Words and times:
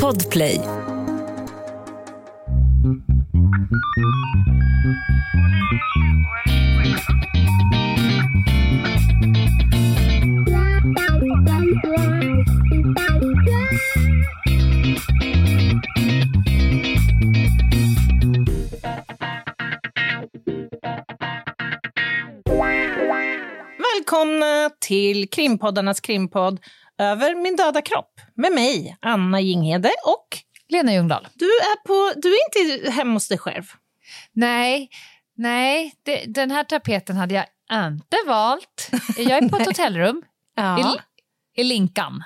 Podplay. 0.00 0.60
Välkomna 23.94 24.70
till 24.80 25.28
krimpoddarnas 25.28 26.00
krimpodd 26.00 26.60
över 27.02 27.34
min 27.34 27.56
döda 27.56 27.82
kropp 27.82 28.20
med 28.34 28.52
mig, 28.52 28.96
Anna 29.00 29.40
Jinghede 29.40 29.90
och 30.06 30.38
Lena 30.68 30.92
Ljungdahl. 30.92 31.28
du 31.34 31.44
är, 31.46 31.76
på, 31.86 32.20
du 32.20 32.28
är 32.34 32.38
inte 32.74 32.90
hemma 32.90 33.12
hos 33.12 33.28
dig 33.28 33.38
själv. 33.38 33.62
Nej, 34.32 34.88
nej 35.36 35.94
det, 36.02 36.24
den 36.26 36.50
här 36.50 36.64
tapeten 36.64 37.16
hade 37.16 37.34
jag 37.34 37.46
inte 37.88 38.16
valt. 38.26 38.90
Jag 39.16 39.30
är 39.44 39.48
på 39.48 39.56
ett 39.56 39.66
hotellrum 39.66 40.22
Ja. 40.56 40.94
i, 41.56 41.60
i 41.60 41.64
Linkan. 41.64 42.24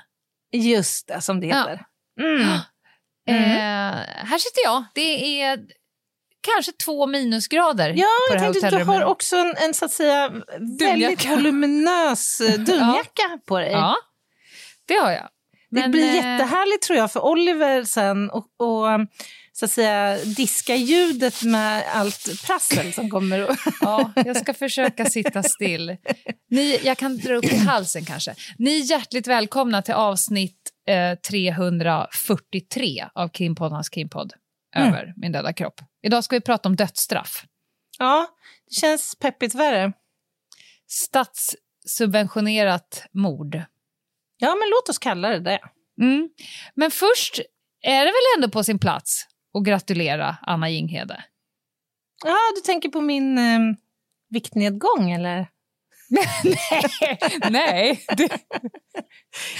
Just 0.52 1.08
det, 1.08 1.20
som 1.20 1.40
det 1.40 1.46
heter. 1.46 1.84
Mm. 2.20 2.48
Eh, 3.28 3.34
här 4.24 4.38
sitter 4.38 4.62
jag. 4.64 4.84
Det 4.94 5.40
är 5.42 5.58
kanske 6.40 6.72
två 6.72 7.06
minusgrader 7.06 7.88
Ja, 7.96 8.06
på 8.28 8.34
jag 8.34 8.40
det 8.40 8.44
här 8.46 8.52
tänkte 8.52 8.78
du 8.78 8.84
har 8.84 9.04
också 9.04 9.36
en, 9.36 9.54
en 9.56 9.74
så 9.74 9.84
att 9.84 9.90
säga 9.90 10.32
väldigt 10.80 11.28
voluminös 11.30 12.40
eh, 12.48 12.54
dunjacka 12.60 13.38
på 13.46 13.58
dig. 13.58 13.72
Ja, 13.72 13.96
det 14.86 14.94
har 14.94 15.12
jag. 15.12 15.28
Det 15.70 15.80
Men, 15.80 15.90
blir 15.90 16.08
eh, 16.08 16.14
jättehärligt 16.14 16.82
tror 16.82 16.98
jag 16.98 17.12
för 17.12 17.24
Oliver 17.24 17.84
sen 17.84 18.30
och, 18.30 18.46
och 18.60 18.86
så 19.52 19.64
att 19.64 19.70
säga 19.70 20.18
diska 20.24 20.76
ljudet 20.76 21.42
med 21.42 21.84
allt 21.92 22.46
prassel 22.46 22.92
som 22.92 23.10
kommer. 23.10 23.50
Och 23.50 23.56
Ja, 23.80 24.12
jag 24.16 24.36
ska 24.36 24.54
försöka 24.54 25.04
sitta 25.04 25.42
still. 25.42 25.96
Ni, 26.50 26.80
jag 26.84 26.98
kan 26.98 27.16
dra 27.18 27.34
upp 27.34 27.44
i 27.44 27.56
halsen 27.56 28.04
kanske. 28.04 28.34
Ni 28.58 28.80
är 28.80 28.90
hjärtligt 28.90 29.26
välkomna 29.26 29.82
till 29.82 29.94
avsnitt 29.94 30.70
eh, 30.88 31.14
343 31.18 33.04
av 33.14 33.28
Krimpoddarnas 33.28 33.88
krimpodd 33.88 34.32
Mm. 34.76 34.88
över 34.88 35.12
min 35.16 35.32
döda 35.32 35.52
kropp. 35.52 35.80
Idag 36.02 36.24
ska 36.24 36.36
vi 36.36 36.40
prata 36.40 36.68
om 36.68 36.76
dödsstraff. 36.76 37.44
ja, 37.98 38.26
det 38.68 38.74
känns 38.74 39.14
peppigt 39.20 39.54
värre. 39.54 39.92
Statssubventionerat 40.88 43.02
mord. 43.12 43.62
Ja, 44.38 44.48
men 44.54 44.68
låt 44.70 44.88
oss 44.88 44.98
kalla 44.98 45.28
det 45.28 45.40
det. 45.40 45.60
Mm. 46.00 46.28
Men 46.74 46.90
först 46.90 47.40
är 47.82 47.98
det 47.98 48.04
väl 48.04 48.36
ändå 48.36 48.50
på 48.50 48.64
sin 48.64 48.78
plats 48.78 49.26
att 49.58 49.64
gratulera 49.64 50.36
Anna 50.42 50.70
Jinghede. 50.70 51.24
Ja, 52.24 52.36
du 52.54 52.60
tänker 52.60 52.88
på 52.88 53.00
min 53.00 53.38
eh, 53.38 53.60
viktnedgång 54.30 55.10
eller? 55.10 55.48
Nej, 57.50 58.04
det, 58.16 58.28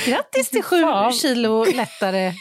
Grattis 0.06 0.50
till 0.50 0.62
sju 0.62 0.82
Fan. 0.82 1.12
kilo 1.12 1.64
lättare 1.64 2.26
eh, 2.26 2.34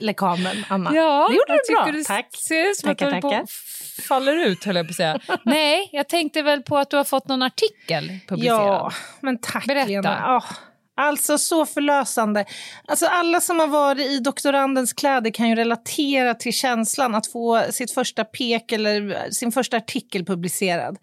lekamen, 0.00 0.64
Anna. 0.68 0.94
Ja, 0.94 1.28
det 1.28 1.34
gjorde 1.34 1.60
du 1.68 1.74
bra. 1.74 1.92
du 1.92 2.04
Tack. 2.04 2.36
ser 2.36 2.70
ut 2.70 2.76
som 2.76 2.90
att 2.90 2.98
du 2.98 3.20
på 3.20 3.46
faller 4.08 4.46
ut, 4.46 4.64
höll 4.64 4.76
jag 4.76 4.86
på 4.86 4.90
att 4.90 4.96
säga. 4.96 5.20
Nej, 5.44 5.88
jag 5.92 6.08
tänkte 6.08 6.42
väl 6.42 6.62
på 6.62 6.78
att 6.78 6.90
du 6.90 6.96
har 6.96 7.04
fått 7.04 7.28
någon 7.28 7.42
artikel 7.42 8.18
publicerad. 8.28 8.58
Ja, 8.60 8.92
men 9.20 9.38
tack 9.38 9.66
Berätta. 9.66 9.86
Lena. 9.88 10.18
Ja, 10.22 10.44
alltså 10.96 11.38
så 11.38 11.66
förlösande. 11.66 12.44
Alltså 12.88 13.06
alla 13.06 13.40
som 13.40 13.58
har 13.58 13.66
varit 13.66 14.06
i 14.06 14.18
doktorandens 14.18 14.92
kläder 14.92 15.30
kan 15.30 15.48
ju 15.48 15.54
relatera 15.54 16.34
till 16.34 16.52
känslan 16.52 17.14
att 17.14 17.26
få 17.26 17.62
sitt 17.70 17.90
första 17.90 18.24
pek 18.24 18.72
eller 18.72 19.30
sin 19.30 19.52
första 19.52 19.76
artikel 19.76 20.24
publicerad. 20.24 20.98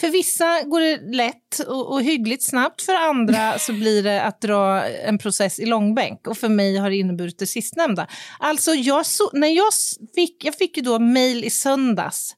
För 0.00 0.08
vissa 0.08 0.62
går 0.62 0.80
det 0.80 1.16
lätt 1.16 1.58
och, 1.68 1.92
och 1.92 2.02
hyggligt 2.02 2.44
snabbt, 2.44 2.82
för 2.82 2.94
andra 2.94 3.58
så 3.58 3.72
blir 3.72 4.02
det 4.02 4.22
att 4.22 4.40
dra 4.40 4.84
en 4.86 5.18
process 5.18 5.58
i 5.58 5.66
långbänk. 5.66 6.26
Och 6.26 6.38
för 6.38 6.48
mig 6.48 6.76
har 6.76 6.90
det 6.90 6.96
inneburit 6.96 7.38
det 7.38 7.46
sistnämnda. 7.46 8.06
Alltså 8.38 8.70
jag 8.70 9.06
så, 9.06 9.30
när 9.32 9.48
jag 9.48 9.72
fick, 10.14 10.44
jag 10.44 10.54
fick 10.54 10.76
ju 10.76 10.82
då 10.82 10.98
mejl 10.98 11.44
i 11.44 11.50
söndags 11.50 12.36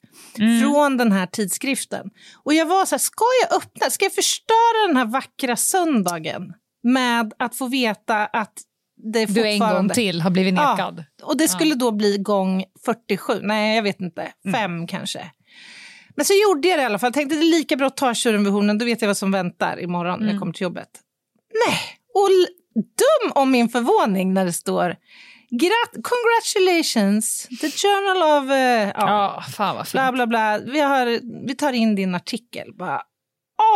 från 0.61 0.97
den 0.97 1.11
här 1.11 1.25
tidskriften. 1.25 2.09
Och 2.43 2.53
jag 2.53 2.65
var 2.65 2.85
så 2.85 2.95
här, 2.95 2.99
ska 2.99 3.25
jag 3.41 3.57
öppna, 3.57 3.89
ska 3.89 4.05
jag 4.05 4.13
förstöra 4.13 4.87
den 4.87 4.97
här 4.97 5.05
vackra 5.05 5.55
söndagen 5.55 6.53
med 6.87 7.33
att 7.39 7.55
få 7.55 7.67
veta 7.67 8.25
att 8.25 8.53
det 9.13 9.25
Du 9.25 9.47
en 9.47 9.59
gång 9.59 9.89
till 9.89 10.21
har 10.21 10.29
blivit 10.29 10.53
nekad. 10.53 11.03
Och 11.23 11.37
det 11.37 11.47
skulle 11.47 11.75
då 11.75 11.91
bli 11.91 12.17
gång 12.17 12.63
47, 12.85 13.33
nej 13.41 13.75
jag 13.75 13.83
vet 13.83 13.99
inte, 14.01 14.31
fem 14.53 14.87
kanske. 14.87 15.31
Men 16.15 16.25
så 16.25 16.33
gjorde 16.33 16.67
jag 16.67 16.79
det 16.79 16.83
i 16.83 16.85
alla 16.85 16.99
fall, 16.99 17.13
tänkte 17.13 17.35
det 17.35 17.41
är 17.41 17.51
lika 17.59 17.75
bra 17.75 17.87
att 17.87 17.97
ta 17.97 18.13
tjuren 18.13 18.43
vid 18.43 18.53
hornen, 18.53 18.77
då 18.77 18.85
vet 18.85 19.01
jag 19.01 19.09
vad 19.09 19.17
som 19.17 19.31
väntar 19.31 19.79
imorgon 19.81 20.19
när 20.19 20.31
jag 20.31 20.39
kommer 20.39 20.53
till 20.53 20.61
jobbet. 20.63 20.89
Nej, 21.67 21.77
och 22.13 22.29
dum 22.75 23.31
om 23.35 23.51
min 23.51 23.69
förvåning 23.69 24.33
när 24.33 24.45
det 24.45 24.53
står 24.53 24.95
Grat- 25.51 26.03
congratulations, 26.03 27.47
the 27.61 27.71
journal 27.71 28.43
of... 28.43 28.51
eh, 28.51 28.57
ja, 28.57 28.93
Ja, 28.95 29.43
fan 29.51 29.75
vad 29.75 29.87
fint. 29.87 29.91
bla 29.91 30.11
bla 30.11 30.27
bla, 30.27 30.57
vi, 30.57 30.79
har, 30.79 31.19
vi 31.47 31.55
tar 31.55 31.73
in 31.73 31.95
din 31.95 32.15
artikel. 32.15 32.73
Bara, 32.73 33.01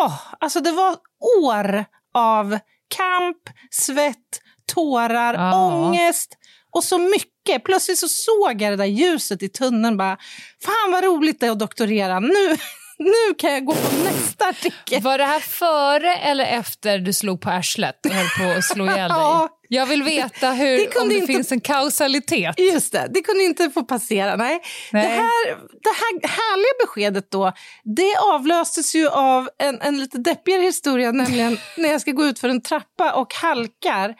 åh, 0.01 0.13
alltså 0.39 0.59
det 0.59 0.71
var 0.71 0.95
år 1.43 1.85
av 2.13 2.59
kamp, 2.97 3.37
svett, 3.71 4.41
tårar, 4.73 5.33
Ja. 5.33 5.65
ångest 5.65 6.37
och 6.71 6.83
så 6.83 6.97
mycket. 6.97 7.63
Plötsligt 7.63 7.97
så 7.99 8.07
såg 8.07 8.61
jag 8.61 8.71
det 8.71 8.75
där 8.75 8.85
ljuset 8.85 9.43
i 9.43 9.49
tunneln. 9.49 9.97
Bara, 9.97 10.17
Fan 10.65 10.91
vad 10.91 11.03
roligt 11.03 11.39
det 11.39 11.45
är 11.47 11.51
att 11.51 11.59
doktorera. 11.59 12.19
Nu, 12.19 12.57
nu 12.99 13.33
kan 13.37 13.51
jag 13.53 13.65
gå 13.65 13.73
på 13.73 13.95
nästa 14.03 14.45
artikel. 14.47 15.01
Var 15.01 15.17
det 15.17 15.25
här 15.25 15.39
före 15.39 16.15
eller 16.15 16.45
efter 16.45 16.97
du 16.99 17.13
slog 17.13 17.41
på 17.41 17.49
arslet 17.49 18.05
och 18.05 18.11
höll 18.11 18.27
på 18.39 18.57
att 18.57 18.63
slå 18.63 18.85
ihjäl 18.85 19.09
dig? 19.09 19.17
Ja. 19.19 19.49
Jag 19.73 19.85
vill 19.85 20.03
veta 20.03 20.51
hur, 20.51 20.77
Det 20.77 20.97
om 20.99 21.09
det 21.09 21.15
inte- 21.15 21.27
finns 21.33 21.51
en 21.51 21.61
kausalitet. 21.61 22.59
Just 22.59 22.91
det, 22.91 23.07
det 23.13 23.21
kunde 23.21 23.43
inte 23.43 23.69
få 23.69 23.83
passera. 23.83 24.35
Nej. 24.35 24.61
Nej. 24.91 25.03
Det, 25.03 25.09
här, 25.13 25.47
det 25.55 25.89
här 25.89 26.27
härliga 26.29 26.73
beskedet 26.85 27.31
då, 27.31 27.51
det 27.83 28.15
avlöstes 28.33 28.95
ju 28.95 29.09
av 29.09 29.49
en, 29.63 29.81
en 29.81 29.97
lite 29.99 30.17
deppigare 30.17 30.61
historia, 30.61 31.11
nämligen 31.11 31.57
när 31.77 31.89
jag 31.91 32.01
ska 32.01 32.11
gå 32.11 32.25
ut 32.25 32.39
för 32.39 32.49
en 32.49 32.61
trappa 32.61 33.13
och 33.13 33.33
halkar 33.33 34.15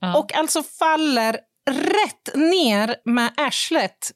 Ja. 0.00 0.18
och 0.18 0.34
alltså 0.34 0.62
faller 0.62 1.38
rätt 1.70 2.34
ner 2.34 2.96
med 3.04 3.30
arslet 3.36 4.10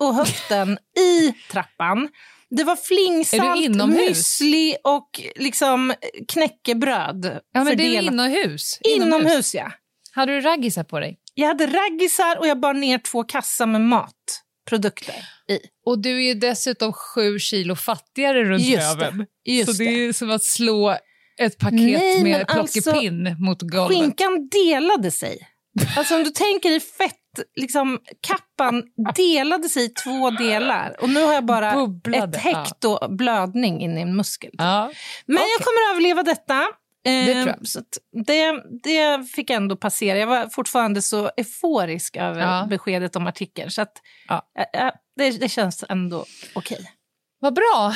och 0.00 0.14
höften 0.14 0.78
i 0.98 1.34
trappan. 1.52 2.08
Det 2.50 2.64
var 2.64 2.76
flingsalt, 2.76 3.66
müsli 3.68 4.74
och 4.84 5.20
liksom 5.36 5.94
knäckebröd. 6.28 7.40
Ja, 7.52 7.64
men 7.64 7.64
det 7.64 7.70
är 7.70 7.76
fördelat. 7.76 8.12
inomhus. 8.12 8.78
Inomhus, 8.84 9.54
ja. 9.54 9.70
Hade 10.14 10.32
du 10.32 10.40
raggisar 10.40 10.84
på 10.84 11.00
dig? 11.00 11.18
Jag 11.34 11.48
hade 11.48 11.66
raggisar 11.66 12.38
och 12.38 12.46
jag 12.46 12.60
bar 12.60 12.74
ner 12.74 12.98
två 12.98 13.24
kassar 13.24 13.66
med 13.66 13.80
matprodukter 13.80 15.14
i. 15.48 15.58
Och 15.86 15.98
du 16.02 16.10
är 16.10 16.34
ju 16.34 16.34
dessutom 16.34 16.92
sju 16.92 17.38
kilo 17.38 17.76
fattigare 17.76 18.44
runt 18.44 18.62
Just 18.62 18.98
det, 18.98 19.06
röven. 19.06 19.26
just 19.44 19.70
Så 19.70 19.82
det 19.82 19.84
är 19.84 20.12
som 20.12 20.30
att 20.30 20.44
slå 20.44 20.96
ett 21.40 21.58
paket 21.58 21.80
Nej, 21.80 22.22
med 22.22 22.44
alltså, 22.48 22.82
plockepinn 22.82 23.36
mot 23.38 23.62
golvet. 23.62 23.98
Skinkan 23.98 24.48
delade 24.48 25.10
sig. 25.10 25.48
Alltså 25.96 26.16
om 26.16 26.24
du 26.24 26.30
tänker 26.30 26.70
i 26.70 26.80
fett, 26.80 27.14
liksom 27.56 27.98
kappan 28.20 28.82
delade 29.14 29.68
sig 29.68 29.84
i 29.84 29.88
två 29.88 30.30
delar. 30.30 30.96
Och 31.00 31.08
nu 31.08 31.22
har 31.22 31.32
jag 31.32 31.44
bara 31.44 31.74
Bubblade, 31.74 32.38
ett 32.38 32.44
hekto 32.44 33.08
blödning 33.08 33.80
in 33.80 33.98
i 33.98 34.00
en 34.00 34.16
muskel. 34.16 34.50
Ja. 34.52 34.90
Men 35.26 35.36
okej. 35.36 35.48
jag 35.58 35.66
kommer 35.66 35.90
att 35.90 35.92
överleva 35.92 36.22
detta. 36.22 36.64
Eh. 37.04 37.54
Så 37.62 37.80
det, 38.26 38.62
det 38.82 39.24
fick 39.30 39.50
ändå 39.50 39.76
passera. 39.76 40.18
Jag 40.18 40.26
var 40.26 40.48
fortfarande 40.48 41.02
så 41.02 41.30
euforisk 41.36 42.16
över 42.16 42.40
Ja. 42.40 42.66
beskedet 42.70 43.16
om 43.16 43.26
artikeln. 43.26 43.70
Så 43.70 43.82
att, 43.82 43.92
Ja. 44.28 44.42
eh, 44.74 44.90
det, 45.16 45.30
det 45.30 45.48
känns 45.48 45.84
ändå 45.88 46.24
okej. 46.54 46.90
Vad 47.40 47.54
bra. 47.54 47.94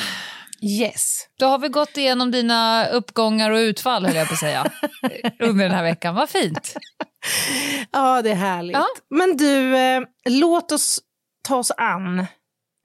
Yes. 0.61 1.27
Då 1.39 1.45
har 1.45 1.59
vi 1.59 1.67
gått 1.67 1.97
igenom 1.97 2.31
dina 2.31 2.87
uppgångar 2.87 3.51
och 3.51 3.57
utfall, 3.57 4.05
höll 4.05 4.15
jag 4.15 4.27
på 4.27 4.33
att 4.33 4.39
säga, 4.39 4.71
under 5.39 5.65
den 5.65 5.75
här 5.75 5.83
veckan. 5.83 6.15
Vad 6.15 6.29
fint. 6.29 6.75
Ja, 7.91 8.21
det 8.21 8.29
är 8.31 8.35
härligt. 8.35 8.77
Ja. 8.77 8.85
Men 9.09 9.37
du, 9.37 9.77
eh, 9.77 10.01
låt 10.29 10.71
oss 10.71 10.99
ta 11.47 11.55
oss 11.55 11.71
an 11.77 12.25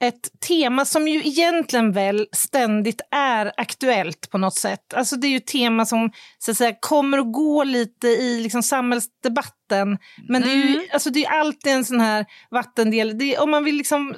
ett 0.04 0.40
tema 0.48 0.84
som 0.84 1.08
ju 1.08 1.18
egentligen 1.18 1.92
väl 1.92 2.28
ständigt 2.32 3.00
är 3.10 3.52
aktuellt 3.56 4.30
på 4.30 4.38
något 4.38 4.58
sätt. 4.58 4.94
Alltså 4.94 5.16
det 5.16 5.26
är 5.26 5.30
ju 5.30 5.36
ett 5.36 5.46
tema 5.46 5.86
som 5.86 6.10
så 6.38 6.50
att 6.50 6.56
säga, 6.56 6.76
kommer 6.80 7.18
att 7.18 7.32
gå 7.32 7.64
lite 7.64 8.08
i 8.08 8.42
liksom, 8.42 8.62
samhällsdebatten. 8.62 9.98
Men 10.28 10.42
det 10.42 10.50
är 10.50 10.54
ju 10.54 10.74
Mm. 10.74 10.86
alltså, 10.92 11.10
det 11.10 11.24
är 11.24 11.30
alltid 11.30 11.72
en 11.72 11.84
sån 11.84 12.00
här 12.00 12.26
vattendel. 12.50 13.22
Är, 13.22 13.42
om 13.42 13.50
man 13.50 13.64
vill 13.64 13.76
liksom 13.76 14.14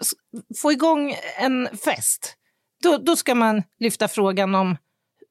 få 0.62 0.72
igång 0.72 1.14
en 1.38 1.68
fest, 1.84 2.34
då, 2.82 2.96
då 2.98 3.16
ska 3.16 3.34
man 3.34 3.62
lyfta 3.80 4.08
frågan 4.08 4.54
om 4.54 4.76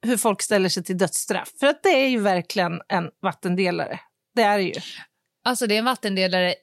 hur 0.02 0.18
folk 0.18 0.42
ställer 0.42 0.70
sig 0.70 0.84
till 0.84 0.98
dödsstraff. 0.98 1.50
För 1.60 1.68
att 1.68 1.84
det 1.84 1.90
är 1.90 2.08
ju 2.08 2.20
verkligen 2.20 2.82
en 2.88 3.10
vattendelare. 3.22 4.00
Det 4.36 4.42
är 4.42 4.58
det 4.58 4.64
ju. 4.64 4.74
Alltså 5.46 5.68
det 5.68 5.76
är 5.76 5.80
en 5.80 5.86
vattendelare 5.86 6.56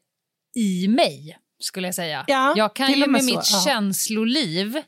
i 0.56 0.88
mig, 0.88 1.38
skulle 1.64 1.88
jag 1.88 1.94
säga. 1.94 2.24
Ja, 2.26 2.52
jag 2.56 2.76
kan 2.76 2.92
ju 2.92 2.96
med 2.98 3.08
med 3.08 3.24
mitt 3.24 3.44
så, 3.44 3.56
ja. 3.68 3.72
känsloliv 3.72 4.82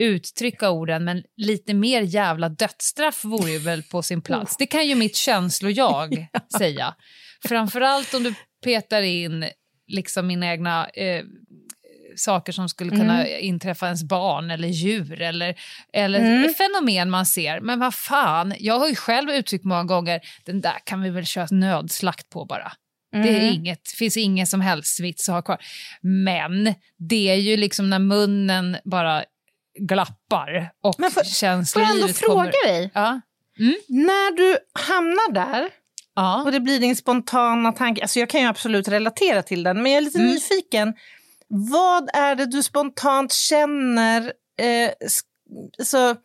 uttrycka 0.00 0.70
orden, 0.70 1.04
men 1.04 1.22
lite 1.36 1.74
mer 1.74 2.02
jävla 2.02 2.48
dödsstraff 2.48 3.24
vore 3.24 3.50
ju 3.50 3.58
väl 3.58 3.82
på 3.82 4.02
sin 4.02 4.22
plats. 4.22 4.56
Det 4.56 4.66
kan 4.66 4.86
ju 4.86 4.94
mitt 4.94 5.16
känslojag 5.16 6.26
säga. 6.58 6.94
Framförallt 7.48 8.14
om 8.14 8.22
du 8.22 8.34
petar 8.64 9.02
in 9.02 9.44
liksom 9.86 10.26
mina 10.26 10.46
egna 10.52 10.88
eh, 10.88 11.24
saker 12.16 12.52
som 12.52 12.68
skulle 12.68 12.90
kunna 12.90 13.28
inträffa 13.28 13.86
ens 13.86 14.02
barn 14.04 14.50
eller 14.50 14.68
djur 14.68 15.20
eller, 15.22 15.54
eller 15.92 16.18
Mm. 16.20 16.54
fenomen 16.54 17.10
man 17.10 17.26
ser. 17.26 17.60
Men 17.60 17.78
vad 17.80 17.94
fan, 17.94 18.54
jag 18.58 18.78
har 18.78 18.88
ju 18.88 18.94
själv 18.94 19.30
uttryckt 19.30 19.64
många 19.64 19.84
gånger, 19.84 20.20
den 20.44 20.60
där 20.60 20.78
kan 20.84 21.02
vi 21.02 21.10
väl 21.10 21.26
köra 21.26 21.46
nödslakt 21.50 22.30
på 22.30 22.44
bara. 22.44 22.72
Det 23.22 23.28
är 23.28 23.40
Mm. 23.40 23.54
inget, 23.54 23.88
finns 23.88 24.16
ingen 24.16 24.46
som 24.46 24.60
helst 24.60 25.00
vits 25.00 25.28
att 25.28 25.34
ha 25.34 25.42
kvar. 25.42 25.58
Men 26.02 26.74
det 27.08 27.30
är 27.30 27.34
ju 27.34 27.56
liksom 27.56 27.90
när 27.90 27.98
munnen 27.98 28.76
bara 28.84 29.24
glappar 29.80 30.70
och 30.82 30.94
Men 30.98 31.10
får- 31.10 31.64
Får 31.72 31.82
jag 31.82 31.90
ändå 31.90 32.08
fråga 32.08 32.34
kommer... 32.34 32.66
dig? 32.66 32.90
Ja. 32.94 33.20
När 33.88 34.36
du 34.36 34.58
hamnar 34.88 35.32
där 35.32 35.68
Ja. 36.16 36.42
och 36.44 36.52
det 36.52 36.60
blir 36.60 36.80
din 36.80 36.96
spontana 36.96 37.72
tanke, 37.72 38.02
alltså 38.02 38.18
jag 38.20 38.28
kan 38.30 38.40
ju 38.40 38.46
absolut 38.46 38.88
relatera 38.88 39.42
till 39.42 39.62
den, 39.62 39.82
men 39.82 39.92
jag 39.92 39.96
är 39.96 40.04
lite 40.04 40.18
Mm. 40.18 40.30
nyfiken. 40.30 40.94
Vad 41.48 42.10
är 42.14 42.34
det 42.34 42.46
du 42.46 42.62
spontant 42.62 43.32
känner? 43.32 44.32
Eh, 44.60 44.90
så, 45.82 46.16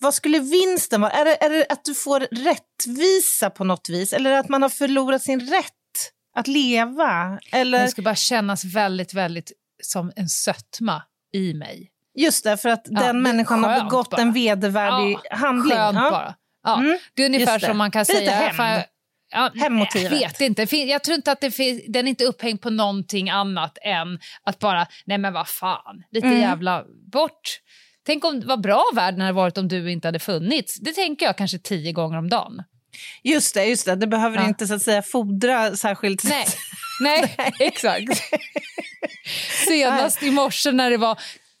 vad 0.00 0.14
skulle 0.14 0.38
vinsten 0.38 1.00
vara? 1.00 1.10
Är 1.12 1.24
det, 1.24 1.44
är 1.44 1.50
det 1.50 1.66
att 1.68 1.84
du 1.84 1.94
får 1.94 2.20
rättvisa 2.20 3.50
på 3.50 3.64
något 3.64 3.88
vis? 3.88 4.12
Eller 4.12 4.32
att 4.32 4.48
man 4.48 4.62
har 4.62 4.68
förlorat 4.68 5.22
sin 5.22 5.40
rätt 5.40 5.72
att 6.38 6.46
leva? 6.48 7.38
Eller, 7.52 7.80
Det 7.82 7.88
ska 7.88 8.02
bara 8.02 8.14
kännas 8.14 8.64
väldigt, 8.64 9.14
väldigt 9.14 9.52
som 9.82 10.12
en 10.16 10.28
sötma 10.28 11.02
i 11.32 11.54
mig. 11.54 11.90
just 12.14 12.44
det, 12.44 12.56
för 12.56 12.68
att 12.68 12.86
Ja, 12.90 13.00
den 13.00 13.22
människan 13.22 13.64
har 13.64 13.80
begått 13.84 14.10
bara. 14.10 14.22
en 14.22 14.32
vedervärdig 14.32 15.18
handling. 15.30 15.76
Skönt 15.78 15.96
Ja. 15.98 16.10
bara. 16.10 16.34
Ja. 16.64 16.78
Mm, 16.78 16.98
Det 17.14 17.22
är 17.22 17.26
ungefär 17.26 17.58
det. 17.58 17.66
som 17.66 17.78
man 17.78 17.90
kan 17.90 18.04
Det 18.08 18.12
är 18.12 18.20
lite 18.20 18.32
säga... 18.32 18.40
hämnd. 18.40 18.56
fan, 18.56 18.82
Ja. 19.30 19.50
Jag 19.54 20.10
vet 20.10 20.40
inte. 20.40 20.76
Jag 20.76 21.04
tror 21.04 21.14
inte 21.14 21.32
att 21.32 21.40
det 21.40 21.50
finns, 21.50 21.82
den 21.88 22.06
är 22.06 22.08
inte 22.08 22.24
upphängd 22.24 22.60
på 22.60 22.70
någonting 22.70 23.30
annat 23.30 23.78
än 23.82 24.18
att 24.44 24.58
bara, 24.58 24.86
nej 25.06 25.18
men 25.18 25.32
vad 25.32 25.48
fan, 25.48 26.02
lite 26.10 26.26
Mm. 26.26 26.40
jävla 26.40 26.84
bort. 27.12 27.60
Tänk 28.06 28.24
om 28.24 28.42
vad 28.46 28.60
bra 28.60 28.82
världen 28.94 29.20
hade 29.20 29.32
varit 29.32 29.58
om 29.58 29.68
du 29.68 29.92
inte 29.92 30.08
hade 30.08 30.18
funnits. 30.18 30.80
Det 30.80 30.92
tänker 30.92 31.26
jag 31.26 31.36
kanske 31.36 31.58
tio 31.58 31.92
gånger 31.92 32.18
om 32.18 32.28
dagen. 32.28 32.62
Just 33.22 33.54
det, 33.54 33.64
just 33.64 33.86
det. 33.86 33.96
Det 33.96 34.06
behöver 34.06 34.36
Ja. 34.36 34.48
inte 34.48 34.66
så 34.66 34.74
att 34.74 34.82
säga 34.82 35.02
fodra 35.02 35.76
särskilt. 35.76 36.24
Nej, 36.24 36.46
nej, 37.00 37.52
exakt. 37.60 38.22
Senast 39.68 40.22
i 40.22 40.30
morse 40.30 40.72
när 40.72 40.90
det 40.90 40.96
var 40.96 41.18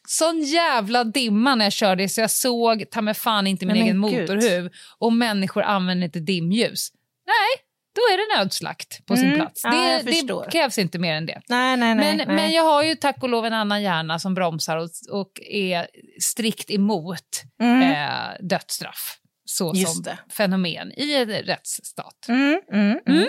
sån 0.08 0.42
jävla 0.42 1.04
dimma 1.04 1.54
när 1.54 1.64
jag 1.64 1.72
körde 1.72 2.08
så 2.08 2.20
jag 2.20 2.30
såg 2.30 2.90
ta 2.90 3.02
mig 3.02 3.14
fan 3.14 3.46
inte 3.46 3.66
min 3.66 3.76
egen 3.76 4.00
men 4.00 4.10
gud. 4.10 4.20
motorhuv 4.20 4.70
och 4.98 5.12
människor 5.12 5.62
använder 5.62 6.04
inte 6.04 6.20
dimljus. 6.20 6.88
Nej, 7.26 7.64
då 7.94 8.00
är 8.00 8.16
det 8.36 8.38
nödslakt 8.38 9.06
på 9.06 9.16
sin 9.16 9.24
Mm, 9.26 9.36
plats. 9.36 9.60
ja, 9.64 10.00
det, 10.04 10.50
krävs 10.52 10.78
inte 10.78 10.98
mer 10.98 11.14
än 11.14 11.26
det. 11.26 11.40
Nej, 11.48 11.76
nej, 11.76 11.94
nej. 11.94 12.16
Men, 12.26 12.36
men 12.36 12.52
jag 12.52 12.62
har 12.62 12.82
ju 12.82 12.94
tack 12.94 13.22
och 13.22 13.28
lov 13.28 13.46
en 13.46 13.52
annan 13.52 13.82
hjärna 13.82 14.18
som 14.18 14.34
bromsar 14.34 14.76
och, 14.76 14.90
och 15.10 15.40
är 15.50 15.86
strikt 16.20 16.70
emot 16.70 17.42
Mm. 17.62 17.82
eh, 17.82 18.36
dödsstraff 18.40 19.16
så 19.50 19.72
Just 19.74 19.94
som 19.94 20.02
det. 20.02 20.18
fenomen 20.30 20.92
i 20.96 21.14
en 21.14 21.28
rättsstat. 21.28 22.26
Mm, 22.28 22.60
mm, 22.72 22.98
mm. 23.06 23.28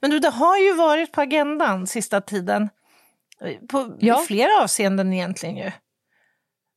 Men 0.00 0.10
du, 0.10 0.18
det 0.18 0.28
har 0.30 0.58
ju 0.58 0.74
varit 0.74 1.12
på 1.12 1.20
agendan 1.20 1.86
sista 1.86 2.20
tiden. 2.20 2.68
På 3.70 3.96
Ja. 4.00 4.24
flera 4.26 4.62
avseenden 4.62 5.12
egentligen 5.12 5.56
ju. 5.56 5.72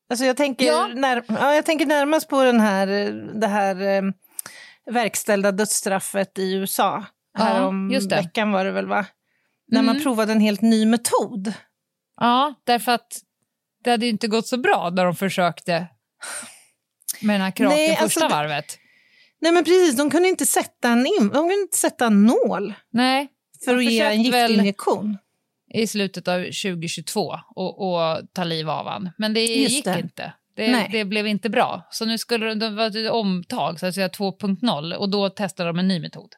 Alltså 0.09 0.25
jag 0.25 0.37
tänker, 0.37 0.65
Ja. 0.65 0.87
när, 0.93 1.23
ja, 1.27 1.55
jag 1.55 1.65
tänker 1.65 1.85
närmast 1.85 2.29
på 2.29 2.43
den 2.43 2.59
här, 2.59 2.87
det 3.39 3.47
här 3.47 3.81
eh, 3.81 4.01
verkställda 4.91 5.51
dödsstraffet 5.51 6.39
i 6.39 6.53
USA. 6.53 7.05
Ja, 7.37 7.43
Härom 7.43 7.89
veckan 8.09 8.51
var 8.51 8.65
det 8.65 8.71
väl 8.71 8.87
va? 8.87 9.05
När 9.67 9.81
man 9.81 9.95
Mm. 9.95 10.03
provade 10.03 10.31
en 10.31 10.39
helt 10.39 10.61
ny 10.61 10.85
metod. 10.85 11.53
Ja, 12.21 12.53
därför 12.63 12.91
att 12.91 13.17
det 13.83 13.91
hade 13.91 14.07
inte 14.07 14.27
gått 14.27 14.47
så 14.47 14.57
bra 14.57 14.89
när 14.93 15.05
de 15.05 15.15
försökte 15.15 15.87
med 17.21 17.33
den 17.35 17.41
här 17.41 17.51
kraken 17.51 17.77
Nej, 17.77 17.89
alltså 17.89 18.05
första 18.19 18.27
det- 18.27 18.35
varvet. 18.35 18.77
Nej 19.41 19.51
men 19.51 19.63
precis, 19.63 19.97
de 19.97 20.09
kunde 20.09 20.27
inte 20.29 20.45
sätta 20.45 20.89
en, 20.89 21.05
in, 21.05 21.13
de 21.19 21.29
kunde 21.29 21.53
inte 21.53 21.77
sätta 21.77 22.05
en 22.05 22.25
nål 22.25 22.73
Nej, 22.91 23.27
för 23.65 23.77
att 23.77 23.85
ge 23.85 23.99
en 24.01 24.23
giftinjektion. 24.23 25.17
i 25.73 25.87
slutet 25.87 26.27
av 26.27 26.39
2022 26.43 27.35
och, 27.55 27.81
och 27.91 28.19
ta 28.33 28.43
liv 28.43 28.69
av 28.69 28.87
han. 28.87 29.09
Men 29.17 29.33
det 29.33 29.45
Just 29.45 29.71
gick 29.75 29.85
det. 29.85 29.99
inte. 29.99 30.33
Det, 30.55 30.87
det 30.91 31.05
blev 31.05 31.27
inte 31.27 31.49
bra. 31.49 31.87
Så 31.91 32.05
nu 32.05 32.17
skulle 32.17 32.45
det, 32.45 32.55
det 32.55 32.69
vara 32.69 32.87
ett 32.87 33.11
omtag, 33.11 33.79
så 33.79 33.85
att 33.85 33.95
säga 33.95 34.07
2.0, 34.07 34.93
och 34.93 35.09
då 35.09 35.29
testade 35.29 35.69
de 35.69 35.79
en 35.79 35.87
ny 35.87 35.99
metod. 35.99 36.35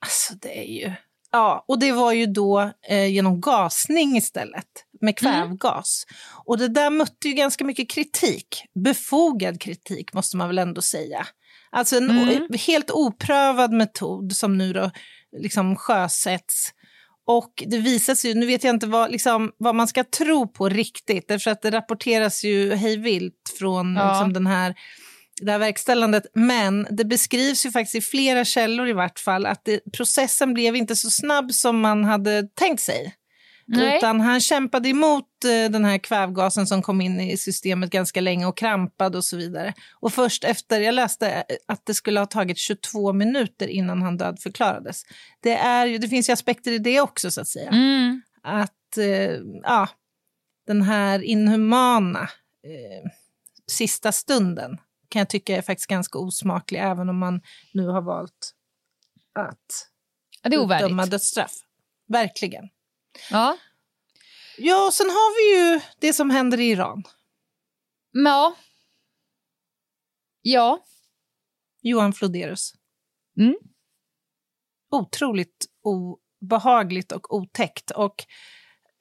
Alltså 0.00 0.34
det 0.34 0.58
är 0.58 0.72
ju... 0.72 0.92
Ja, 1.32 1.64
och 1.68 1.78
det 1.78 1.92
var 1.92 2.12
ju 2.12 2.26
då 2.26 2.72
eh, 2.88 3.06
genom 3.06 3.40
gasning 3.40 4.16
istället, 4.16 4.66
med 5.00 5.18
kvävgas. 5.18 6.04
Och 6.44 6.58
det 6.58 6.68
där 6.68 6.90
mötte 6.90 7.28
ju 7.28 7.34
ganska 7.34 7.64
mycket 7.64 7.90
kritik. 7.90 8.46
Befogad 8.84 9.60
kritik 9.60 10.12
måste 10.12 10.36
man 10.36 10.48
väl 10.48 10.58
ändå 10.58 10.82
säga. 10.82 11.26
Alltså 11.70 11.96
en 11.96 12.10
Mm. 12.10 12.48
helt 12.66 12.90
oprövad 12.90 13.72
metod 13.72 14.32
som 14.36 14.58
nu 14.58 14.72
då 14.72 14.90
liksom 15.36 15.76
sjösätts. 15.76 16.70
Och 17.26 17.64
det 17.66 17.78
visar 17.78 18.14
sig 18.14 18.30
ju, 18.30 18.36
nu 18.40 18.46
vet 18.46 18.64
jag 18.64 18.74
inte 18.74 18.86
vad, 18.86 19.10
liksom, 19.10 19.52
vad 19.58 19.74
man 19.74 19.88
ska 19.88 20.04
tro 20.04 20.48
på 20.48 20.68
riktigt, 20.68 21.28
därför 21.28 21.50
att 21.50 21.62
det 21.62 21.70
rapporteras 21.70 22.44
ju 22.44 22.74
hejvilt 22.74 23.34
från 23.58 23.94
Ja. 23.96 24.10
liksom, 24.12 24.32
den 24.32 24.46
här, 24.46 24.74
det 25.40 25.50
här 25.52 25.58
verkställandet. 25.58 26.22
Men 26.34 26.86
det 26.90 27.04
beskrivs 27.04 27.66
ju 27.66 27.70
faktiskt 27.70 27.94
i 27.94 28.00
flera 28.00 28.44
källor 28.44 28.88
i 28.88 28.92
vart 28.92 29.18
fall 29.18 29.46
att 29.46 29.64
det, 29.64 29.80
processen 29.96 30.54
blev 30.54 30.76
inte 30.76 30.96
så 30.96 31.10
snabb 31.10 31.52
som 31.52 31.80
man 31.80 32.04
hade 32.04 32.42
tänkt 32.54 32.82
sig. 32.82 33.14
Nej. 33.70 33.96
Utan 33.96 34.20
han 34.20 34.40
kämpade 34.40 34.88
emot 34.88 35.44
eh, 35.44 35.70
den 35.70 35.84
här 35.84 35.98
kvävgasen 35.98 36.66
som 36.66 36.82
kom 36.82 37.00
in 37.00 37.20
i 37.20 37.36
systemet 37.36 37.90
ganska 37.90 38.20
länge 38.20 38.46
och 38.46 38.56
krampade 38.56 39.18
och 39.18 39.24
så 39.24 39.36
vidare. 39.36 39.74
Och 40.00 40.12
först 40.12 40.44
efter, 40.44 40.80
jag 40.80 40.94
läste 40.94 41.30
eh, 41.30 41.42
att 41.66 41.86
det 41.86 41.94
skulle 41.94 42.20
ha 42.20 42.26
tagit 42.26 42.58
22 42.58 43.12
minuter 43.12 43.68
innan 43.68 44.02
han 44.02 44.16
dödförklarades. 44.16 45.02
Det, 45.40 45.54
är 45.54 45.98
det 45.98 46.08
finns 46.08 46.28
ju 46.28 46.32
aspekter 46.32 46.72
i 46.72 46.78
det 46.78 47.00
också 47.00 47.30
så 47.30 47.40
att 47.40 47.48
säga. 47.48 47.70
Mm. 47.70 48.22
Att 48.42 48.98
eh, 48.98 49.36
ja, 49.62 49.88
den 50.66 50.82
här 50.82 51.22
inhumana 51.22 52.22
eh, 52.64 53.10
sista 53.66 54.12
stunden 54.12 54.78
kan 55.08 55.20
jag 55.20 55.28
tycka 55.28 55.56
är 55.56 55.62
faktiskt 55.62 55.90
ganska 55.90 56.18
osmaklig 56.18 56.80
även 56.80 57.08
om 57.08 57.18
man 57.18 57.40
nu 57.72 57.86
har 57.86 58.02
valt 58.02 58.52
att 59.34 59.88
Ja, 60.42 60.50
det 60.50 60.56
är 60.56 60.64
utdöma 60.64 60.84
ovärdigt. 60.84 61.10
dödsstraff. 61.10 61.52
Verkligen. 62.08 62.64
Ja. 63.30 63.58
Ja, 64.58 64.86
och 64.86 64.94
sen 64.94 65.06
har 65.06 65.36
vi 65.36 65.58
ju 65.58 65.80
det 65.98 66.12
som 66.12 66.30
händer 66.30 66.60
i 66.60 66.70
Iran. 66.70 67.04
Ja. 68.12 68.56
Ja. 70.42 70.84
Johan 71.82 72.12
Floderus. 72.12 72.72
Mm. 73.38 73.56
Otroligt 74.90 75.66
obehagligt 75.82 77.12
och 77.12 77.34
otäckt. 77.34 77.90
Och 77.90 78.14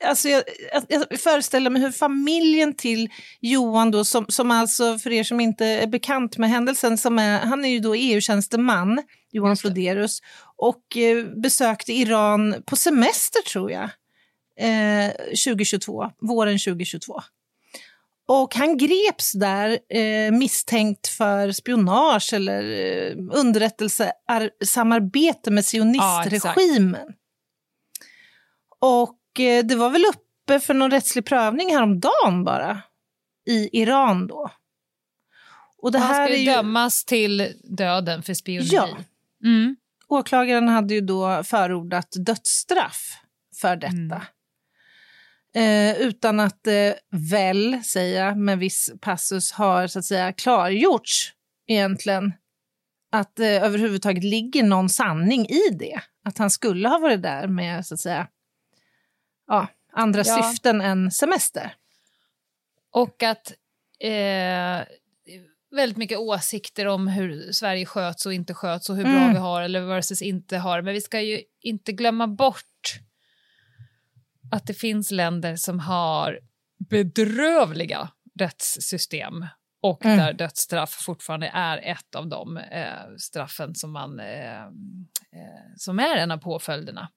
alltså 0.03 0.29
jag, 0.29 0.43
jag, 0.87 1.19
föreställer 1.19 1.69
mig 1.69 1.81
hur 1.81 1.91
familjen 1.91 2.75
till 2.75 3.09
Johan, 3.39 3.91
då, 3.91 4.05
som, 4.05 4.25
som 4.29 4.51
alltså 4.51 4.99
för 4.99 5.11
er 5.11 5.23
som 5.23 5.39
inte 5.39 5.65
är 5.65 5.87
bekant 5.87 6.37
med 6.37 6.49
händelsen, 6.49 6.97
som 6.97 7.19
är, 7.19 7.39
han 7.39 7.65
är 7.65 7.69
ju 7.69 7.79
då 7.79 7.95
EU-tjänsteman, 7.95 9.03
Johan. 9.31 9.57
Floderus, 9.57 10.21
och 10.55 10.97
eh, 10.97 11.25
besökte 11.25 11.93
Iran 11.93 12.63
på 12.65 12.75
semester 12.75 13.41
tror 13.41 13.71
jag, 13.71 13.89
eh, 14.59 15.11
2022, 15.45 16.11
våren 16.19 16.59
2022. 16.59 17.21
Och 18.27 18.55
han 18.55 18.77
greps 18.77 19.31
där 19.31 19.79
eh, 19.89 20.31
misstänkt 20.31 21.07
för 21.07 21.51
spionage 21.51 22.33
eller 22.33 22.63
eh, 22.63 23.13
underrättelsesamarbete 23.31 25.51
med 25.51 25.65
sionistregimen. 25.65 27.13
och 28.79 29.39
eh, 29.39 29.65
det 29.65 29.75
var 29.75 29.89
väl 29.89 30.05
uppe 30.05 30.59
för 30.59 30.73
någon 30.73 30.91
rättslig 30.91 31.25
prövning 31.25 31.73
häromdagen 31.73 32.43
bara 32.43 32.81
i 33.49 33.81
Iran 33.81 34.27
då. 34.27 34.51
Och 35.77 35.91
det 35.91 35.99
Han 35.99 36.13
ska 36.13 36.23
är 36.23 36.29
ju 36.29 36.37
ju... 36.37 36.51
dömas 36.51 37.05
till 37.05 37.53
döden 37.63 38.23
för 38.23 38.33
spioneri. 38.33 38.69
Ja. 38.71 38.97
Mm. 39.43 39.75
Åklagaren 40.07 40.67
hade 40.67 40.93
ju 40.93 41.01
då 41.01 41.43
förordat 41.43 42.07
dödsstraff 42.11 43.17
för 43.61 43.75
detta. 43.75 43.95
Mm. 43.95 44.21
Eh, 45.57 45.97
utan 46.01 46.39
att 46.39 46.63
det 46.63 46.99
väl, 47.31 47.83
säger 47.83 48.25
jag, 48.25 48.37
med 48.37 48.59
viss 48.59 48.91
passus 49.01 49.51
har 49.51 49.87
så 49.87 49.99
att 49.99 50.05
säga 50.05 50.33
klargjorts 50.33 51.33
egentligen 51.67 52.33
att 53.11 53.35
det 53.35 53.47
överhuvudtaget 53.59 54.23
ligger 54.23 54.63
någon 54.63 54.89
sanning 54.89 55.45
i 55.45 55.69
det. 55.79 55.99
Att 56.23 56.37
han 56.37 56.49
skulle 56.49 56.89
ha 56.89 56.99
varit 56.99 57.21
där 57.21 57.47
med 57.47 57.85
så 57.85 57.93
att 57.93 57.99
säga 57.99 58.27
ja, 59.47 59.67
andra 59.93 60.23
Ja. 60.25 60.43
syften 60.43 60.81
än 60.81 61.11
semester. 61.11 61.73
Och 62.91 63.23
att 63.23 63.53
eh, 63.99 64.85
väldigt 65.71 65.97
mycket 65.97 66.17
åsikter 66.17 66.85
om 66.85 67.07
hur 67.07 67.51
Sverige 67.51 67.85
sköts 67.85 68.25
och 68.25 68.33
inte 68.33 68.53
sköts 68.53 68.89
och 68.89 68.95
hur 68.95 69.03
bra 69.03 69.13
Mm. 69.13 69.33
vi 69.33 69.39
har 69.39 69.61
eller 69.61 69.81
versus 69.81 70.21
inte 70.21 70.57
har. 70.57 70.81
Men 70.81 70.93
vi 70.93 71.01
ska 71.01 71.21
ju 71.21 71.41
inte 71.61 71.91
glömma 71.91 72.27
bort 72.27 72.63
att 74.51 74.67
det 74.67 74.73
finns 74.73 75.11
länder 75.11 75.55
som 75.55 75.79
har 75.79 76.39
bedrövliga 76.89 78.09
rättssystem 78.39 79.45
och 79.81 80.05
Mm. 80.05 80.17
där 80.17 80.33
dödsstraff 80.33 80.89
fortfarande 81.05 81.51
är 81.53 81.77
ett 81.77 82.15
av 82.15 82.27
de 82.27 82.57
eh, 82.57 82.91
straffen 83.17 83.75
som, 83.75 83.91
man, 83.91 84.19
eh, 84.19 84.61
eh, 84.63 84.69
som 85.77 85.99
är 85.99 86.15
en 86.17 86.31
av 86.31 86.37
påföljderna. 86.37 87.09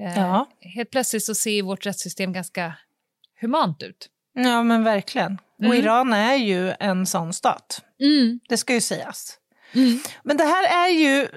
Eh, 0.00 0.18
Ja. 0.18 0.48
Helt 0.74 0.90
plötsligt 0.90 1.24
så 1.24 1.34
ser 1.34 1.62
vårt 1.62 1.86
rättssystem 1.86 2.32
ganska 2.32 2.74
humant 3.40 3.82
ut. 3.82 4.08
Ja, 4.34 4.62
men 4.62 4.84
verkligen. 4.84 5.38
Och 5.58 5.64
Mm. 5.64 5.76
Iran 5.78 6.12
är 6.12 6.34
ju 6.34 6.72
en 6.80 7.06
sån 7.06 7.32
stat. 7.32 7.82
Det 8.48 8.56
ska 8.56 8.74
ju 8.74 8.80
sägas. 8.80 9.38
Mm. 9.74 9.98
Men 10.24 10.36
det 10.36 10.44
här 10.44 10.86
är 10.86 10.88
ju, 10.88 11.28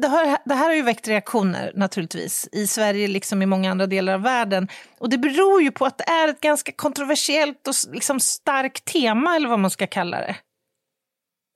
det, 0.00 0.08
har, 0.08 0.38
det 0.44 0.54
här 0.54 0.64
har 0.66 0.74
ju 0.74 0.82
väckt 0.82 1.08
reaktioner 1.08 1.72
naturligtvis 1.74 2.48
i 2.52 2.66
Sverige 2.66 3.08
liksom 3.08 3.42
i 3.42 3.46
många 3.46 3.70
andra 3.70 3.86
delar 3.86 4.14
av 4.14 4.22
världen. 4.22 4.68
Och 4.98 5.08
det 5.10 5.18
beror 5.18 5.62
ju 5.62 5.70
på 5.70 5.86
att 5.86 5.98
det 5.98 6.04
är 6.04 6.28
ett 6.28 6.40
ganska 6.40 6.72
kontroversiellt 6.72 7.68
och 7.68 7.74
liksom 7.92 8.20
starkt 8.20 8.84
tema 8.84 9.36
eller 9.36 9.48
vad 9.48 9.58
man 9.58 9.70
ska 9.70 9.86
kalla 9.86 10.18
det. 10.20 10.36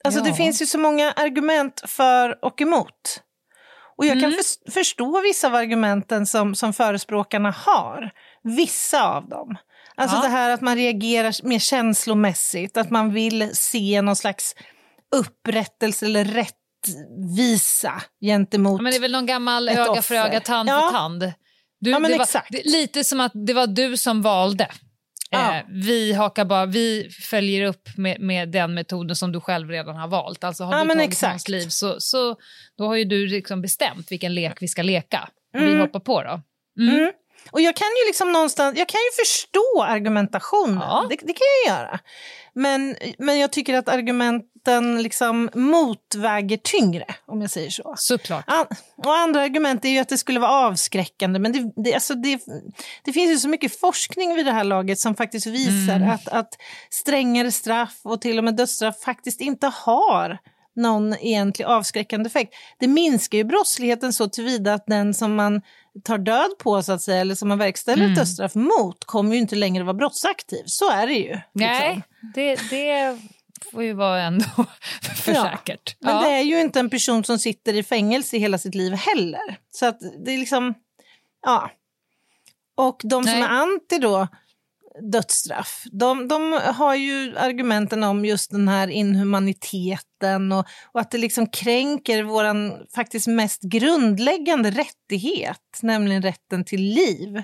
Alltså 0.04 0.20
det 0.22 0.28
Ja. 0.28 0.34
finns 0.34 0.62
ju 0.62 0.66
så 0.66 0.78
många 0.78 1.12
argument 1.12 1.82
för 1.86 2.44
och 2.44 2.60
emot. 2.62 3.22
Och 3.96 4.06
jag 4.06 4.12
kan 4.14 4.24
Mm. 4.24 4.36
förs- 4.36 4.74
förstå 4.74 5.20
vissa 5.20 5.46
av 5.46 5.54
argumenten 5.54 6.26
som, 6.26 6.54
som 6.54 6.72
förespråkarna 6.72 7.50
har. 7.50 8.10
Vissa 8.42 9.02
av 9.16 9.28
dem. 9.28 9.56
Alltså 9.94 10.16
Ja. 10.16 10.22
det 10.22 10.28
här 10.28 10.50
att 10.50 10.60
man 10.60 10.76
reagerar 10.76 11.46
mer 11.46 11.58
känslomässigt, 11.58 12.76
att 12.76 12.90
man 12.90 13.12
vill 13.12 13.50
se 13.56 14.02
någon 14.02 14.16
slags 14.16 14.54
upprättelse 15.16 16.06
eller 16.06 16.24
rättvisa 16.24 18.02
gentemot... 18.20 18.78
Ja, 18.78 18.82
men 18.82 18.90
det 18.92 18.96
är 18.98 19.00
väl 19.00 19.12
någon 19.12 19.26
gammal 19.26 19.68
öga 19.68 19.90
offer. 19.90 20.02
för 20.02 20.14
öga, 20.14 20.40
tand 20.40 20.68
Ja. 20.68 20.80
för 20.92 20.98
tand. 20.98 21.32
Du, 21.80 21.90
Ja, 21.90 21.98
men 21.98 22.10
var, 22.12 22.20
exakt. 22.20 22.48
det, 22.50 22.64
lite 22.64 23.04
som 23.04 23.20
att 23.20 23.32
det 23.46 23.52
var 23.52 23.66
du 23.66 23.96
som 23.96 24.22
valde. 24.22 24.68
Ja. 25.30 25.56
Eh, 25.56 25.62
vi, 25.68 26.12
hakar 26.12 26.44
bara, 26.44 26.66
vi 26.66 27.08
följer 27.30 27.64
upp 27.66 27.88
med, 27.96 28.20
med 28.20 28.48
den 28.48 28.74
metoden 28.74 29.16
som 29.16 29.32
du 29.32 29.40
själv 29.40 29.68
redan 29.70 29.96
har 29.96 30.08
valt. 30.08 30.44
Alltså 30.44 30.64
har 30.64 30.78
Ja, 30.78 30.84
du 30.84 30.88
tagit 30.94 31.08
exakt. 31.08 31.30
någons 31.32 31.48
liv 31.48 31.68
så, 31.68 32.00
så 32.00 32.36
då 32.78 32.86
har 32.86 32.96
ju 32.96 33.04
du 33.04 33.26
liksom 33.26 33.62
bestämt 33.62 34.12
vilken 34.12 34.34
lek 34.34 34.56
vi 34.62 34.68
ska 34.68 34.82
leka. 34.82 35.28
Och 35.54 35.60
Vi 35.60 35.66
Mm. 35.66 35.80
hoppar 35.80 36.00
på 36.00 36.22
då. 36.22 36.40
Mm. 36.82 36.94
Mm. 36.96 37.12
Och 37.50 37.60
jag 37.60 37.76
kan 37.76 37.86
ju 37.86 38.06
liksom 38.08 38.32
någonstans, 38.32 38.78
jag 38.78 38.88
kan 38.88 38.98
ju 38.98 39.24
förstå 39.24 39.82
argumentationen, 39.82 40.76
Ja. 40.80 41.06
det, 41.10 41.16
det 41.16 41.32
kan 41.32 41.46
jag 41.66 41.78
göra. 41.78 41.98
Men, 42.54 42.96
men 43.18 43.38
jag 43.38 43.52
tycker 43.52 43.74
att 43.74 43.88
argumenten 44.68 45.02
liksom 45.02 45.50
motväger 45.54 46.56
tyngre, 46.56 47.04
om 47.26 47.40
jag 47.40 47.50
säger 47.50 47.70
så. 47.70 47.94
Såklart. 47.96 48.44
An- 48.46 48.66
och 48.96 49.14
andra 49.16 49.40
argument 49.40 49.84
är 49.84 49.88
ju 49.88 49.98
att 49.98 50.08
det 50.08 50.18
skulle 50.18 50.40
vara 50.40 50.50
avskräckande, 50.66 51.38
men 51.38 51.52
det, 51.52 51.72
det, 51.84 51.94
alltså 51.94 52.14
det, 52.14 52.40
det 53.04 53.12
finns 53.12 53.30
ju 53.30 53.36
så 53.38 53.48
mycket 53.48 53.80
forskning 53.80 54.34
vid 54.34 54.46
det 54.46 54.52
här 54.52 54.64
laget 54.64 54.98
som 54.98 55.14
faktiskt 55.14 55.46
visar 55.46 55.96
Mm. 55.96 56.10
att, 56.10 56.28
att 56.28 56.48
strängare 56.90 57.52
straff 57.52 58.00
och 58.02 58.20
till 58.20 58.38
och 58.38 58.44
med 58.44 58.56
dödsstraff 58.56 59.00
faktiskt 59.00 59.40
inte 59.40 59.66
har 59.66 60.38
någon 60.76 61.14
egentlig 61.14 61.64
avskräckande 61.66 62.26
effekt. 62.26 62.54
Det 62.78 62.88
minskar 62.88 63.38
ju 63.38 63.44
brottsligheten 63.44 64.12
så 64.12 64.28
tillvida 64.28 64.74
att 64.74 64.86
den 64.86 65.14
som 65.14 65.34
man 65.34 65.62
tar 66.04 66.18
död 66.18 66.50
på, 66.58 66.82
så 66.82 66.92
att 66.92 67.02
säga, 67.02 67.20
eller 67.20 67.34
som 67.34 67.48
man 67.48 67.58
verkställer 67.58 68.02
Mm. 68.02 68.12
ett 68.12 68.18
dödsstraff 68.18 68.54
mot, 68.54 69.04
kommer 69.04 69.34
ju 69.34 69.40
inte 69.40 69.56
längre 69.56 69.84
vara 69.84 69.94
brottsaktiv. 69.94 70.62
Så 70.66 70.90
är 70.90 71.06
det 71.06 71.12
ju. 71.14 71.28
liksom. 71.28 71.42
Nej, 71.54 72.02
det, 72.34 72.58
det 72.70 73.18
får 73.72 73.84
ju 73.84 73.92
vara 73.92 74.22
ändå 74.22 74.44
för 75.14 75.32
Ja, 75.32 75.42
säkert. 75.42 75.96
Men 76.00 76.14
Ja. 76.14 76.20
det 76.20 76.28
är 76.28 76.42
ju 76.42 76.60
inte 76.60 76.80
en 76.80 76.90
person 76.90 77.24
som 77.24 77.38
sitter 77.38 77.74
i 77.74 77.82
fängelse 77.82 78.38
hela 78.38 78.58
sitt 78.58 78.74
liv 78.74 78.92
heller. 78.92 79.58
Så 79.70 79.86
att 79.86 80.00
det 80.24 80.32
är 80.32 80.38
liksom, 80.38 80.74
ja. 81.46 81.70
Och 82.76 83.00
de 83.04 83.24
som 83.24 83.32
Nej. 83.32 83.42
är 83.42 83.48
anti 83.48 83.98
då 83.98 84.28
dödsstraff, 85.12 85.84
de, 85.92 86.28
de 86.28 86.60
har 86.64 86.94
ju 86.94 87.36
argumenten 87.36 88.04
om 88.04 88.24
just 88.24 88.50
den 88.50 88.68
här 88.68 88.88
inhumaniteten 88.88 90.52
och, 90.52 90.66
och 90.92 91.00
att 91.00 91.10
det 91.10 91.18
liksom 91.18 91.46
kränker 91.46 92.22
våran 92.22 92.86
faktiskt 92.94 93.26
mest 93.26 93.62
grundläggande 93.62 94.70
rättighet, 94.70 95.78
nämligen 95.82 96.22
rätten 96.22 96.64
till 96.64 96.80
liv. 96.82 97.42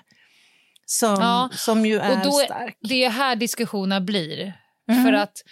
Som, 0.87 1.17
Ja, 1.21 1.49
som 1.53 1.87
ju 1.87 1.99
är 1.99 2.13
Och 2.19 2.25
då 2.25 2.33
stark. 2.33 2.77
Det 2.81 3.05
är 3.05 3.11
här 3.11 3.37
diskussionerna 3.37 4.01
blir. 4.01 4.53
Mhm. 4.89 5.05
För 5.05 5.13
att 5.13 5.43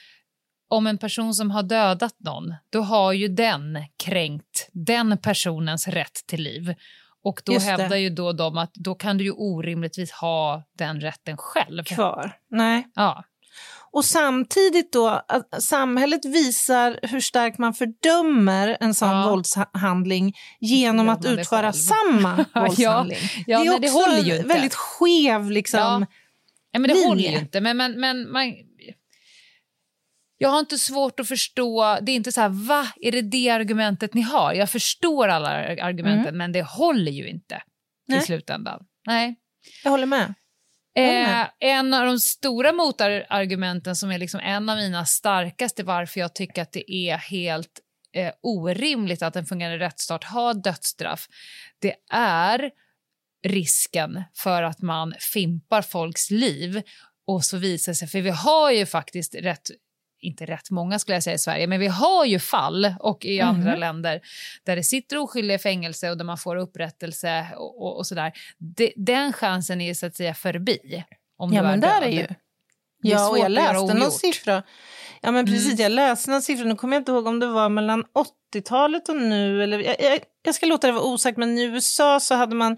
om 0.68 0.86
en 0.86 0.98
person 0.98 1.34
som 1.34 1.50
har 1.50 1.62
dödat 1.62 2.14
någon, 2.18 2.54
då 2.70 2.80
har 2.82 3.12
ju 3.12 3.28
den 3.28 3.78
kränkt 4.04 4.68
den 4.72 5.18
personens 5.18 5.88
rätt 5.88 6.26
till 6.26 6.42
liv. 6.42 6.74
Och 7.24 7.42
då 7.44 7.52
Just 7.52 7.66
det. 7.66 7.70
hävdar 7.72 7.96
ju 7.96 8.10
då 8.10 8.32
de 8.32 8.58
att 8.58 8.74
då 8.74 8.94
kan 8.94 9.18
du 9.18 9.24
ju 9.24 9.30
orimligtvis 9.30 10.12
ha 10.12 10.62
den 10.78 11.00
rätten 11.00 11.36
själv. 11.36 11.84
Kvar. 11.84 12.32
Nej. 12.50 12.86
Ja. 12.94 13.24
Och 13.92 14.04
samtidigt 14.04 14.92
då 14.92 15.08
att 15.28 15.62
samhället 15.62 16.24
visar 16.24 16.98
hur 17.02 17.20
starkt 17.20 17.58
man 17.58 17.74
fördömer 17.74 18.76
en 18.80 18.94
sån 18.94 19.08
Ja. 19.10 19.30
våldshandling 19.30 20.34
genom 20.60 21.08
att 21.08 21.24
utföra 21.26 21.72
samma 21.72 22.44
Ja, 22.54 22.60
våldshandling. 22.60 23.18
ja, 23.46 23.58
det 23.58 23.66
är 23.66 23.70
men 23.72 23.80
det 23.80 23.88
också 23.88 23.98
håller 23.98 24.22
ju 24.22 24.30
en 24.32 24.36
inte. 24.36 24.48
väldigt 24.48 24.74
skev 24.74 25.50
liksom. 25.50 25.80
Ja. 25.80 25.98
Nej, 25.98 26.06
men 26.72 26.82
det 26.82 26.94
linje. 26.94 27.08
håller 27.08 27.22
ju 27.22 27.38
inte. 27.38 27.60
Men, 27.60 27.76
men, 27.76 28.00
men 28.00 28.32
man, 28.32 28.52
jag 30.38 30.48
har 30.48 30.58
inte 30.58 30.78
svårt 30.78 31.20
att 31.20 31.28
förstå. 31.28 31.98
Det 32.02 32.12
är 32.12 32.16
inte 32.16 32.32
så 32.32 32.40
här, 32.40 32.48
va? 32.48 32.86
Är 33.00 33.12
det 33.12 33.22
det 33.22 33.50
argumentet 33.50 34.14
ni 34.14 34.20
har? 34.20 34.54
Jag 34.54 34.70
förstår 34.70 35.28
alla 35.28 35.48
argumenten, 35.84 36.36
men 36.36 36.52
det 36.52 36.62
håller 36.62 37.12
ju 37.12 37.28
inte 37.28 37.62
Mm. 38.08 38.16
Nej. 38.16 38.18
i 38.18 38.26
slutändan. 38.26 38.86
Nej. 39.06 39.36
Jag 39.84 39.90
håller 39.90 40.06
med. 40.06 40.34
håller 40.96 41.42
Eh, 41.42 41.48
en 41.58 41.94
av 41.94 42.06
de 42.06 42.20
stora 42.20 42.72
motargumenten 42.72 43.96
som 43.96 44.10
är 44.10 44.18
liksom 44.18 44.40
en 44.40 44.68
av 44.68 44.76
mina 44.76 45.06
starkaste 45.06 45.82
varför 45.82 46.20
jag 46.20 46.34
tycker 46.34 46.62
att 46.62 46.72
det 46.72 46.92
är 46.92 47.16
helt 47.16 47.80
eh, 48.12 48.32
orimligt 48.42 49.22
att 49.22 49.36
en 49.36 49.46
fungerande 49.46 49.84
rättsstat 49.84 50.24
har 50.24 50.54
dödsstraff, 50.54 51.26
det 51.78 51.94
är 52.12 52.70
risken 53.46 54.22
för 54.34 54.62
att 54.62 54.82
man 54.82 55.14
fimpar 55.18 55.82
folks 55.82 56.30
liv 56.30 56.82
och 57.26 57.44
så 57.44 57.56
visar 57.56 57.92
sig, 57.92 58.08
för 58.08 58.20
vi 58.20 58.30
har 58.30 58.70
ju 58.70 58.86
faktiskt 58.86 59.34
rätt 59.34 59.70
inte 60.24 60.46
rätt 60.46 60.70
många 60.70 60.98
skulle 60.98 61.16
jag 61.16 61.22
säga 61.22 61.34
i 61.34 61.38
Sverige, 61.38 61.66
men 61.66 61.80
vi 61.80 61.86
har 61.86 62.24
ju 62.24 62.38
fall 62.38 62.94
och 63.00 63.24
i 63.24 63.40
andra 63.40 63.70
Mhm. 63.70 63.80
länder 63.80 64.20
där 64.64 64.76
det 64.76 64.82
sitter 64.82 65.18
oskyldiga 65.18 65.54
i 65.54 65.58
fängelse 65.58 66.10
och 66.10 66.16
där 66.18 66.24
man 66.24 66.38
får 66.38 66.56
upprättelse 66.56 67.46
och, 67.56 67.82
och, 67.82 67.96
och 67.96 68.06
sådär. 68.06 68.32
Det, 68.58 68.92
den 68.96 69.32
chansen 69.32 69.80
är 69.80 69.86
ju 69.86 69.94
så 69.94 70.06
att 70.06 70.16
säga 70.16 70.34
förbi. 70.34 71.04
Om 71.38 71.52
Ja 71.52 71.62
du 71.62 71.68
men 71.68 71.78
är 71.84 71.88
där 71.88 72.00
död. 72.00 72.08
är 72.08 72.12
ju. 72.12 72.26
Ja, 73.06 73.30
och 73.30 73.38
jag 73.38 73.50
läste 73.50 73.94
någon 73.94 74.10
siffra. 74.10 74.62
Ja 75.22 75.30
men 75.30 75.46
precis, 75.46 75.66
Mm. 75.72 75.82
jag 75.82 75.92
läste 75.92 76.30
någon 76.30 76.42
siffra, 76.42 76.64
nu 76.64 76.76
kommer 76.76 76.96
jag 76.96 77.00
inte 77.00 77.12
ihåg 77.12 77.26
om 77.26 77.40
det 77.40 77.46
var 77.46 77.68
mellan 77.68 78.04
80-talet 78.54 79.08
och 79.08 79.16
nu, 79.16 79.62
eller 79.62 79.78
jag, 79.78 79.96
jag, 80.00 80.18
jag 80.42 80.54
ska 80.54 80.66
låta 80.66 80.86
det 80.86 80.92
vara 80.92 81.04
osagt, 81.04 81.38
men 81.38 81.58
i 81.58 81.62
USA 81.62 82.20
så 82.20 82.34
hade 82.34 82.54
man 82.54 82.76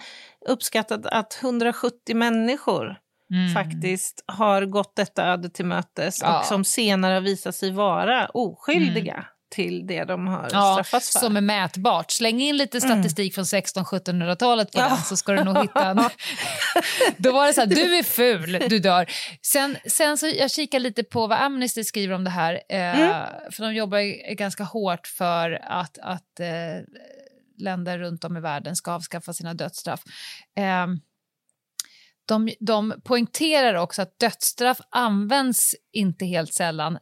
uppskattat 0.49 1.07
att 1.07 1.39
170 1.43 2.17
människor 2.17 2.97
Mm. 3.33 3.55
faktiskt 3.55 4.25
har 4.27 4.63
gått 4.67 4.97
detta 4.97 5.27
öde 5.27 5.51
till 5.51 5.65
mötes 5.67 6.19
Ja. 6.23 6.39
och 6.39 6.45
som 6.45 6.65
senare 6.65 7.15
har 7.15 7.21
visat 7.21 7.55
sig 7.55 7.71
vara 7.73 8.27
oskyldiga 8.27 9.25
till 9.51 9.87
det 9.87 10.05
de 10.05 10.27
har 10.27 10.39
Mm. 10.39 10.51
Ja, 10.53 10.75
straffats 10.75 11.13
för. 11.13 11.19
som 11.21 11.37
är 11.37 11.41
mätbart. 11.41 12.11
Släng 12.11 12.41
in 12.41 12.57
lite 12.57 12.81
statistik 12.81 13.35
från 13.35 13.45
1600-1700-talet 13.45 14.73
på 14.73 14.79
Ja. 14.79 14.89
den 14.89 14.97
så 14.99 15.17
ska 15.17 15.33
du 15.33 15.45
nog 15.45 15.59
hitta 15.59 15.87
en. 15.87 15.97
Då 17.17 17.33
var 17.33 17.47
det 17.47 17.53
så 17.53 17.61
här, 17.61 17.69
du 17.69 17.97
är 17.99 18.03
ful, 18.03 18.63
du 18.69 18.79
dör. 18.79 19.07
Sen, 19.43 19.77
sen 19.87 20.19
så 20.19 20.27
jag 20.27 20.51
kikar 20.51 20.79
lite 20.79 21.05
på 21.05 21.27
vad 21.27 21.39
Amnesty 21.39 21.85
skriver 21.85 22.15
om 22.15 22.25
det 22.25 22.31
här. 22.31 22.55
Eh, 22.69 23.01
Mm. 23.01 23.27
För 23.53 23.63
de 23.65 23.75
jobbar 23.75 24.35
ganska 24.35 24.65
hårt 24.65 25.07
för 25.07 25.59
att, 25.63 25.99
att 26.03 26.41
eh, 26.41 26.47
länder 27.59 27.99
runt 27.99 28.25
om 28.25 28.37
i 28.37 28.41
världen 28.41 28.77
ska 28.77 28.93
avskaffa 28.93 29.33
sina 29.33 29.55
dödsstraff. 29.55 30.01
Eh, 30.57 30.87
de, 32.27 32.51
de 32.61 32.95
poängterar 33.05 33.75
också 33.75 34.03
att 34.03 34.19
dödsstraff 34.19 34.81
används 34.91 35.75
inte 35.93 36.25
helt 36.27 36.55
sällan 36.55 36.99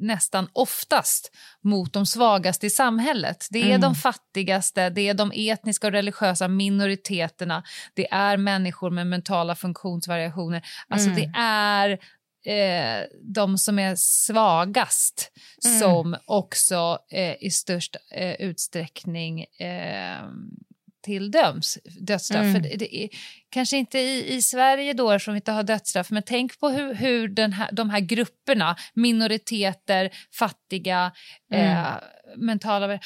nästan 0.00 0.48
oftast 0.52 1.30
mot 1.60 1.92
de 1.92 2.06
svagaste 2.06 2.66
i 2.66 2.70
samhället. 2.70 3.46
Det 3.50 3.62
är 3.62 3.66
Mm. 3.68 3.80
de 3.80 3.94
fattigaste, 3.94 4.90
det 4.90 5.08
är 5.08 5.14
de 5.14 5.32
etniska 5.34 5.86
och 5.86 5.92
religiösa 5.92 6.48
minoriteterna, 6.48 7.62
det 7.94 8.10
är 8.12 8.36
människor 8.36 8.90
med 8.90 9.06
mentala 9.06 9.54
funktionsvariationer. 9.54 10.62
Alltså 10.88 11.10
Mm. 11.10 11.20
det 11.20 11.38
är 11.38 11.98
eh, 12.46 13.04
de 13.22 13.58
som 13.58 13.78
är 13.78 13.94
svagast 13.96 15.32
Mm. 15.64 15.78
som 15.80 16.16
också 16.26 16.98
eh, 17.10 17.36
i 17.44 17.50
störst 17.50 17.96
eh, 18.12 18.32
utsträckning 18.34 19.40
eh, 19.44 20.22
tilldöms 21.06 21.78
dödsstraff. 22.00 22.42
Mm. 22.42 22.52
För 22.62 22.78
det, 22.78 22.96
är, 22.96 23.08
kanske 23.50 23.76
inte 23.76 23.98
i, 23.98 24.34
i 24.34 24.42
Sverige 24.42 24.92
då 24.92 25.10
eftersom 25.10 25.34
vi 25.34 25.38
inte 25.38 25.52
har 25.52 25.62
dödsstraff, 25.62 26.10
men 26.10 26.22
tänk 26.22 26.58
på 26.60 26.68
hur, 26.68 26.94
hur 26.94 27.28
den 27.28 27.52
här, 27.52 27.72
de 27.72 27.90
här 27.90 28.00
grupperna, 28.00 28.76
minoriteter, 28.94 30.10
fattiga, 30.32 31.12
Mm. 31.52 31.76
eh, 31.76 31.94
mentala... 32.36 32.98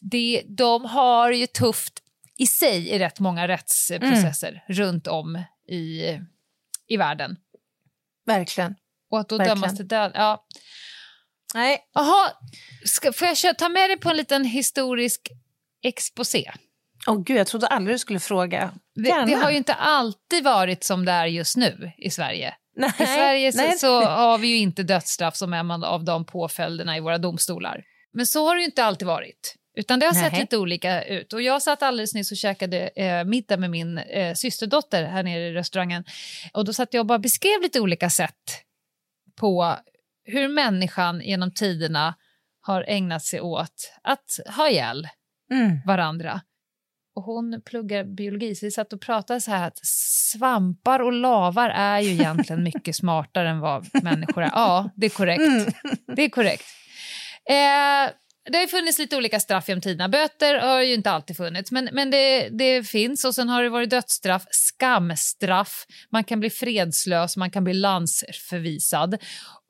Det, 0.00 0.42
de 0.48 0.84
har 0.84 1.30
ju 1.32 1.46
tufft 1.46 2.02
i 2.38 2.46
sig 2.46 2.88
i 2.88 2.98
rätt 2.98 3.20
många 3.20 3.48
rättsprocesser 3.48 4.48
Mm. 4.48 4.60
runt 4.78 5.06
om 5.06 5.42
i, 5.68 6.02
i 6.88 6.96
världen. 6.96 7.36
Verkligen. 8.26 8.74
Och 9.10 9.20
att 9.20 9.28
då 9.28 9.36
Verkligen. 9.38 9.60
dömas 9.60 9.76
till 9.76 9.88
död. 9.88 10.12
Ja. 10.14 10.46
Nej. 11.54 11.78
Jaha, 11.94 12.30
ska, 12.84 13.12
får 13.12 13.28
jag 13.44 13.58
ta 13.58 13.68
med 13.68 13.90
dig 13.90 13.96
på 13.96 14.10
en 14.10 14.16
liten 14.16 14.44
historisk 14.44 15.28
exposé? 15.82 16.52
Åh 17.06 17.22
gud, 17.22 17.36
jag 17.36 17.46
trodde 17.46 17.66
aldrig 17.66 17.94
du 17.94 17.98
skulle 17.98 18.20
fråga. 18.20 18.70
Det, 18.94 19.24
det 19.26 19.34
har 19.34 19.50
ju 19.50 19.56
inte 19.56 19.74
alltid 19.74 20.44
varit 20.44 20.84
som 20.84 21.04
det 21.04 21.12
är 21.12 21.26
just 21.26 21.56
nu 21.56 21.92
i 21.98 22.10
Sverige. 22.10 22.54
Nej. 22.76 22.92
I 22.98 23.06
Sverige 23.06 23.52
så, 23.52 23.78
så 23.78 24.00
har 24.04 24.38
vi 24.38 24.48
ju 24.48 24.56
inte 24.56 24.82
dödsstraff 24.82 25.36
som 25.36 25.52
en 25.52 25.70
av 25.70 26.04
de 26.04 26.24
påföljderna 26.24 26.96
i 26.96 27.00
våra 27.00 27.18
domstolar. 27.18 27.84
Men 28.12 28.26
så 28.26 28.46
har 28.46 28.54
det 28.54 28.60
ju 28.60 28.66
inte 28.66 28.84
alltid 28.84 29.08
varit. 29.08 29.54
Utan 29.76 29.98
det 29.98 30.06
har 30.06 30.12
sett 30.12 30.32
Nej. 30.32 30.40
lite 30.40 30.56
olika 30.56 31.02
ut. 31.04 31.32
Och 31.32 31.42
jag 31.42 31.62
satt 31.62 31.82
alldeles 31.82 32.14
nyss 32.14 32.30
och 32.30 32.36
käkade 32.36 32.88
eh, 32.88 33.24
middag 33.24 33.56
med 33.56 33.70
min 33.70 33.98
eh, 33.98 34.34
systerdotter 34.34 35.04
här 35.04 35.22
nere 35.22 35.40
i 35.40 35.52
restaurangen. 35.52 36.04
Och 36.52 36.64
då 36.64 36.72
satt 36.72 36.94
jag 36.94 37.00
och 37.00 37.06
bara 37.06 37.18
beskrev 37.18 37.62
lite 37.62 37.80
olika 37.80 38.10
sätt 38.10 38.64
på 39.36 39.76
hur 40.24 40.48
människan 40.48 41.20
genom 41.20 41.50
tiderna 41.50 42.14
har 42.60 42.84
ägnat 42.88 43.24
sig 43.24 43.40
åt 43.40 43.92
att 44.02 44.38
ha 44.56 44.68
ihjäl 44.68 45.08
Mm. 45.50 45.80
varandra. 45.86 46.40
Och 47.18 47.24
hon 47.24 47.62
pluggar 47.64 48.04
biologi, 48.04 48.54
så 48.54 48.66
vi 48.66 48.70
satt 48.70 48.92
och 48.92 49.00
pratade 49.00 49.40
så 49.40 49.50
här 49.50 49.66
att 49.66 49.78
svampar 49.82 51.00
och 51.00 51.12
lavar 51.12 51.70
är 51.70 52.00
ju 52.00 52.10
egentligen 52.10 52.62
mycket 52.62 52.96
smartare 52.96 53.48
än 53.48 53.60
vad 53.60 53.88
människor 54.02 54.42
är. 54.42 54.50
Ja, 54.52 54.90
det 54.96 55.06
är 55.06 55.10
korrekt. 55.10 55.40
Mm. 55.40 55.72
Det 56.16 56.22
är 56.22 56.28
korrekt. 56.28 56.64
Eh, 57.50 58.12
det 58.50 58.58
har 58.58 58.66
funnits 58.66 58.98
lite 58.98 59.16
olika 59.16 59.40
straff 59.40 59.68
genom 59.68 59.82
tiderna. 59.82 60.08
Böter 60.08 60.58
har 60.58 60.82
ju 60.82 60.94
inte 60.94 61.10
alltid 61.10 61.36
funnits, 61.36 61.72
men, 61.72 61.88
men 61.92 62.10
det, 62.10 62.48
det 62.48 62.82
finns. 62.88 63.24
Och 63.24 63.34
sen 63.34 63.48
har 63.48 63.62
det 63.62 63.68
varit 63.68 63.90
dödsstraff, 63.90 64.42
skamstraff, 64.50 65.86
man 66.12 66.24
kan 66.24 66.40
bli 66.40 66.50
fredslös, 66.50 67.36
man 67.36 67.50
kan 67.50 67.64
bli 67.64 67.74
landsförvisad. 67.74 69.18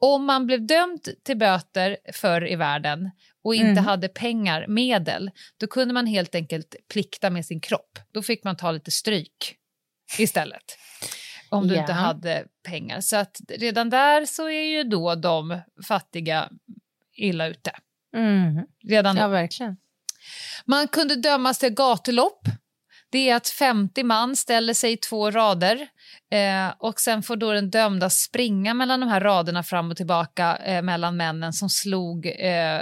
Om 0.00 0.24
man 0.24 0.46
blev 0.46 0.66
dömd 0.66 1.08
till 1.24 1.36
böter 1.36 1.96
förr 2.12 2.52
i 2.52 2.56
världen 2.56 3.10
och 3.44 3.54
inte 3.54 3.70
Mm. 3.70 3.84
hade 3.84 4.08
pengar, 4.08 4.66
medel, 4.68 5.30
då 5.56 5.66
kunde 5.66 5.94
man 5.94 6.06
helt 6.06 6.34
enkelt 6.34 6.74
plikta 6.92 7.30
med 7.30 7.46
sin 7.46 7.60
kropp. 7.60 7.98
Då 8.12 8.22
fick 8.22 8.44
man 8.44 8.56
ta 8.56 8.70
lite 8.70 8.90
stryk 8.90 9.54
istället. 10.18 10.76
Om 11.50 11.68
du 11.68 11.74
Ja. 11.74 11.80
inte 11.80 11.92
hade 11.92 12.44
pengar. 12.62 13.00
Så 13.00 13.16
att 13.16 13.40
redan 13.48 13.90
där 13.90 14.24
så 14.26 14.48
är 14.48 14.62
ju 14.68 14.84
då 14.84 15.14
de 15.14 15.60
fattiga 15.88 16.48
illa 17.14 17.46
ute. 17.46 17.70
Mm. 18.16 18.66
Redan 18.88 19.16
Ja, 19.16 19.28
verkligen. 19.28 19.76
Man 20.64 20.88
kunde 20.88 21.16
dömas 21.16 21.58
till 21.58 21.70
gatulopp. 21.74 22.40
Det 23.10 23.30
är 23.30 23.36
att 23.36 23.48
50 23.48 24.02
man 24.02 24.36
ställer 24.36 24.74
sig 24.74 24.92
i 24.92 24.96
två 24.96 25.30
rader 25.30 25.88
eh, 26.30 26.72
och 26.78 27.00
sen 27.00 27.22
får 27.22 27.36
då 27.36 27.52
den 27.52 27.70
dömda 27.70 28.10
springa 28.10 28.74
mellan 28.74 29.00
de 29.00 29.08
här 29.08 29.20
raderna 29.20 29.62
fram 29.62 29.90
och 29.90 29.96
tillbaka 29.96 30.56
eh, 30.56 30.82
mellan 30.82 31.16
männen 31.16 31.52
som 31.52 31.68
slog 31.70 32.26
eh, 32.26 32.80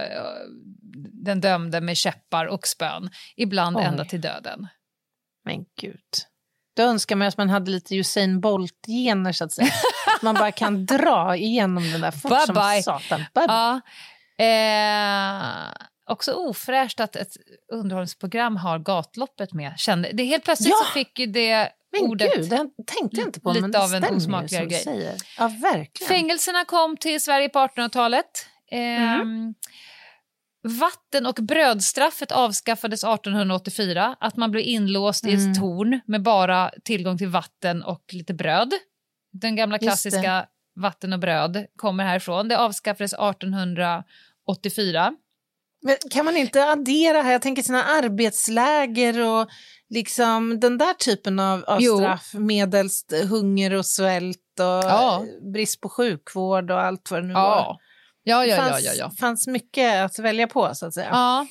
den 1.12 1.40
dömde 1.40 1.80
med 1.80 1.96
käppar 1.96 2.46
och 2.46 2.66
spön, 2.66 3.10
ibland 3.36 3.76
Oj. 3.76 3.82
ända 3.82 4.04
till 4.04 4.20
döden. 4.20 4.68
Men 5.44 5.64
gud. 5.80 6.00
Då 6.76 6.82
önskar 6.82 7.16
man 7.16 7.28
att 7.28 7.36
man 7.36 7.50
hade 7.50 7.70
lite 7.70 7.96
Usain 7.96 8.40
Bolt-gener 8.40 9.32
så 9.32 9.44
att 9.44 9.52
säga. 9.52 9.68
Att 10.16 10.22
man 10.22 10.34
bara 10.34 10.52
kan 10.52 10.86
dra 10.86 11.36
igenom 11.36 11.92
den 11.92 12.00
där 12.00 12.10
fort 12.10 12.30
Bye 12.30 12.46
som 12.46 12.54
bye. 12.54 12.82
satan. 12.82 13.24
Bye 13.34 13.46
bye. 13.46 13.80
Ja. 14.46 15.86
Eh, 16.08 16.12
också 16.12 16.32
ofräscht 16.32 17.00
att 17.00 17.16
ett 17.16 17.32
underhållningsprogram 17.72 18.56
har 18.56 18.78
gatloppet 18.78 19.52
med. 19.52 19.74
Kände, 19.78 20.10
det 20.12 20.24
helt 20.24 20.44
plötsligt 20.44 20.70
Ja! 20.70 20.76
så 20.86 20.92
fick 20.92 21.16
det 21.28 21.68
Men 21.92 22.02
ordet... 22.10 22.34
gud, 22.36 22.50
det 22.50 22.56
tänkte 22.86 23.16
jag 23.20 23.28
inte 23.28 23.40
på. 23.40 23.48
lite 23.50 23.60
men 23.60 23.70
det 23.70 23.84
av 23.84 23.94
en 23.94 24.04
osmakligare 24.16 24.66
grej. 24.66 24.80
säger. 24.80 25.14
Ja, 25.38 25.48
verkligen. 25.62 26.08
Fängelserna 26.08 26.64
kom 26.64 26.96
till 26.96 27.20
Sverige 27.20 27.48
på 27.48 27.58
1800-talet. 27.58 28.46
Ehm, 28.70 29.54
Vatten 30.80 31.26
och 31.26 31.34
brödstraffet 31.34 32.32
avskaffades 32.32 33.04
1884. 33.04 34.16
Att 34.20 34.36
man 34.36 34.50
blev 34.50 34.64
inlåst 34.64 35.26
i 35.26 35.34
Mm. 35.34 35.50
ett 35.52 35.58
torn 35.58 36.00
med 36.06 36.22
bara 36.22 36.70
tillgång 36.84 37.18
till 37.18 37.28
vatten 37.28 37.82
och 37.82 38.04
lite 38.12 38.34
bröd. 38.34 38.72
Den 39.32 39.56
gamla 39.56 39.78
klassiska 39.78 40.46
vatten 40.80 41.12
och 41.12 41.18
bröd 41.18 41.66
kommer 41.76 42.04
härifrån. 42.04 42.48
Det 42.48 42.58
avskaffades 42.58 43.12
1884. 43.12 45.12
Men 45.82 45.96
kan 46.10 46.24
man 46.24 46.36
inte 46.36 46.64
addera 46.70 47.22
här, 47.22 47.32
jag 47.32 47.42
tänker 47.42 47.62
sina 47.62 47.84
arbetsläger 47.84 49.24
och 49.24 49.48
liksom 49.88 50.60
den 50.60 50.78
där 50.78 50.94
typen 50.94 51.38
av, 51.40 51.64
av 51.64 51.80
straff 51.80 52.34
medelst 52.34 53.12
hunger 53.28 53.72
och 53.74 53.86
svält 53.86 54.38
och 54.58 54.64
Ja. 54.64 55.24
brist 55.52 55.80
på 55.80 55.88
sjukvård 55.88 56.70
och 56.70 56.80
allt 56.80 57.10
vad 57.10 57.22
det 57.22 57.26
nu 57.26 57.34
var. 57.34 57.40
Ja. 57.56 57.78
Ja, 58.28 58.46
ja, 58.46 58.56
ja, 58.56 58.62
fanns, 58.62 58.84
ja, 58.84 58.92
ja. 58.98 59.10
fanns 59.20 59.46
mycket 59.46 60.04
att 60.04 60.18
välja 60.18 60.46
på 60.46 60.74
så 60.74 60.86
att 60.86 60.94
säga. 60.94 61.08
Ja. 61.10 61.46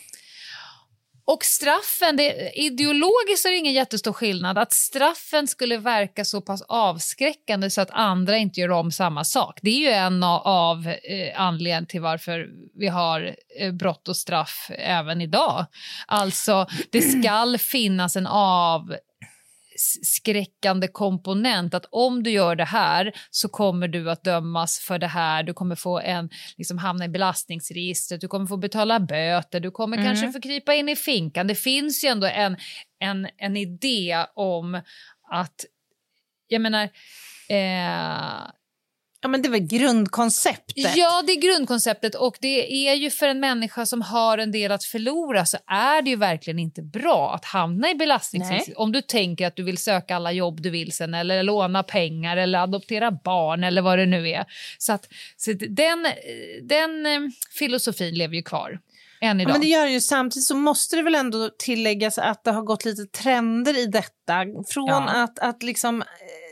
Och 1.27 1.43
straffen, 1.43 2.17
det, 2.17 2.51
ideologiskt 2.53 3.45
är 3.45 3.49
det 3.51 3.57
ingen 3.57 3.73
jättestor 3.73 4.13
skillnad. 4.13 4.57
Att 4.57 4.73
straffen 4.73 5.47
skulle 5.47 5.77
verka 5.77 6.25
så 6.25 6.41
pass 6.41 6.61
avskräckande 6.61 7.69
så 7.69 7.81
att 7.81 7.89
andra 7.91 8.37
inte 8.37 8.59
gör 8.59 8.71
om 8.71 8.91
samma 8.91 9.23
sak. 9.23 9.59
Det 9.61 9.69
är 9.69 9.79
ju 9.79 9.87
en 9.87 10.23
av 10.23 10.87
eh, 10.87 11.41
anledningarna 11.41 11.85
till 11.85 12.01
varför 12.01 12.47
vi 12.75 12.87
har 12.87 13.35
eh, 13.59 13.71
brott 13.71 14.07
och 14.07 14.17
straff 14.17 14.69
även 14.77 15.21
idag. 15.21 15.65
Alltså, 16.07 16.67
det 16.91 17.01
skall 17.01 17.57
finnas 17.57 18.15
en 18.15 18.27
av 18.27 18.95
avskräckande 19.75 20.87
komponent 20.87 21.73
att 21.73 21.85
om 21.91 22.23
du 22.23 22.29
gör 22.31 22.55
det 22.55 22.65
här 22.65 23.13
så 23.29 23.49
kommer 23.49 23.87
du 23.87 24.11
att 24.11 24.23
dömas 24.23 24.79
för 24.79 24.99
det 24.99 25.07
här, 25.07 25.43
du 25.43 25.53
kommer 25.53 25.75
få 25.75 25.99
en, 25.99 26.29
liksom 26.57 26.77
hamna 26.77 27.05
i 27.05 27.09
belastningsregistret, 27.09 28.21
du 28.21 28.27
kommer 28.27 28.45
få 28.45 28.57
betala 28.57 28.99
böter, 28.99 29.59
du 29.59 29.71
kommer 29.71 29.97
Mm. 29.97 30.07
kanske 30.07 30.31
få 30.31 30.41
krypa 30.41 30.73
in 30.73 30.89
i 30.89 30.95
finkan. 30.95 31.47
Det 31.47 31.55
finns 31.55 32.03
ju 32.03 32.07
ändå 32.07 32.27
en, 32.27 32.57
en, 32.99 33.27
en 33.37 33.57
idé 33.57 34.25
om 34.35 34.81
att, 35.31 35.65
jag 36.47 36.61
menar, 36.61 36.83
eh, 37.49 38.49
Ja, 39.25 39.29
men 39.29 39.41
det 39.41 39.49
var 39.49 39.57
grundkonceptet. 39.57 40.97
Ja, 40.97 41.23
det 41.27 41.31
är 41.31 41.41
grundkonceptet 41.41 42.15
och 42.15 42.37
det 42.41 42.87
är 42.87 42.93
ju 42.93 43.11
för 43.11 43.27
en 43.27 43.39
människa 43.39 43.85
som 43.85 44.01
har 44.01 44.37
en 44.37 44.51
del 44.51 44.71
att 44.71 44.83
förlora 44.83 45.45
så 45.45 45.57
är 45.67 46.01
det 46.01 46.09
ju 46.09 46.15
verkligen 46.15 46.59
inte 46.59 46.81
bra 46.81 47.33
att 47.35 47.45
hamna 47.45 47.91
i 47.91 47.95
belastningsregistret. 47.95 48.77
Om 48.77 48.91
du 48.91 49.01
tänker 49.01 49.47
att 49.47 49.55
du 49.55 49.63
vill 49.63 49.77
söka 49.77 50.15
alla 50.15 50.31
jobb 50.31 50.61
du 50.61 50.69
vill 50.69 50.91
sen 50.91 51.13
eller 51.13 51.43
låna 51.43 51.83
pengar 51.83 52.37
eller 52.37 52.59
adoptera 52.59 53.11
barn 53.11 53.63
eller 53.63 53.81
vad 53.81 53.99
det 53.99 54.05
nu 54.05 54.29
är. 54.29 54.45
Så, 54.77 54.93
att, 54.93 55.07
så 55.37 55.53
den, 55.53 56.07
den 56.61 57.05
eh, 57.05 57.19
filosofin 57.59 58.13
lever 58.15 58.35
ju 58.35 58.43
kvar 58.43 58.79
Ja, 59.19 59.33
men 59.33 59.61
det 59.61 59.67
gör 59.67 59.87
ju. 59.87 60.01
Samtidigt 60.01 60.45
så 60.45 60.55
måste 60.55 60.95
det 60.95 61.01
väl 61.01 61.15
ändå 61.15 61.49
tilläggas 61.57 62.17
att 62.17 62.43
det 62.43 62.51
har 62.51 62.61
gått 62.61 62.85
lite 62.85 63.05
trender 63.05 63.77
i 63.77 63.85
detta. 63.85 64.45
Från 64.67 64.87
Ja. 64.87 65.23
att, 65.23 65.39
att 65.39 65.63
liksom 65.63 66.01
eh, 66.01 66.07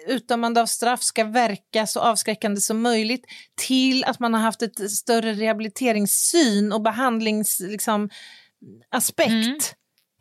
utdömande 0.07 0.61
av 0.61 0.65
straff 0.65 1.03
ska 1.03 1.23
verka 1.23 1.87
så 1.87 1.99
avskräckande 1.99 2.61
som 2.61 2.81
möjligt 2.81 3.25
till 3.61 4.03
att 4.03 4.19
man 4.19 4.33
har 4.33 4.41
haft 4.41 4.61
ett 4.61 4.91
större 4.91 5.33
rehabiliteringssyn 5.33 6.73
och 6.73 6.81
behandlings 6.81 7.59
liksom, 7.59 8.09
aspekt 8.91 9.29
Mm. 9.29 9.59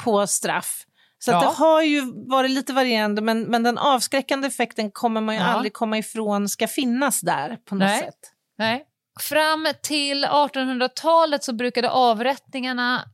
på 0.05 0.27
straff. 0.27 0.85
Så 1.19 1.31
Ja. 1.31 1.41
det 1.41 1.47
har 1.47 1.83
ju 1.83 2.13
varit 2.29 2.51
lite 2.51 2.73
varierande 2.73 3.23
men, 3.23 3.43
men 3.43 3.63
den 3.63 3.79
avskräckande 3.79 4.49
effekten 4.49 4.91
kommer 4.91 5.21
man 5.21 5.35
ju 5.35 5.41
Ja. 5.41 5.47
aldrig 5.47 5.73
komma 5.73 5.99
ifrån 5.99 6.49
ska 6.49 6.69
finnas 6.69 7.21
där 7.21 7.57
på 7.57 7.75
något 7.75 7.89
Nej. 7.89 8.01
sätt. 8.01 8.33
Nej. 8.59 8.85
Fram 9.21 9.69
till 9.83 10.25
1800-talet 10.25 11.45
så 11.45 11.53
brukade 11.53 11.91
avrättningarna 11.91 13.05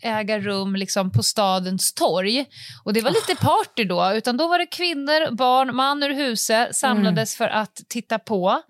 äga 0.00 0.38
rum 0.38 0.76
liksom 0.76 1.12
på 1.12 1.22
stadens 1.22 1.92
torg. 1.94 2.46
Och 2.84 2.92
det 2.92 3.00
var 3.00 3.10
lite 3.10 3.34
party 3.36 3.84
då, 3.84 4.12
utan 4.14 4.36
då 4.36 4.48
var 4.48 4.58
det 4.58 4.66
kvinnor, 4.66 5.30
barn, 5.30 5.76
man 5.76 6.02
ur 6.02 6.14
huset 6.14 6.76
samlades 6.76 7.36
för 7.36 7.48
att 7.48 7.80
titta 7.88 8.18
på. 8.18 8.62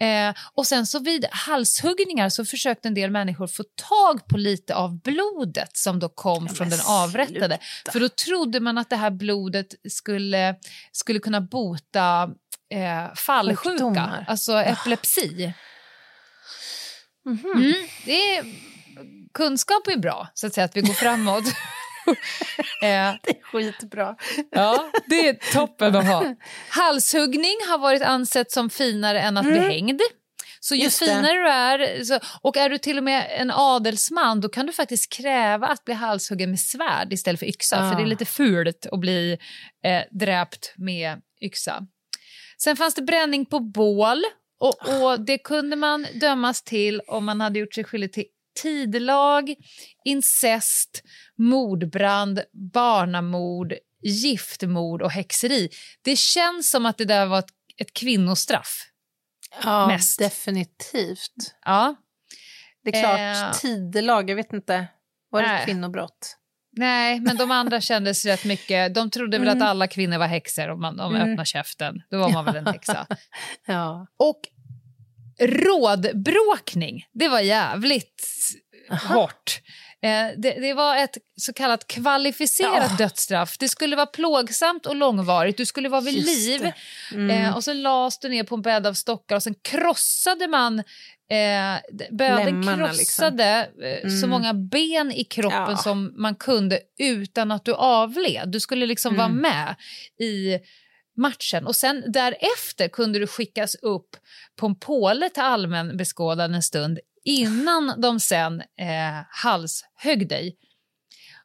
Eh, 0.00 0.34
och 0.54 0.66
sen 0.66 0.86
så 0.86 0.98
vid 0.98 1.26
halshuggningar 1.30 2.28
så 2.28 2.44
försökte 2.44 2.88
en 2.88 2.94
del 2.94 3.10
människor 3.10 3.46
få 3.46 3.62
tag 3.88 4.26
på 4.28 4.36
lite 4.36 4.74
av 4.74 5.00
blodet 5.00 5.76
som 5.76 5.98
då 5.98 6.08
kom 6.08 6.48
från 6.48 6.68
men 6.68 6.78
den 6.78 6.86
avrättade. 6.86 7.58
sluta. 7.58 7.92
För 7.92 8.00
då 8.00 8.08
trodde 8.08 8.60
man 8.60 8.78
att 8.78 8.90
det 8.90 8.96
här 8.96 9.10
blodet 9.10 9.66
skulle, 9.88 10.54
skulle 10.92 11.18
kunna 11.18 11.40
bota 11.40 12.30
eh, 12.74 13.14
fallsjuka, 13.14 13.70
Sjukdomar. 13.70 14.24
alltså 14.28 14.52
epilepsi. 14.52 15.52
Mhm. 17.24 17.52
Mm, 17.54 17.74
det 18.04 18.36
är, 18.36 18.44
kunskap 19.36 19.86
är 19.88 19.96
bra, 19.96 20.28
så 20.34 20.46
att 20.46 20.54
säga, 20.54 20.64
att 20.64 20.76
vi 20.76 20.80
går 20.80 20.94
framåt. 20.94 21.44
Eh, 22.82 23.14
Det 23.22 23.30
är 23.30 23.42
skitbra. 23.42 24.16
ja, 24.50 24.90
det 25.06 25.28
är 25.28 25.52
toppen 25.52 25.96
att 25.96 26.06
ha. 26.06 26.34
Halshuggning 26.70 27.56
har 27.68 27.78
varit 27.78 28.02
ansett 28.02 28.50
som 28.52 28.70
finare 28.70 29.20
än 29.20 29.36
att 29.36 29.44
bli 29.46 29.58
hängd. 29.58 30.00
Så 30.60 30.74
ju 30.74 30.78
Mm. 30.78 30.84
Just 30.84 31.00
det. 31.00 31.06
finare 31.06 31.32
du 31.32 31.48
är, 31.48 32.04
så, 32.04 32.18
och 32.42 32.56
är 32.56 32.68
du 32.68 32.78
till 32.78 32.98
och 32.98 33.04
med 33.04 33.26
en 33.40 33.50
adelsman 33.50 34.40
då 34.40 34.48
kan 34.48 34.66
du 34.66 34.72
faktiskt 34.72 35.12
kräva 35.12 35.66
att 35.66 35.84
bli 35.84 35.94
halshuggen 35.94 36.50
med 36.50 36.60
svärd 36.60 37.12
istället 37.12 37.38
för 37.40 37.46
yxa. 37.46 37.76
Ah. 37.76 37.90
För 37.90 37.96
det 37.96 38.02
är 38.02 38.06
lite 38.06 38.24
fult 38.24 38.86
att 38.92 39.00
bli 39.00 39.38
eh, 39.84 40.02
dräpt 40.10 40.74
med 40.76 41.20
yxa. 41.42 41.82
Sen 42.62 42.76
fanns 42.76 42.94
det 42.94 43.02
bränning 43.02 43.46
på 43.46 43.60
bål 43.60 44.24
och, 44.60 45.02
och 45.02 45.20
det 45.20 45.38
kunde 45.38 45.76
man 45.76 46.06
dömas 46.20 46.62
till 46.62 47.00
om 47.00 47.24
man 47.24 47.40
hade 47.40 47.58
gjort 47.58 47.74
sig 47.74 47.84
skyldig 47.84 48.12
till 48.12 48.24
tidelag, 48.62 49.54
incest, 50.04 51.02
mordbrand, 51.38 52.40
barnamord, 52.72 53.74
giftmord 54.02 55.02
och 55.02 55.10
häxeri. 55.10 55.68
Det 56.02 56.16
känns 56.16 56.70
som 56.70 56.86
att 56.86 56.98
det 56.98 57.04
där 57.04 57.26
var 57.26 57.38
ett, 57.38 57.50
ett 57.80 57.92
kvinnostraff. 57.92 58.82
Ja, 59.64 59.86
Mest. 59.86 60.18
definitivt. 60.18 61.54
Ja. 61.64 61.94
Det 62.84 62.96
är 62.96 63.02
klart, 63.02 63.54
Eh. 63.54 63.60
tidelag, 63.60 64.30
jag 64.30 64.36
vet 64.36 64.52
inte. 64.52 64.86
Var 65.30 65.42
det 65.42 65.48
Nej. 65.48 65.58
ett 65.58 65.64
kvinnobrott? 65.64 66.36
Nej, 66.78 67.20
men 67.20 67.36
de 67.36 67.50
andra 67.50 67.80
kändes 67.80 68.24
rätt 68.24 68.44
mycket... 68.44 68.94
De 68.94 69.10
trodde 69.10 69.38
väl 69.38 69.48
Mm. 69.48 69.62
att 69.62 69.68
alla 69.68 69.86
kvinnor 69.86 70.18
var 70.18 70.26
häxor 70.26 70.68
om 70.70 70.80
man 70.80 71.00
om 71.00 71.14
Mm. 71.14 71.30
öppnar 71.30 71.44
käften. 71.44 72.02
Då 72.10 72.18
var 72.18 72.30
man 72.32 72.44
väl 72.44 72.56
en 72.56 72.66
häxa. 72.66 73.06
Ja. 73.66 74.06
Och 74.16 74.40
rådbråkning, 75.40 77.04
det 77.12 77.28
var 77.28 77.40
jävligt 77.40 78.22
hårt. 79.08 79.60
Eh, 80.02 80.26
det, 80.36 80.50
det 80.60 80.74
var 80.74 80.96
ett 80.96 81.16
så 81.40 81.52
kallat 81.52 81.86
kvalificerat 81.86 82.90
Ja. 82.90 82.96
dödsstraff. 82.98 83.58
Det 83.58 83.68
skulle 83.68 83.96
vara 83.96 84.06
plågsamt 84.06 84.86
och 84.86 84.96
långvarigt. 84.96 85.56
Du 85.56 85.66
skulle 85.66 85.88
vara 85.88 86.00
vid 86.00 86.14
Just 86.14 86.28
liv. 86.48 86.72
Mm. 87.14 87.30
Eh, 87.30 87.56
och 87.56 87.64
så 87.64 87.72
lades 87.72 88.18
du 88.18 88.28
ner 88.28 88.44
på 88.44 88.54
en 88.54 88.62
bädd 88.62 88.86
av 88.86 88.94
stockar 88.94 89.36
och 89.36 89.42
sen 89.42 89.54
krossade 89.62 90.48
man 90.48 90.82
Eh, 91.30 91.76
böden 92.10 92.44
Lemmarna, 92.44 92.88
krossade 92.88 93.68
eh, 93.82 94.08
så 94.08 94.16
Mm. 94.16 94.30
många 94.30 94.54
ben 94.54 95.12
i 95.12 95.24
kroppen 95.24 95.66
Ja. 95.70 95.76
som 95.76 96.14
man 96.16 96.34
kunde 96.34 96.80
utan 96.98 97.50
att 97.52 97.64
du 97.64 97.74
avled. 97.74 98.48
Du 98.48 98.60
skulle 98.60 98.86
liksom 98.86 99.14
Mm. 99.14 99.18
vara 99.18 99.28
med 99.52 99.74
i 100.28 100.58
matchen. 101.16 101.66
Och 101.66 101.76
sen 101.76 102.04
därefter 102.12 102.88
kunde 102.88 103.18
du 103.18 103.26
skickas 103.26 103.74
upp 103.74 104.16
på 104.56 104.66
en 104.66 104.78
påle 104.78 105.30
till 105.30 105.42
allmän 105.42 105.96
beskådan 105.96 106.54
en 106.54 106.62
stund 106.62 106.98
innan 107.24 108.00
de 108.00 108.20
sen 108.20 108.60
eh, 108.60 109.24
halshögg 109.30 110.28
dig. 110.28 110.56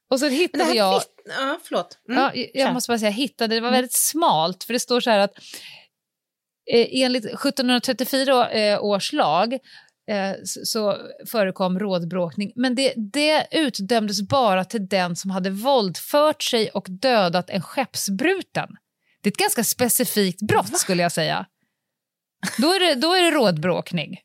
Och 0.10 0.19
så 0.19 0.27
hittade 0.27 0.63
här 0.63 0.75
jag... 0.75 1.01
Ja, 1.25 1.60
förlåt. 1.63 1.97
Mm. 2.10 2.21
Ja, 2.21 2.45
jag 2.53 2.73
måste 2.73 2.89
bara 2.91 2.99
säga, 2.99 3.12
hittade, 3.12 3.55
det 3.55 3.62
var 3.62 3.67
Mm. 3.67 3.77
väldigt 3.77 3.93
smalt 3.93 4.63
för 4.63 4.73
det 4.73 4.79
står 4.79 4.99
så 4.99 5.10
här 5.10 5.19
att 5.19 5.34
eh, 6.71 6.88
enligt 6.91 7.25
1734 7.25 8.49
eh, 8.49 8.84
års 8.84 9.13
lag 9.13 9.53
eh, 10.12 10.34
så 10.43 10.97
förekom 11.27 11.79
rådbråkning, 11.79 12.51
men 12.55 12.75
det, 12.75 12.93
det 12.97 13.47
utdömdes 13.51 14.21
bara 14.21 14.65
till 14.65 14.88
den 14.88 15.15
som 15.15 15.31
hade 15.31 15.49
våldfört 15.49 16.43
sig 16.43 16.69
och 16.69 16.86
dödat 16.89 17.49
en 17.49 17.62
skeppsbruten. 17.62 18.69
Det 19.21 19.27
är 19.29 19.31
ett 19.31 19.38
ganska 19.38 19.63
specifikt 19.63 20.41
brott 20.41 20.77
skulle 20.79 21.03
jag 21.03 21.12
säga. 21.12 21.45
Då 22.57 22.73
är 22.73 22.79
det, 22.79 22.95
då 22.95 23.13
är 23.13 23.21
det 23.21 23.31
rådbråkning. 23.31 24.17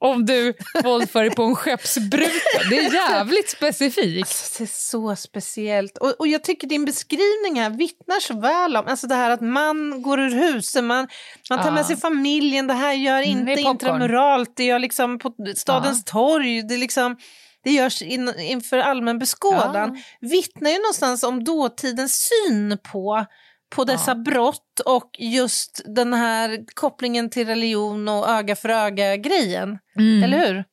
Om 0.00 0.26
du 0.26 0.54
våldför 0.84 1.20
dig 1.24 1.30
på 1.34 1.42
en 1.42 1.54
skeppsbruten. 1.56 2.70
Det 2.70 2.78
är 2.78 2.94
jävligt 2.94 3.50
specifikt. 3.50 4.22
Alltså, 4.28 4.58
det 4.58 4.64
är 4.64 4.66
så 4.74 5.16
speciellt. 5.16 5.98
Och, 5.98 6.14
och 6.20 6.28
jag 6.28 6.44
tycker 6.44 6.66
din 6.68 6.84
beskrivning 6.84 7.60
här 7.60 7.70
vittnar 7.70 8.20
så 8.20 8.40
väl 8.40 8.76
om 8.76 8.86
alltså 8.86 9.06
det 9.06 9.14
här 9.14 9.30
att 9.30 9.40
man 9.40 10.02
går 10.02 10.20
ur 10.20 10.30
huset, 10.30 10.84
man, 10.84 11.08
man 11.50 11.58
tar 11.58 11.66
Ja. 11.66 11.72
med 11.72 11.86
sig 11.86 11.96
familjen, 11.96 12.66
det 12.66 12.74
här 12.74 12.92
gör 12.92 13.22
Mm, 13.22 13.38
inte 13.48 13.54
popcorn. 13.62 13.70
intramuralt, 13.70 14.56
det 14.56 14.64
gör 14.64 14.78
liksom 14.78 15.18
på 15.18 15.34
stadens 15.56 16.04
torg, 16.04 16.62
det, 16.62 16.74
är 16.74 16.78
liksom, 16.78 17.16
det 17.64 17.70
görs 17.70 18.02
in, 18.02 18.34
inför 18.38 18.78
allmän 18.78 19.18
beskådan. 19.18 20.02
Vittnar 20.20 20.70
ju 20.70 20.76
någonstans 20.78 21.22
om 21.22 21.44
dåtidens 21.44 22.28
syn 22.28 22.78
på 22.92 23.26
på 23.70 23.84
dessa 23.84 24.10
Ja. 24.10 24.14
brott 24.14 24.80
och 24.84 25.10
just 25.18 25.80
den 25.84 26.14
här 26.14 26.64
kopplingen 26.74 27.30
till 27.30 27.46
religion 27.46 28.08
och 28.08 28.28
öga 28.28 28.56
för 28.56 28.68
öga-grejen. 28.68 29.78
Mm. 29.98 30.22
Eller 30.22 30.46
hur? 30.48 30.64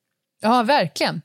Ja, 0.42 0.64
verkligen. 0.64 1.22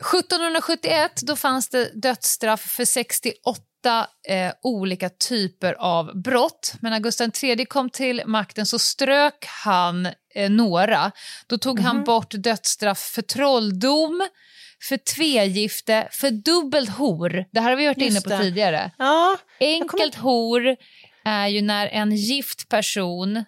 1771 0.00 1.20
då 1.22 1.36
fanns 1.36 1.68
det 1.68 1.90
dödsstraff 1.94 2.60
för 2.60 2.84
68 2.84 4.06
eh, 4.28 4.52
olika 4.62 5.08
typer 5.08 5.72
av 5.72 6.22
brott. 6.22 6.72
Men 6.80 6.90
när 6.92 6.98
Gustav 7.00 7.30
III 7.42 7.66
kom 7.66 7.90
till 7.90 8.22
makten 8.26 8.66
så 8.66 8.78
strök 8.78 9.46
han 9.64 10.06
eh, 10.34 10.50
några. 10.50 11.12
Då 11.46 11.58
tog 11.58 11.80
han 11.80 11.96
Mhm. 11.96 12.04
bort 12.04 12.30
dödsstraff 12.30 12.98
för 12.98 13.22
trolldom, 13.22 14.28
för 14.88 14.96
tvegifte, 14.96 16.08
för 16.12 16.30
dubbelt 16.30 16.90
hor. 16.90 17.44
Det 17.52 17.60
här 17.60 17.70
har 17.70 17.76
vi 17.76 17.86
varit 17.86 17.98
Just 17.98 18.10
inne 18.10 18.20
på 18.20 18.28
det. 18.28 18.38
tidigare. 18.38 18.90
Ja, 18.98 19.36
Enkelt 19.60 20.14
hor 20.14 20.76
är 21.24 21.46
ju 21.48 21.62
när 21.62 21.86
en 21.86 22.16
gift 22.16 22.68
person 22.68 23.36
eh, 23.36 23.44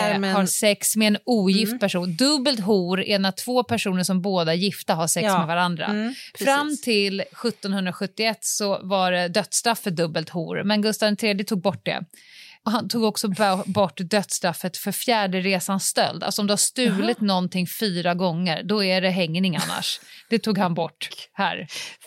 med 0.00 0.14
en- 0.16 0.24
har 0.24 0.46
sex 0.46 0.96
med 0.96 1.06
en 1.06 1.18
ogift 1.26 1.70
Mm. 1.72 1.78
person. 1.78 2.16
Dubbelt 2.16 2.60
hor 2.60 3.00
är 3.00 3.18
när 3.18 3.30
två 3.32 3.62
personer 3.64 4.02
som 4.02 4.22
båda 4.22 4.52
är 4.52 4.56
gifta 4.56 4.94
har 4.94 5.06
sex 5.06 5.24
Ja. 5.24 5.38
med 5.38 5.46
varandra. 5.46 5.86
mm, 5.86 6.14
Fram 6.38 6.76
till 6.82 7.20
1771 7.20 8.38
så 8.40 8.78
var 8.82 9.12
det 9.12 9.28
dödsstraff 9.28 9.78
för 9.78 9.90
dubbelt 9.90 10.28
hor, 10.30 10.62
men 10.64 10.82
Gustav 10.82 11.16
III 11.24 11.44
tog 11.44 11.60
bort 11.62 11.84
det. 11.86 12.04
Och 12.66 12.72
han 12.72 12.88
tog 12.88 13.04
också 13.04 13.28
bort 13.66 14.00
dödsstraffet 14.10 14.76
för 14.76 14.92
fjärde 14.92 15.40
resans 15.40 15.84
stöld. 15.86 16.22
Alltså 16.22 16.42
om 16.42 16.46
du 16.46 16.52
har 16.52 16.56
stulit 16.56 17.20
någonting 17.20 17.66
fyra 17.80 18.14
gånger, 18.14 18.62
då 18.62 18.84
är 18.84 19.00
det 19.00 19.10
hängning 19.10 19.56
annars. 19.56 20.00
Det 20.30 20.38
tog 20.38 20.58
han 20.58 20.74
bort 20.74 21.08
här. 21.32 21.66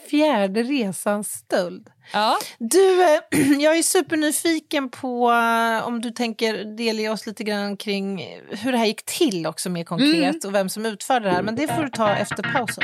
Fjärde 0.10 0.64
resans 0.64 1.32
stöld. 1.32 1.88
Ja. 2.14 2.38
Du, 2.60 3.04
eh, 3.04 3.20
jag 3.60 3.78
är 3.78 3.84
supernyfiken 3.84 4.90
på 4.90 5.32
eh, 5.32 5.88
om 5.88 6.02
du 6.02 6.12
tänker 6.12 6.78
delge 6.78 7.10
oss 7.10 7.26
lite 7.26 7.44
grann 7.44 7.78
kring 7.78 8.28
hur 8.50 8.72
det 8.72 8.78
här 8.78 8.86
gick 8.86 9.06
till 9.06 9.48
också 9.48 9.70
mer 9.70 9.84
konkret 9.84 10.10
Mm. 10.14 10.40
och 10.46 10.56
vem 10.56 10.70
som 10.70 10.86
utförde 10.86 11.26
det 11.26 11.32
här. 11.32 11.42
Men 11.42 11.56
det 11.56 11.68
får 11.68 11.84
du 11.84 11.90
ta 11.90 12.16
efter 12.16 12.44
pausen. 12.44 12.84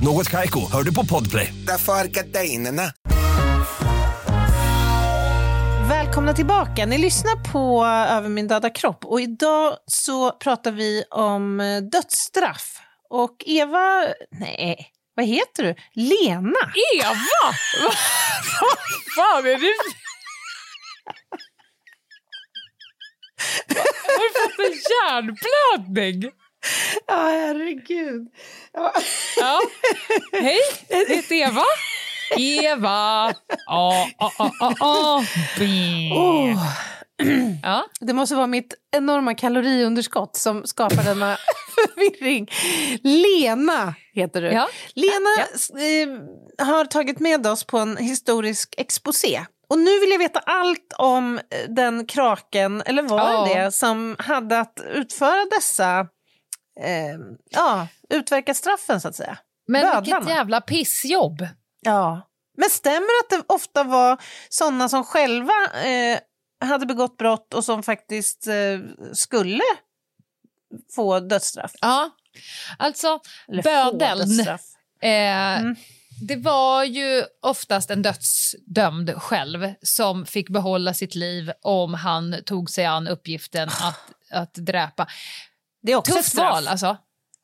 Något 0.00 0.30
Kaiko, 0.30 0.72
hör 0.72 0.82
du 0.82 0.94
på 0.94 1.06
Podplay. 1.06 1.54
Därför 1.66 1.92
är 1.92 2.04
gardinerna. 2.04 2.82
Välkomna 5.88 6.34
tillbaka. 6.34 6.86
Ni 6.86 6.98
lyssnar 6.98 7.52
på 7.52 7.84
Över 7.86 8.28
min 8.28 8.48
döda 8.48 8.70
kropp 8.70 9.04
och 9.04 9.20
idag 9.20 9.76
så 9.86 10.30
pratar 10.32 10.72
vi 10.72 11.04
om 11.10 11.60
eh, 11.60 11.82
dödsstraff. 11.82 12.80
Och 13.10 13.36
Eva, 13.46 14.06
nej, 14.30 14.88
vad 15.14 15.26
heter 15.26 15.62
du? 15.62 15.74
Lena. 15.92 16.72
Eva! 16.94 17.14
Vad 18.60 18.76
fan 19.16 19.46
är 19.46 19.58
det? 19.58 19.74
Har 24.06 24.22
du 24.22 24.30
fått 24.42 24.58
en 24.58 24.78
hjärnblödning? 24.90 26.30
Ja, 27.06 27.14
herregud. 27.28 28.28
Ja. 28.72 28.92
Ja. 29.40 29.60
Hej, 30.32 30.58
jag 30.88 31.06
heter 31.16 31.34
Eva. 31.34 31.62
Eva. 32.38 33.34
Ja, 33.66 34.06
ja, 34.18 34.32
ja, 34.38 34.52
ja. 34.80 35.22
Oh. 36.12 36.66
Ja. 37.62 37.84
Det 38.00 38.12
måste 38.12 38.34
vara 38.34 38.46
mitt 38.46 38.74
enorma 38.96 39.34
kaloriunderskott 39.34 40.36
som 40.36 40.66
skapar 40.66 41.04
denna 41.04 41.36
förvirring. 41.74 42.48
Lena 43.02 43.94
heter 44.14 44.42
du. 44.42 44.48
Ja. 44.52 44.68
Lena 44.94 45.30
Ja, 45.38 45.80
Eh, 45.80 46.66
har 46.66 46.84
tagit 46.84 47.20
med 47.20 47.46
oss 47.46 47.64
på 47.64 47.78
en 47.78 47.96
historisk 47.96 48.74
exposé. 48.76 49.44
Och 49.68 49.78
nu 49.78 50.00
vill 50.00 50.10
jag 50.10 50.18
veta 50.18 50.38
allt 50.38 50.92
om 50.98 51.38
eh, 51.38 51.68
den 51.68 52.06
kraken, 52.06 52.82
eller 52.86 53.02
var 53.02 53.18
Ja. 53.32 53.48
det 53.54 53.64
det, 53.64 53.72
som 53.72 54.16
hade 54.18 54.60
att 54.60 54.80
utföra 54.94 55.44
dessa, 55.56 56.06
eh, 56.80 57.18
ja, 57.50 57.88
utverka 58.10 58.54
straffen 58.54 59.00
så 59.00 59.08
att 59.08 59.16
säga. 59.16 59.38
Men 59.68 59.82
Bödlarna. 59.82 60.00
vilket 60.00 60.28
jävla 60.36 60.60
pissjobb. 60.60 61.46
Ja, 61.80 62.28
Men 62.56 62.70
stämmer 62.70 63.00
att 63.24 63.30
det 63.30 63.42
ofta 63.46 63.84
var 63.84 64.22
sådana 64.48 64.88
som 64.88 65.04
själva 65.04 65.52
eh, 65.84 66.18
hade 66.68 66.86
begått 66.86 67.16
brott 67.16 67.54
och 67.54 67.64
som 67.64 67.82
faktiskt 67.82 68.46
eh, 68.46 68.80
skulle 69.12 69.62
få 70.94 71.20
dödsstraff? 71.20 71.72
Ja, 71.80 72.10
alltså 72.78 73.20
Eller 73.48 73.62
bödeln. 73.62 74.40
Eh, 74.40 74.58
Mm. 75.02 75.76
Det 76.20 76.36
var 76.36 76.84
ju 76.84 77.24
oftast 77.42 77.90
en 77.90 78.02
dödsdömd 78.02 79.14
själv 79.22 79.74
som 79.82 80.26
fick 80.26 80.48
behålla 80.48 80.94
sitt 80.94 81.14
liv 81.14 81.52
om 81.62 81.94
han 81.94 82.36
tog 82.46 82.70
sig 82.70 82.84
an 82.84 83.08
uppgiften 83.08 83.68
att, 83.68 84.00
att 84.30 84.54
dräpa. 84.54 85.06
Det 85.84 85.92
är 85.92 85.96
också 85.96 86.10
ett 86.12 86.16
Tufft 86.16 86.28
straff. 86.28 86.52
val 86.52 86.68
alltså. 86.68 86.96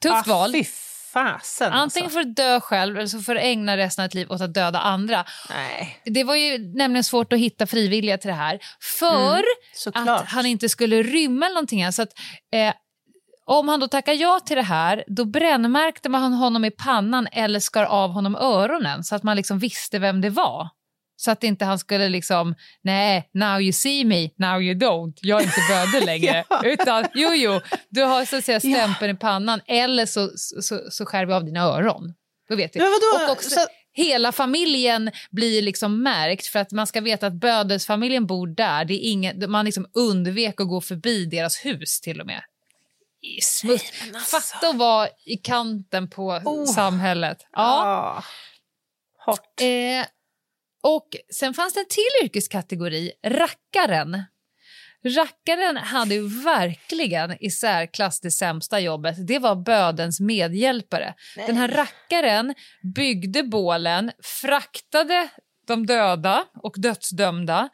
Tufft 0.02 0.28
ah, 0.28 0.32
val. 0.34 0.52
Fy 0.52 0.64
fasen 1.12 1.72
Antingen 1.72 2.04
alltså. 2.06 2.18
får 2.18 2.24
du 2.24 2.32
dö 2.32 2.60
själv 2.60 2.96
eller 2.96 3.06
så 3.06 3.20
får 3.20 3.34
du 3.34 3.40
ägna 3.40 3.76
resten 3.76 4.02
av 4.02 4.08
ditt 4.08 4.14
liv 4.14 4.32
åt 4.32 4.40
att 4.40 4.54
döda 4.54 4.78
andra. 4.80 5.24
Nej, 5.50 6.00
Det 6.04 6.24
var 6.24 6.34
ju 6.34 6.58
nämligen 6.58 7.04
svårt 7.04 7.32
att 7.32 7.38
hitta 7.38 7.66
frivilliga 7.66 8.18
till 8.18 8.28
det 8.28 8.34
här. 8.34 8.58
För 8.98 9.42
Mm, 9.96 10.08
att 10.08 10.28
han 10.28 10.46
inte 10.46 10.68
skulle 10.68 11.02
rymma 11.02 11.46
eller 11.46 11.54
någonting. 11.54 11.92
Så 11.92 12.02
att, 12.02 12.08
eh, 12.52 12.74
om 13.46 13.68
han 13.68 13.80
då 13.80 13.88
tackar 13.88 14.12
ja 14.12 14.40
till 14.40 14.56
det 14.56 14.62
här, 14.62 15.04
då 15.06 15.24
brännmärkte 15.24 16.08
man 16.08 16.32
honom 16.32 16.64
i 16.64 16.70
pannan 16.70 17.26
eller 17.32 17.60
skar 17.60 17.84
av 17.84 18.10
honom 18.10 18.36
öronen 18.36 19.04
så 19.04 19.14
att 19.14 19.22
man 19.22 19.36
liksom 19.36 19.58
visste 19.58 19.98
vem 19.98 20.20
det 20.20 20.30
var. 20.30 20.68
Så 21.20 21.30
att 21.30 21.44
inte 21.44 21.64
han 21.64 21.78
skulle 21.78 22.08
liksom, 22.08 22.54
nej, 22.82 23.28
now 23.34 23.60
you 23.60 23.72
see 23.72 24.04
me, 24.04 24.30
now 24.36 24.62
you 24.62 24.74
don't, 24.74 25.12
jag 25.20 25.40
är 25.40 25.44
inte 25.44 25.60
bödel 25.68 26.06
längre. 26.06 26.44
Ja. 26.50 26.62
Utan, 26.64 27.06
jo, 27.14 27.30
jo, 27.34 27.60
du 27.88 28.02
har 28.02 28.24
så 28.24 28.36
att 28.36 28.44
säga 28.44 28.60
stämpeln 28.60 29.16
i 29.16 29.18
pannan 29.18 29.60
eller 29.66 30.06
så, 30.06 30.30
så, 30.36 30.80
så 30.90 31.06
skär 31.06 31.26
vi 31.26 31.32
av 31.32 31.44
dina 31.44 31.60
öron. 31.60 32.14
Då 32.48 32.56
vet 32.56 32.76
vi. 32.76 32.80
Och 32.80 33.30
också, 33.32 33.50
Så- 33.50 33.66
Hela 33.92 34.32
familjen 34.32 35.10
blir 35.30 35.62
liksom 35.62 36.02
märkt 36.02 36.46
för 36.46 36.58
att 36.58 36.72
man 36.72 36.86
ska 36.86 37.00
veta 37.00 37.26
att 37.26 37.32
bödelsfamiljen 37.32 38.26
bor 38.26 38.46
där. 38.46 38.84
Det 38.84 38.94
är 38.94 39.10
ingen, 39.10 39.50
man 39.50 39.64
liksom 39.64 39.86
undvek 39.94 40.60
att 40.60 40.68
gå 40.68 40.80
förbi 40.80 41.24
deras 41.24 41.64
hus 41.64 42.00
till 42.00 42.20
och 42.20 42.26
med. 42.26 42.42
Alltså. 43.66 44.38
Fatta 44.38 44.68
att 44.68 44.76
vara 44.76 45.08
i 45.26 45.36
kanten 45.36 46.10
på 46.10 46.26
Oh. 46.44 46.64
samhället. 46.66 47.38
Ja. 47.52 47.82
Ja. 47.84 48.24
Hårt. 49.26 49.60
Eh, 49.60 50.06
och 50.82 51.08
sen 51.34 51.54
fanns 51.54 51.74
det 51.74 51.80
en 51.80 51.86
till 51.88 52.24
yrkeskategori, 52.24 53.12
rackaren. 53.26 54.22
Rackaren 55.04 55.76
hade 55.76 56.14
ju 56.14 56.42
verkligen 56.42 57.44
i 57.44 57.50
särklass 57.50 58.20
det 58.20 58.30
sämsta 58.30 58.80
jobbet. 58.80 59.26
Det 59.26 59.38
var 59.38 59.56
bödens 59.56 60.20
medhjälpare. 60.20 61.14
Den 61.46 61.56
här 61.56 61.68
rackaren 61.68 62.54
byggde 62.94 63.42
bålen, 63.42 64.12
fraktade 64.22 65.28
de 65.66 65.86
döda 65.86 66.44
och 66.62 66.74
dödsdömda. 66.76 67.68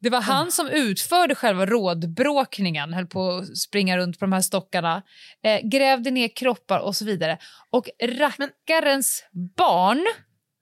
Det 0.00 0.10
var 0.10 0.20
han 0.20 0.52
som 0.52 0.68
utförde 0.68 1.34
själva 1.34 1.66
rådbråkningen, 1.66 2.92
höll 2.92 3.06
på 3.06 3.30
att 3.30 3.58
springa 3.58 3.98
runt 3.98 4.18
på 4.18 4.24
de 4.24 4.32
här 4.32 4.40
stockarna, 4.40 5.02
eh, 5.44 5.60
grävde 5.62 6.10
ner 6.10 6.28
kroppar 6.28 6.78
och 6.78 6.96
så 6.96 7.04
vidare. 7.04 7.38
Och 7.70 7.88
rackarens 8.02 9.24
barn 9.56 10.06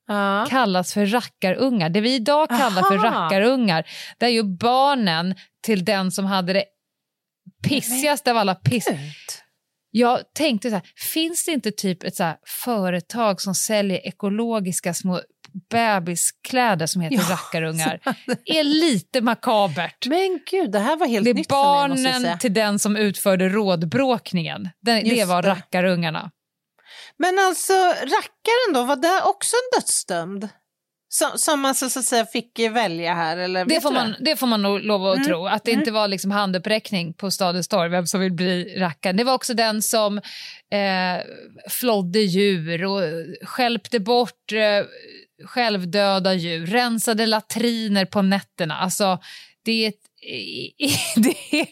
Ja. 0.09 0.47
kallas 0.51 0.95
för 0.95 1.07
rackarungar. 1.07 1.89
Det 1.89 2.01
vi 2.01 2.15
idag 2.15 2.49
kallar 2.49 2.83
för 2.83 3.07
Aha. 3.07 3.25
rackarungar, 3.25 3.85
det 4.19 4.27
är 4.27 4.31
ju 4.31 4.43
barnen 4.43 5.35
till 5.65 5.85
den 5.85 6.11
som 6.11 6.25
hade 6.25 6.53
det 6.53 6.65
pissigaste 7.69 8.31
av 8.31 8.37
alla 8.37 8.55
piss. 8.55 8.89
Jag 9.91 10.21
tänkte 10.35 10.69
så 10.71 10.75
här, 10.75 10.85
finns 11.15 11.45
det 11.45 11.53
inte 11.53 11.71
typ 11.71 12.05
ett 12.05 12.17
så 12.17 12.33
företag 12.65 13.41
som 13.41 13.55
säljer 13.55 14.07
ekologiska 14.07 14.95
små 14.95 15.21
bebiskläder 15.71 16.87
som 16.87 17.03
heter 17.03 17.17
Ja, 17.17 17.23
rackarungar? 17.31 18.01
är 18.45 18.65
lite 18.65 19.21
makabert. 19.21 20.07
Men 20.07 20.41
gud, 20.51 20.73
det 20.73 20.79
här 20.79 20.97
var 20.97 21.07
helt 21.07 21.25
Det 21.25 21.31
är 21.31 21.35
nytt 21.35 21.49
för 21.49 21.79
mig. 21.79 21.89
Måste 21.89 22.03
jag 22.09 22.23
barnen 22.23 22.39
till 22.39 22.55
den 22.55 22.79
som 22.79 22.97
utförde 22.97 23.49
rådbråkningen. 23.49 24.69
Det, 24.81 25.01
det 25.01 25.25
var 25.25 25.43
det. 25.43 25.49
rackarungarna. 25.49 26.31
Men 27.19 27.39
alltså, 27.39 27.73
rackaren 27.89 28.75
då, 28.75 28.83
var 28.83 28.97
det 28.97 29.23
också 29.25 29.57
en 29.57 29.81
dödsdömd? 29.81 30.49
Som, 31.11 31.31
som 31.39 31.65
alltså 31.65 31.91
så 31.91 31.99
att 31.99 32.05
säga 32.05 32.27
fick 32.27 32.59
välja 32.59 33.15
här? 33.15 33.37
Eller 33.37 33.65
Det 33.65 33.81
får, 33.81 33.91
man, 33.93 34.15
det 34.21 34.37
får 34.37 34.47
man 34.47 34.63
nog 34.63 34.81
lov 34.81 35.07
att 35.07 35.17
Mm. 35.17 35.27
tro. 35.27 35.47
Att 35.47 35.65
det 35.65 35.71
inte 35.71 35.91
var 35.91 36.09
liksom 36.09 36.31
handuppräckning 36.31 37.15
på 37.15 37.31
Stadens 37.31 37.69
torg, 37.69 37.89
vem 37.91 38.07
som 38.07 38.21
vill 38.21 38.33
bli 38.33 38.75
rackaren. 38.79 39.17
Det 39.17 39.25
var 39.25 39.35
också 39.35 39.55
den 39.55 39.83
som 39.83 40.19
eh, 40.73 41.23
flodde 41.71 42.19
djur 42.21 42.85
och 42.85 43.01
skälpte 43.43 44.01
bort 44.01 44.53
eh, 44.53 44.87
självdöda 45.47 46.35
djur, 46.35 46.67
rensade 46.67 47.27
latriner 47.27 48.05
på 48.05 48.23
nätterna. 48.23 48.75
Alltså, 48.75 49.19
det 49.65 49.85
är, 49.85 49.89
ett, 49.89 50.01
det 51.17 51.59
är, 51.61 51.67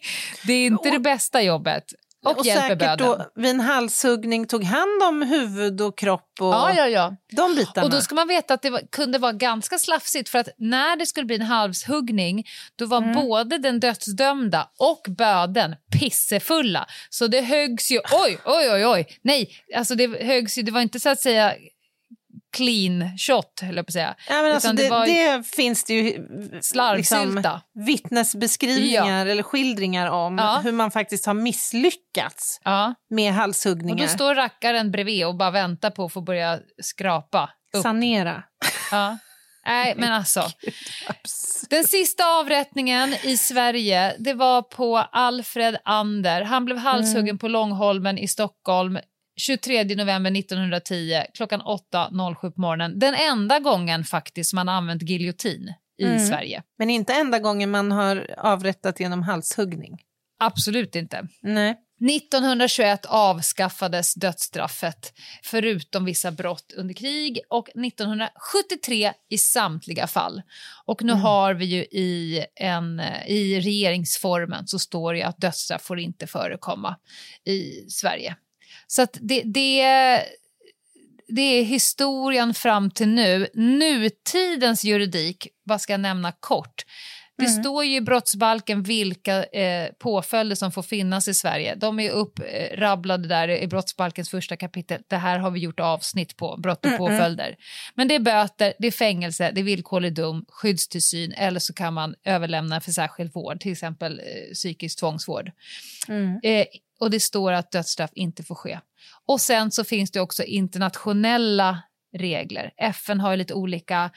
det 0.46 0.52
är 0.52 0.66
inte 0.66 0.90
det 0.90 0.98
bästa 1.00 1.42
jobbet. 1.42 1.84
Och, 2.26 2.38
Och 2.38 2.46
hjälper 2.46 2.62
säkert 2.62 2.78
böden. 2.78 3.06
då 3.06 3.24
vid 3.34 3.50
en 3.50 3.60
halshuggning 3.60 4.46
tog 4.46 4.64
hand 4.64 5.02
om 5.08 5.22
huvud 5.22 5.80
och 5.80 5.98
kropp 5.98 6.32
och 6.40 6.46
Ja, 6.46 6.72
ja, 6.76 6.88
ja. 6.88 7.16
de 7.32 7.54
bitarna. 7.54 7.84
Och 7.84 7.90
då 7.90 8.00
ska 8.00 8.14
man 8.14 8.28
veta 8.28 8.54
att 8.54 8.62
det 8.62 8.70
var, 8.70 8.80
kunde 8.92 9.18
vara 9.18 9.32
ganska 9.32 9.78
slafsigt 9.78 10.28
för 10.28 10.38
att 10.38 10.48
när 10.58 10.96
det 10.96 11.06
skulle 11.06 11.26
bli 11.26 11.36
en 11.36 11.42
halshuggning 11.42 12.44
då 12.76 12.86
var 12.86 13.00
både 13.14 13.58
den 13.58 13.80
dödsdömda 13.80 14.68
och 14.78 15.06
böden 15.18 15.74
pissefulla. 16.00 16.86
Så 17.10 17.26
det 17.26 17.40
höggs 17.40 17.90
ju, 17.90 17.98
oj, 17.98 18.38
oj, 18.44 18.70
oj, 18.72 18.86
oj, 18.86 19.06
nej, 19.22 19.50
alltså 19.76 19.94
det 19.94 20.24
höggs 20.24 20.58
ju, 20.58 20.62
det 20.62 20.72
var 20.72 20.80
inte 20.80 21.00
så 21.00 21.08
att 21.08 21.20
säga 21.20 21.54
clean 22.56 23.18
shot, 23.18 23.60
höll 23.62 23.76
jag 23.76 23.86
på 23.86 23.90
att 23.90 23.92
säga. 23.92 24.14
ja, 24.28 24.42
men 24.42 24.52
alltså 24.54 24.72
det 24.72 24.88
det, 24.88 25.04
det 25.36 25.46
finns 25.46 25.84
det 25.84 25.94
ju 25.94 26.02
liksom, 26.02 26.58
Slarvsylta. 26.62 27.60
vittnesbeskrivningar 27.86 29.26
eller 29.26 29.42
skildringar 29.42 30.10
om 30.10 30.38
Ja. 30.38 30.60
hur 30.64 30.72
man 30.72 30.90
faktiskt 30.90 31.26
har 31.26 31.34
misslyckats 31.34 32.60
Ja. 32.64 32.94
med 33.10 33.30
Och 33.30 33.34
halshuggningar. 33.36 34.06
då 34.06 34.08
står 34.08 34.34
rackaren 34.34 34.90
bredvid 34.90 35.26
och 35.26 35.36
bara 35.36 35.50
väntar 35.50 35.90
på 35.90 36.04
att 36.04 36.12
få 36.12 36.20
börja 36.20 36.58
skrapa 36.82 37.50
upp. 37.76 37.82
Sanera. 37.82 38.42
Ja. 38.90 39.18
Nej, 39.66 39.94
men 39.96 40.12
alltså. 40.12 40.42
Den 41.70 41.84
sista 41.84 42.24
avrättningen 42.26 43.14
i 43.22 43.36
Sverige 43.36 44.14
det 44.18 44.34
var 44.34 44.62
på 44.62 44.98
Alfred 44.98 45.76
Ander. 45.84 46.42
Han 46.42 46.64
blev 46.64 46.78
halshuggen 46.78 47.38
på 47.38 47.48
Långholmen 47.48 48.18
i 48.18 48.28
Stockholm 48.28 48.98
23 49.36 49.84
november 49.84 50.38
1910 50.38 51.22
klockan 51.34 51.62
8.07 51.62 52.50
på 52.50 52.60
morgonen. 52.60 52.98
Den 52.98 53.14
enda 53.14 53.58
gången 53.58 54.04
faktiskt 54.04 54.52
man 54.52 54.68
använt 54.68 55.02
giljotin 55.02 55.72
i 55.98 56.04
Mm. 56.04 56.26
Sverige. 56.26 56.62
Men 56.78 56.90
inte 56.90 57.12
enda 57.12 57.38
gången 57.38 57.70
man 57.70 57.92
har 57.92 58.34
avrättat 58.38 59.00
genom 59.00 59.22
halshuggning. 59.22 59.98
Absolut 60.38 60.96
inte. 60.96 61.28
Nej. 61.42 61.76
1921 62.10 63.06
avskaffades 63.06 64.14
dödsstraffet 64.14 65.12
förutom 65.42 66.04
vissa 66.04 66.30
brott 66.30 66.72
under 66.76 66.94
krig 66.94 67.40
och 67.50 67.68
1973 67.68 69.12
i 69.28 69.38
samtliga 69.38 70.06
fall. 70.06 70.42
Och 70.84 71.02
nu 71.02 71.12
har 71.12 71.54
vi 71.54 71.64
ju 71.64 71.78
i, 71.82 72.44
en, 72.54 73.00
i 73.26 73.60
regeringsformen 73.60 74.66
så 74.66 74.78
står 74.78 75.14
det 75.14 75.22
att 75.22 75.38
dödsstraff 75.40 75.82
får 75.82 75.98
inte 75.98 76.26
förekomma 76.26 76.96
i 77.44 77.90
Sverige. 77.90 78.36
Så 78.86 79.02
att 79.02 79.18
det, 79.20 79.42
det, 79.42 79.82
det 81.28 81.42
är 81.42 81.62
historien 81.62 82.54
fram 82.54 82.90
till 82.90 83.08
nu. 83.08 83.48
Nutidens 83.54 84.84
juridik, 84.84 85.48
vad 85.64 85.80
ska 85.80 85.92
jag 85.92 86.00
nämna 86.00 86.32
kort? 86.32 86.84
Det 87.38 87.46
står 87.46 87.84
ju 87.84 87.96
i 87.96 88.00
brottsbalken 88.00 88.82
vilka 88.82 89.44
eh, 89.44 89.92
påföljder 89.98 90.56
som 90.56 90.72
får 90.72 90.82
finnas 90.82 91.28
i 91.28 91.34
Sverige. 91.34 91.74
De 91.74 92.00
är 92.00 92.10
upprabblade 92.10 93.28
där 93.28 93.48
i 93.48 93.66
brottsbalkens 93.66 94.30
första 94.30 94.56
kapitel. 94.56 95.02
Det 95.08 95.16
här 95.16 95.38
har 95.38 95.50
vi 95.50 95.60
gjort 95.60 95.80
avsnitt 95.80 96.36
på, 96.36 96.56
brott 96.56 96.86
och 96.86 96.96
påföljder. 96.98 97.56
Men 97.94 98.08
det 98.08 98.14
är 98.14 98.20
böter, 98.20 98.72
det 98.78 98.86
är 98.86 98.90
fängelse, 98.90 99.50
det 99.54 99.60
är 99.60 99.64
villkorlig 99.64 100.14
dom, 100.14 100.44
skyddstillsyn 100.48 101.32
eller 101.32 101.60
så 101.60 101.74
kan 101.74 101.94
man 101.94 102.14
överlämna 102.24 102.80
för 102.80 102.92
särskild 102.92 103.32
vård, 103.32 103.60
till 103.60 103.72
exempel 103.72 104.18
eh, 104.18 104.54
psykisk 104.54 104.98
tvångsvård. 104.98 105.50
Eh, 106.42 106.66
och 107.00 107.10
det 107.10 107.20
står 107.20 107.52
att 107.52 107.72
dödsstraff 107.72 108.10
inte 108.14 108.42
får 108.42 108.54
ske. 108.54 108.80
Och 109.26 109.40
sen 109.40 109.70
så 109.70 109.84
finns 109.84 110.10
det 110.10 110.20
också 110.20 110.44
internationella 110.44 111.82
regler. 112.16 112.70
FN 112.76 113.20
har 113.20 113.36
lite 113.36 113.54
olika 113.54 114.10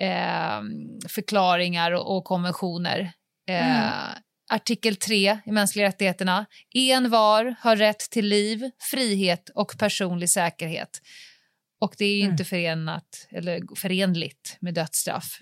eh, 0.00 0.62
förklaringar 1.08 1.92
och, 1.92 2.16
och 2.16 2.24
konventioner. 2.24 3.12
Eh, 3.48 3.90
Artikel 4.50 4.96
3 4.96 5.38
i 5.46 5.52
mänskliga 5.52 5.86
rättigheterna. 5.86 6.46
En 6.74 7.10
var 7.10 7.54
har 7.60 7.76
rätt 7.76 7.98
till 7.98 8.26
liv, 8.26 8.70
frihet 8.90 9.48
och 9.54 9.78
personlig 9.78 10.30
säkerhet. 10.30 11.00
Och 11.80 11.94
det 11.98 12.04
är 12.04 12.14
ju 12.14 12.20
inte 12.20 12.44
förenat, 12.44 13.26
eller 13.30 13.76
förenligt 13.76 14.56
med 14.60 14.74
dödsstraff. 14.74 15.38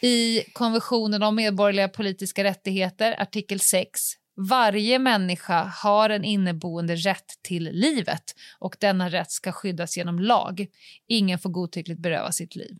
I 0.00 0.42
konventionen 0.52 1.22
om 1.22 1.34
medborgerliga 1.36 1.88
politiska 1.88 2.44
rättigheter, 2.44 3.22
artikel 3.22 3.60
6, 3.60 4.00
Varje 4.36 4.98
människa 4.98 5.62
har 5.64 6.10
en 6.10 6.24
inneboende 6.24 6.96
rätt 6.96 7.26
till 7.42 7.64
livet 7.72 8.22
och 8.58 8.76
denna 8.80 9.08
rätt 9.08 9.30
ska 9.30 9.52
skyddas 9.52 9.96
genom 9.96 10.18
lag. 10.18 10.66
Ingen 11.08 11.38
får 11.38 11.50
godtyckligt 11.50 12.00
beröva 12.00 12.32
sitt 12.32 12.56
liv. 12.56 12.76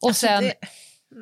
Och 0.00 0.08
Alltså, 0.08 0.26
sen 0.26 0.42
det- 0.44 0.54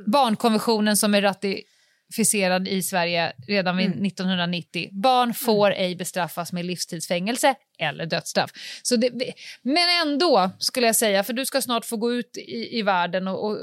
barnkonventionen 0.07 0.97
som 0.97 1.15
är 1.15 1.23
ratificerad 1.23 2.69
i 2.69 2.83
Sverige 2.83 3.33
redan 3.49 3.77
vid 3.77 3.87
Mm. 3.87 4.03
1990. 4.07 4.89
Barn 4.93 5.35
får 5.35 5.71
ej 5.73 5.97
bestraffas 5.97 6.53
med 6.53 6.65
livstidsfängelse 6.65 7.55
eller 7.79 8.07
dödsstraff. 8.07 8.51
Så 8.83 8.97
det, 8.97 9.11
men 9.63 9.85
ändå, 10.07 10.51
skulle 10.59 10.87
jag 10.87 10.97
säga, 10.97 11.25
för 11.25 11.33
du 11.33 11.47
ska 11.47 11.63
snart 11.63 11.85
få 11.85 11.97
gå 11.97 12.13
ut 12.13 12.37
i, 12.37 12.79
i 12.79 12.83
världen 12.83 13.29
och, 13.29 13.47
och 13.51 13.59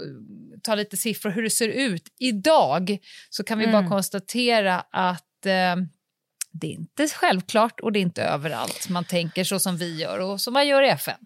ta 0.64 0.76
lite 0.76 0.98
siffror 0.98 1.30
hur 1.32 1.44
det 1.44 1.50
ser 1.50 1.68
ut. 1.70 2.04
Idag 2.20 2.98
så 3.30 3.44
kan 3.44 3.60
vi 3.60 3.66
bara 3.68 3.78
Mm. 3.78 3.90
konstatera 3.90 4.80
att 4.92 5.46
eh, 5.46 5.76
det 6.54 6.68
är 6.68 6.72
inte 6.72 7.08
självklart 7.08 7.80
och 7.80 7.92
det 7.92 8.00
är 8.00 8.02
inte 8.02 8.24
överallt 8.24 8.89
man 8.89 9.06
tänker 9.06 9.44
så 9.44 9.60
som 9.60 9.78
vi 9.78 10.02
gör 10.02 10.20
och 10.20 10.42
som 10.42 10.54
man 10.54 10.68
gör 10.68 10.82
i 10.82 10.89
FN. 10.89 11.18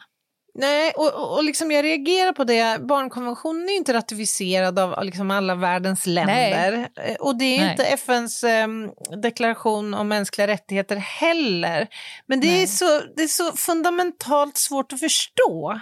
Nej, 0.60 0.92
och, 0.96 1.34
och, 1.38 1.44
liksom 1.44 1.72
jag 1.72 1.86
reagerar 1.86 2.34
på 2.34 2.44
det. 2.44 2.82
Barnkonventionen 2.82 3.70
är 3.70 3.74
inte 3.76 3.94
ratificerad 3.94 4.80
av 4.80 5.06
liksom 5.06 5.32
alla 5.32 5.56
världens 5.56 6.06
länder. 6.06 6.90
Eh, 7.04 7.16
Och 7.16 7.38
det 7.38 7.46
är 7.58 7.62
Nej. 7.62 7.72
inte 7.72 7.86
FNs 7.86 8.44
em, 8.44 8.92
deklaration 9.22 9.94
om 9.94 10.08
mänskliga 10.08 10.48
rättigheter 10.48 10.96
heller. 10.96 11.88
Men 12.26 12.40
det 12.40 12.48
är, 12.48 12.52
Nej. 12.52 12.68
så, 12.68 13.02
det 13.16 13.24
är 13.24 13.28
så 13.28 13.52
fundamentalt 13.52 14.58
svårt 14.58 14.94
att 14.94 15.00
förstå 15.00 15.82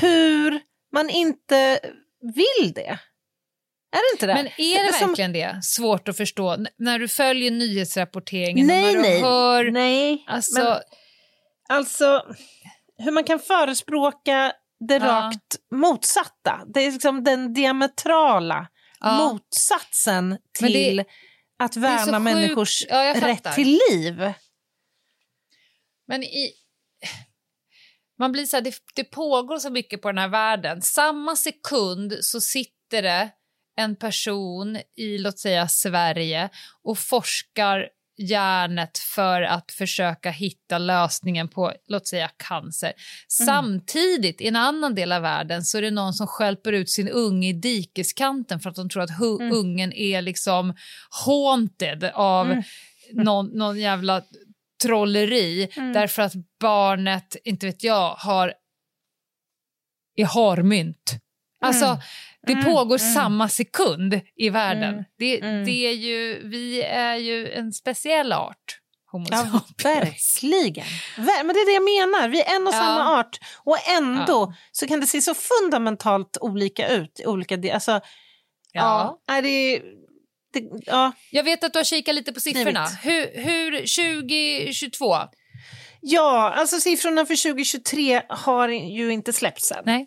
hur 0.00 0.60
man 0.92 1.10
inte 1.10 1.78
vill 2.20 2.72
det. 2.72 2.98
Är 3.94 4.10
det 4.10 4.14
inte 4.14 4.26
det? 4.26 4.34
Men 4.34 4.46
är 4.46 4.86
det 4.86 4.92
Som- 4.92 5.08
verkligen 5.08 5.32
det? 5.32 5.58
Svårt 5.62 6.08
att 6.08 6.16
förstå. 6.16 6.50
N- 6.50 6.68
när 6.78 6.98
du 6.98 7.08
följer 7.08 7.50
nyhetsrapporteringen 7.50 8.64
och 8.64 8.76
Nej, 8.76 8.84
när 8.84 8.92
du 8.92 9.00
nej. 9.00 9.20
hör... 9.22 9.70
Nej, 9.70 10.24
Alltså, 10.28 10.60
men 10.62 10.78
alltså 11.68 12.26
hur 12.98 13.12
man 13.12 13.24
kan 13.24 13.38
förespråka 13.38 14.52
det 14.88 14.94
Ja. 14.94 15.06
rakt 15.06 15.56
motsatta. 15.74 16.60
Det 16.74 16.80
är 16.80 16.92
liksom 16.92 17.24
den 17.24 17.54
diametrala 17.54 18.66
Ja. 19.00 19.16
motsatsen 19.16 20.38
till 20.58 20.72
det- 20.72 21.04
att 21.58 21.76
värna 21.76 22.18
människors 22.18 22.84
Ja, 22.88 23.14
rätt 23.20 23.54
till 23.54 23.78
liv. 23.90 24.32
Men 26.08 26.22
i... 26.22 26.52
Man 28.18 28.32
blir 28.32 28.46
så 28.46 28.56
här, 28.56 28.60
det, 28.62 28.74
det 28.94 29.04
pågår 29.04 29.58
så 29.58 29.70
mycket 29.70 30.02
på 30.02 30.08
den 30.08 30.18
här 30.18 30.28
världen. 30.28 30.82
Samma 30.82 31.36
sekund 31.36 32.14
så 32.20 32.40
sitter 32.40 33.02
det 33.02 33.30
en 33.76 33.96
person 33.96 34.78
i, 34.96 35.18
låt 35.18 35.38
säga, 35.38 35.68
Sverige 35.68 36.48
och 36.82 36.98
forskar 36.98 37.88
hjärnet 38.16 38.98
för 38.98 39.42
att 39.42 39.72
försöka 39.72 40.30
hitta 40.30 40.78
lösningen 40.78 41.48
på, 41.48 41.72
låt 41.88 42.06
säga, 42.06 42.30
cancer. 42.36 42.92
Samtidigt, 43.28 44.40
i 44.40 44.48
en 44.48 44.56
annan 44.56 44.94
del 44.94 45.12
av 45.12 45.22
världen, 45.22 45.64
så 45.64 45.78
är 45.78 45.82
det 45.82 45.90
någon 45.90 46.14
som 46.14 46.26
stjälper 46.26 46.72
ut 46.72 46.90
sin 46.90 47.08
unge 47.08 47.48
i 47.48 47.52
dikeskanten 47.52 48.60
för 48.60 48.70
att 48.70 48.76
de 48.76 48.88
tror 48.88 49.02
att 49.02 49.10
hu- 49.10 49.52
ungen 49.52 49.92
är 49.92 50.22
liksom 50.22 50.74
haunted 51.24 52.04
av 52.14 52.62
någon, 53.12 53.46
någon 53.46 53.78
jävla 53.78 54.22
trolleri 54.82 55.68
därför 55.94 56.22
att 56.22 56.32
barnet, 56.60 57.36
inte 57.44 57.66
vet 57.66 57.84
jag, 57.84 58.14
har 58.14 58.54
är 60.16 60.24
harmynt. 60.24 61.14
Alltså, 61.60 61.98
det 62.46 62.56
pågår 62.64 62.98
samma 62.98 63.48
sekund 63.48 64.20
i 64.36 64.50
världen. 64.50 65.04
Det, 65.18 65.40
det 65.40 65.86
är 65.86 65.92
ju, 65.92 66.48
vi 66.48 66.82
är 66.82 67.16
ju 67.16 67.52
en 67.52 67.72
speciell 67.72 68.32
art, 68.32 68.78
Homo 69.12 69.26
Ja, 69.30 69.36
sapiens. 69.38 69.84
verkligen. 70.42 70.86
Ver- 71.16 71.44
Men 71.44 71.48
det 71.54 71.60
är 71.60 71.66
det 71.66 71.72
jag 71.72 72.10
menar, 72.12 72.28
vi 72.28 72.40
är 72.42 72.56
en 72.56 72.66
och 72.66 72.74
Ja. 72.74 72.78
samma 72.78 73.18
art 73.18 73.38
och 73.64 73.88
ändå 73.88 74.32
Ja. 74.32 74.54
så 74.72 74.86
kan 74.86 75.00
det 75.00 75.06
se 75.06 75.20
så 75.20 75.34
fundamentalt 75.34 76.36
olika 76.40 76.88
ut. 76.88 77.20
Olika 77.24 77.74
alltså, 77.74 77.92
ja. 77.92 78.00
Ja. 79.26 79.34
är 79.34 79.42
det, 79.42 79.78
det, 80.52 80.62
ja. 80.86 81.12
Jag 81.30 81.44
vet 81.44 81.64
att 81.64 81.72
du 81.72 81.78
har 81.78 81.84
kikat 81.84 82.14
lite 82.14 82.32
på 82.32 82.40
siffrorna. 82.40 82.86
Hur, 83.02 83.30
hur 83.44 83.70
2022? 83.78 85.14
ja, 86.00 86.52
alltså 86.56 86.80
siffrorna 86.80 87.26
för 87.26 87.42
2023 87.42 88.22
har 88.28 88.68
ju 88.68 89.12
inte 89.12 89.32
släppts 89.32 89.72
än. 89.72 89.82
Nej. 89.86 90.06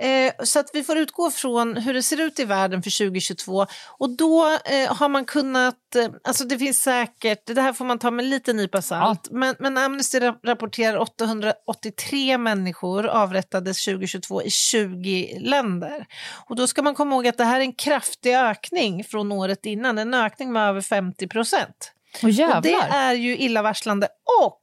Eh, 0.00 0.32
så 0.44 0.58
att 0.58 0.70
vi 0.72 0.84
får 0.84 0.96
utgå 0.96 1.30
från 1.30 1.76
hur 1.76 1.94
det 1.94 2.02
ser 2.02 2.20
ut 2.20 2.38
i 2.38 2.44
världen 2.44 2.82
för 2.82 2.98
2022. 2.98 3.66
Och 3.98 4.10
då 4.10 4.46
eh, 4.64 4.94
har 4.96 5.08
man 5.08 5.24
kunnat, 5.24 5.94
eh, 5.96 6.08
alltså 6.24 6.44
det 6.44 6.58
finns 6.58 6.82
säkert, 6.82 7.42
det 7.46 7.60
här 7.60 7.72
får 7.72 7.84
man 7.84 7.98
ta 7.98 8.10
med 8.10 8.24
lite 8.24 8.52
nypa 8.52 8.82
salt, 8.82 9.28
men, 9.30 9.54
men 9.58 9.78
Amnesty 9.78 10.18
ra- 10.18 10.38
rapporterar 10.44 10.98
883 10.98 12.38
människor 12.38 13.06
avrättades 13.06 13.84
2022 13.84 14.42
i 14.42 14.50
20 14.50 15.38
länder. 15.40 16.06
Och 16.46 16.56
då 16.56 16.66
ska 16.66 16.82
man 16.82 16.94
komma 16.94 17.14
ihåg 17.14 17.26
att 17.28 17.38
det 17.38 17.44
här 17.44 17.56
är 17.56 17.64
en 17.64 17.72
kraftig 17.74 18.34
ökning 18.34 19.04
från 19.04 19.32
året 19.32 19.66
innan, 19.66 19.98
en 19.98 20.14
ökning 20.14 20.52
med 20.52 20.68
över 20.68 20.80
50 20.80 21.28
procent. 21.28 21.92
Och 22.22 22.28
Och 22.56 22.62
det 22.62 22.74
är 22.96 23.14
ju 23.14 23.36
illavarslande. 23.36 24.08
Och 24.44 24.62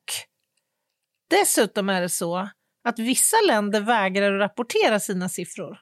dessutom 1.30 1.90
är 1.90 2.02
det 2.02 2.10
så 2.10 2.50
att 2.84 3.00
vissa 3.00 3.38
länder 3.48 3.82
vägrar 3.82 4.34
att 4.36 4.50
rapportera 4.50 5.00
sina 5.00 5.30
siffror. 5.30 5.78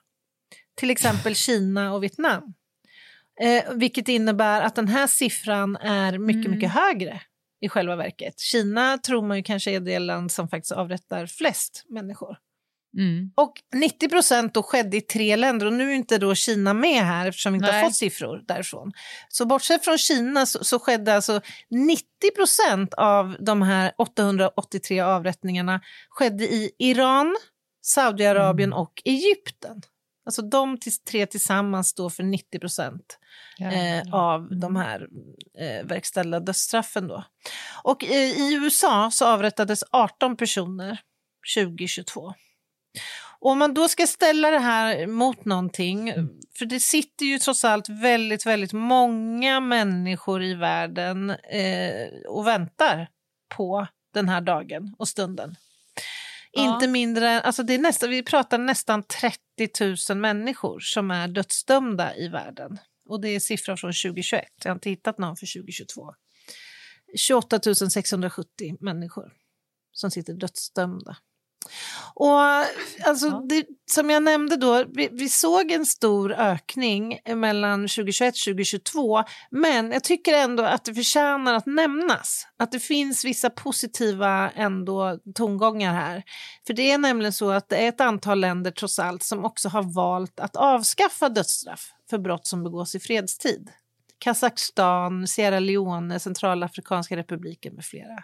Till 0.76 0.90
exempel 0.90 1.36
Kina 1.36 1.94
och 1.94 2.04
Vietnam. 2.04 2.54
Eh, 3.42 3.64
vilket 3.74 4.08
innebär 4.08 4.62
att 4.62 4.76
den 4.76 4.88
här 4.88 5.08
siffran 5.08 5.76
är 5.76 6.18
mycket, 6.18 6.46
Mm. 6.46 6.52
mycket 6.52 6.72
högre 6.72 7.22
i 7.62 7.70
själva 7.70 7.96
verket. 7.96 8.40
Kina 8.40 8.98
tror 8.98 9.22
man 9.22 9.38
ju 9.38 9.44
kanske 9.44 9.72
är 9.72 9.80
det 9.80 10.00
land 10.00 10.32
som 10.32 10.48
faktiskt 10.50 10.72
avrättar 10.72 11.26
flest 11.26 11.86
människor. 11.90 12.38
Mm. 12.98 13.32
Och 13.36 13.54
90 13.74 14.10
procent 14.10 14.54
då 14.54 14.64
skedde 14.64 14.98
i 14.98 15.02
tre 15.02 15.36
länder 15.36 15.66
och 15.66 15.74
nu 15.74 15.92
är 15.92 15.96
inte 15.96 16.18
då 16.18 16.36
Kina 16.36 16.74
med 16.74 17.04
här 17.04 17.28
eftersom 17.28 17.54
vi 17.54 17.58
inte 17.58 17.72
Nej. 17.72 17.82
har 17.82 17.90
fått 17.90 17.96
siffror 17.96 18.44
därifrån. 18.48 18.92
Så 19.30 19.46
bortsett 19.46 19.86
från 19.86 19.98
Kina 19.98 20.46
så, 20.46 20.64
så 20.64 20.80
skedde 20.80 21.16
alltså 21.16 21.42
90 21.70 22.06
procent 22.36 22.94
av 22.94 23.36
de 23.40 23.62
här 23.62 23.92
883 23.98 25.00
avrättningarna 25.00 25.82
skedde 26.10 26.44
i 26.44 26.72
Iran, 26.78 27.36
Saudiarabien 27.82 28.74
och 28.74 29.02
Egypten. 29.06 29.82
Alltså 30.26 30.42
de 30.42 30.78
tre 31.10 31.26
tillsammans 31.26 31.88
står 31.88 32.10
för 32.10 32.24
90 32.24 32.60
procent 32.60 33.18
eh, 33.60 34.14
av 34.14 34.60
de 34.60 34.76
här 34.76 35.08
eh, 35.60 35.86
verkställda 35.86 36.40
dödsstraffen. 36.40 37.08
Då. 37.08 37.24
Och 37.84 38.04
eh, 38.04 38.40
i 38.40 38.54
USA 38.54 39.12
så 39.12 39.26
avrättades 39.26 39.84
18 39.92 40.38
personer 40.38 41.00
2022. 41.56 42.34
Om 43.40 43.58
man 43.58 43.74
då 43.74 43.88
ska 43.88 44.08
ställa 44.08 44.52
det 44.52 44.60
här 44.60 45.08
mot 45.08 45.46
någonting, 45.46 46.14
för 46.58 46.66
det 46.66 46.80
sitter 46.80 47.26
ju 47.26 47.40
trots 47.40 47.66
allt 47.66 47.90
väldigt, 47.90 48.46
väldigt 48.46 48.74
många 48.74 49.60
människor 49.60 50.44
i 50.44 50.54
världen 50.54 51.30
eh, 51.30 52.08
och 52.28 52.48
väntar 52.48 53.10
på 53.50 53.88
den 54.14 54.30
här 54.30 54.42
dagen 54.42 54.96
och 54.98 55.08
stunden. 55.08 55.56
Ja. 56.52 56.74
Inte 56.74 56.88
mindre, 56.88 57.42
alltså 57.42 57.64
det 57.64 57.74
är 57.74 57.80
nästan, 57.80 58.10
vi 58.10 58.24
pratar 58.24 58.58
nästan 58.58 59.04
30 59.04 60.10
000 60.10 60.18
människor 60.18 60.80
som 60.80 61.12
är 61.12 61.28
dödsdömda 61.28 62.16
i 62.16 62.28
världen. 62.28 62.78
Och 63.10 63.22
det 63.22 63.30
är 63.30 63.40
siffror 63.40 63.76
från 63.76 63.94
2021, 63.94 64.46
jag 64.64 64.70
har 64.70 64.76
inte 64.76 64.90
hittat 64.90 65.18
någon 65.18 65.38
för 65.38 65.60
2022. 65.62 66.14
28 67.18 67.60
670 67.90 68.78
människor 68.80 69.34
som 69.92 70.12
sitter 70.12 70.34
dödsdömda. 70.34 71.18
Och 72.14 72.40
alltså, 73.04 73.28
Ja. 73.28 73.44
det, 73.50 73.66
som 73.92 74.10
jag 74.10 74.24
nämnde 74.24 74.56
då, 74.58 74.84
vi, 74.94 75.10
vi 75.12 75.30
såg 75.30 75.72
en 75.72 75.86
stor 75.86 76.32
ökning 76.32 77.20
mellan 77.36 77.82
2021 77.82 78.34
och 78.34 78.40
2022, 78.44 79.24
men 79.52 79.92
jag 79.92 80.04
tycker 80.04 80.34
ändå 80.34 80.64
att 80.64 80.86
det 80.86 80.94
förtjänar 80.94 81.54
att 81.54 81.66
nämnas 81.66 82.48
att 82.60 82.72
det 82.72 82.80
finns 82.80 83.26
vissa 83.26 83.50
positiva 83.50 84.50
ändå 84.50 85.20
tongångar 85.36 85.94
här. 85.94 86.24
För 86.68 86.74
det 86.74 86.92
är 86.92 86.98
nämligen 86.98 87.34
så 87.34 87.52
att 87.52 87.70
det 87.70 87.76
är 87.78 87.90
ett 87.90 88.02
antal 88.02 88.40
länder 88.40 88.72
trots 88.72 89.00
allt 89.00 89.24
som 89.24 89.46
också 89.46 89.70
har 89.70 89.84
valt 89.96 90.40
att 90.40 90.56
avskaffa 90.56 91.30
dödsstraff 91.30 91.92
för 92.10 92.18
brott 92.18 92.48
som 92.48 92.64
begås 92.64 92.96
i 92.96 93.00
fredstid. 93.00 93.70
Kazakstan, 94.20 95.28
Sierra 95.28 95.60
Leone, 95.60 96.20
Centralafrikanska 96.20 97.18
republiken 97.18 97.74
med 97.76 97.86
flera. 97.86 98.24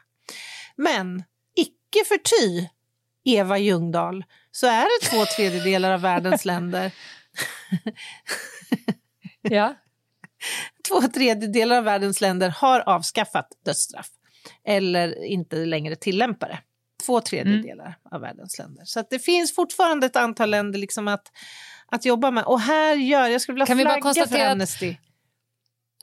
Men 0.76 1.24
icke 1.56 2.06
förty, 2.08 2.68
Eva 3.30 3.58
Ljungdahl, 3.58 4.26
så 4.52 4.68
är 4.68 4.82
det 5.02 5.08
två 5.10 5.26
tredjedelar 5.26 5.92
av 5.92 6.02
världens 6.02 6.46
länder 6.46 6.92
Ja. 9.42 9.76
två 10.88 11.02
tredjedelar 11.02 11.78
av 11.78 11.84
världens 11.84 12.22
länder 12.22 12.50
har 12.50 12.80
avskaffat 12.80 13.48
dödsstraff 13.66 14.08
eller 14.68 15.24
inte 15.26 15.56
längre 15.66 15.96
tillämpar 15.96 16.48
det. 16.48 16.60
Två 17.06 17.22
tredjedelar 17.22 17.98
av 18.12 18.22
världens 18.22 18.58
länder. 18.60 18.84
Så 18.86 19.04
det 19.10 19.20
finns 19.20 19.56
fortfarande 19.56 20.06
ett 20.06 20.16
antal 20.16 20.50
länder 20.50 20.80
liksom 20.80 21.08
att, 21.08 21.28
att 21.88 22.06
jobba 22.06 22.32
med. 22.32 22.44
Och 22.44 22.62
här 22.62 22.96
gör, 22.96 23.28
jag 23.28 23.42
skulle 23.42 23.54
vilja 23.54 23.66
Kan 23.66 23.78
vi 23.78 23.84
bara 23.84 23.94
flagga 24.02 24.14
för 24.14 24.20
konstatera 24.22 24.46
att- 24.48 24.52
Amnesty. 24.52 24.96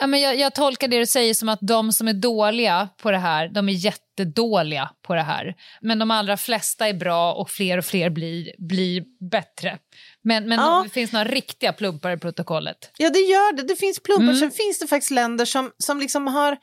Ja, 0.01 0.07
men 0.07 0.21
jag, 0.21 0.39
jag 0.39 0.55
tolkar 0.55 0.89
det 0.89 0.99
du 0.99 1.07
säger 1.07 1.35
som 1.35 1.49
att 1.49 1.59
de 1.63 1.93
som 1.93 2.09
är 2.09 2.13
dåliga 2.13 2.89
på 3.03 3.11
det 3.11 3.19
här, 3.19 3.49
de 3.49 3.69
är 3.69 3.73
jättedåliga 3.73 4.91
på 5.07 5.15
det 5.15 5.23
här. 5.23 5.55
Men 5.81 5.99
de 5.99 6.11
allra 6.11 6.37
flesta 6.37 6.89
är 6.89 6.95
bra 6.95 7.35
och 7.35 7.51
fler 7.51 7.79
och 7.79 7.85
fler 7.85 8.11
blir, 8.11 8.53
blir 8.69 9.05
bättre. 9.31 9.79
Men, 10.25 10.49
men 10.49 10.59
Ja. 10.59 10.81
det 10.85 10.91
finns 10.91 11.13
några 11.13 11.25
riktiga 11.25 11.73
plumpar 11.73 12.11
i 12.11 12.17
protokollet. 12.17 12.91
Ja, 12.97 13.11
det 13.11 13.19
gör 13.19 13.53
det. 13.57 13.63
Det 13.63 13.77
finns 13.77 14.03
plumpar. 14.03 14.25
Mm. 14.25 14.37
Sen 14.37 14.51
finns 14.51 14.79
det 14.79 14.87
faktiskt 14.87 15.11
länder 15.11 15.45
som, 15.45 15.71
som 15.79 16.01
liksom 16.01 16.27
har 16.27 16.57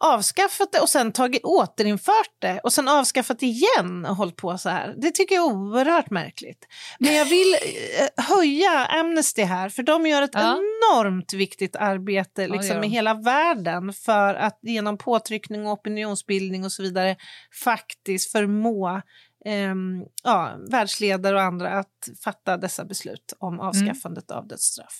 avskaffat 0.00 0.72
det 0.72 0.80
och 0.80 0.88
sen 0.88 1.12
tagit, 1.12 1.44
återinfört 1.44 2.30
det 2.40 2.60
och 2.64 2.72
sen 2.72 2.88
avskaffat 2.88 3.38
det 3.38 3.46
igen 3.46 4.06
och 4.08 4.16
hållit 4.16 4.36
på 4.36 4.58
så 4.58 4.68
här. 4.68 4.94
Det 4.96 5.10
tycker 5.10 5.34
jag 5.34 5.44
är 5.44 5.54
oerhört 5.54 6.10
märkligt. 6.10 6.66
Men 6.98 7.14
jag 7.14 7.24
vill 7.24 7.54
eh, 8.18 8.24
höja 8.36 8.86
Amnesty 8.86 9.42
här 9.42 9.68
för 9.68 9.82
de 9.82 10.06
gör 10.06 10.22
ett 10.22 10.30
Ja. 10.34 10.40
enormt 10.58 11.32
viktigt 11.32 11.76
arbete 11.76 12.48
liksom, 12.48 12.80
de. 12.80 12.86
i 12.86 12.90
hela 12.90 13.14
världen 13.14 13.92
för 13.92 14.34
att 14.34 14.58
genom 14.62 14.98
påtryckning 14.98 15.66
och 15.66 15.72
opinionsbildning 15.72 16.64
och 16.64 16.72
så 16.72 16.82
vidare 16.82 17.16
faktiskt 17.64 18.32
förmå 18.32 19.02
ehm, 19.44 20.02
ja, 20.24 20.56
världsledare 20.70 21.34
och 21.36 21.42
andra 21.42 21.78
att 21.78 22.08
fatta 22.24 22.56
dessa 22.56 22.84
beslut 22.84 23.32
om 23.38 23.60
avskaffandet 23.60 24.30
av 24.30 24.48
dödsstraff. 24.48 24.94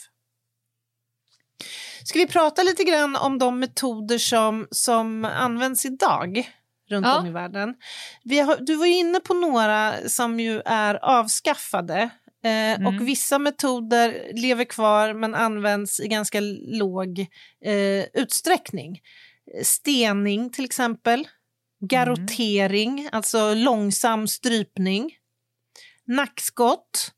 Ska 2.04 2.18
vi 2.18 2.26
prata 2.26 2.62
lite 2.62 2.84
grann 2.84 3.16
om 3.16 3.38
de 3.38 3.58
metoder 3.58 4.18
som, 4.18 4.66
som 4.70 5.24
används 5.24 5.84
idag 5.84 6.52
runt 6.90 7.06
Ja. 7.06 7.18
om 7.20 7.26
i 7.26 7.30
världen? 7.30 7.74
Har, 8.46 8.56
du 8.66 8.74
var 8.76 8.86
inne 8.86 9.20
på 9.20 9.34
några 9.34 9.92
som 10.08 10.40
ju 10.40 10.62
är 10.64 10.94
avskaffade 11.04 12.00
eh, 12.02 12.08
Mm. 12.46 12.86
och 12.86 13.08
vissa 13.08 13.38
metoder 13.38 14.30
lever 14.34 14.64
kvar 14.64 15.14
men 15.14 15.34
används 15.34 16.00
i 16.00 16.08
ganska 16.08 16.40
låg 16.66 17.18
eh, 17.64 18.04
utsträckning. 18.14 19.00
Stening 19.62 20.50
till 20.50 20.64
exempel, 20.64 21.28
garrotering, 21.80 23.08
alltså 23.12 23.54
långsam 23.54 24.28
strypning, 24.28 25.16
nackskott, 26.04 27.12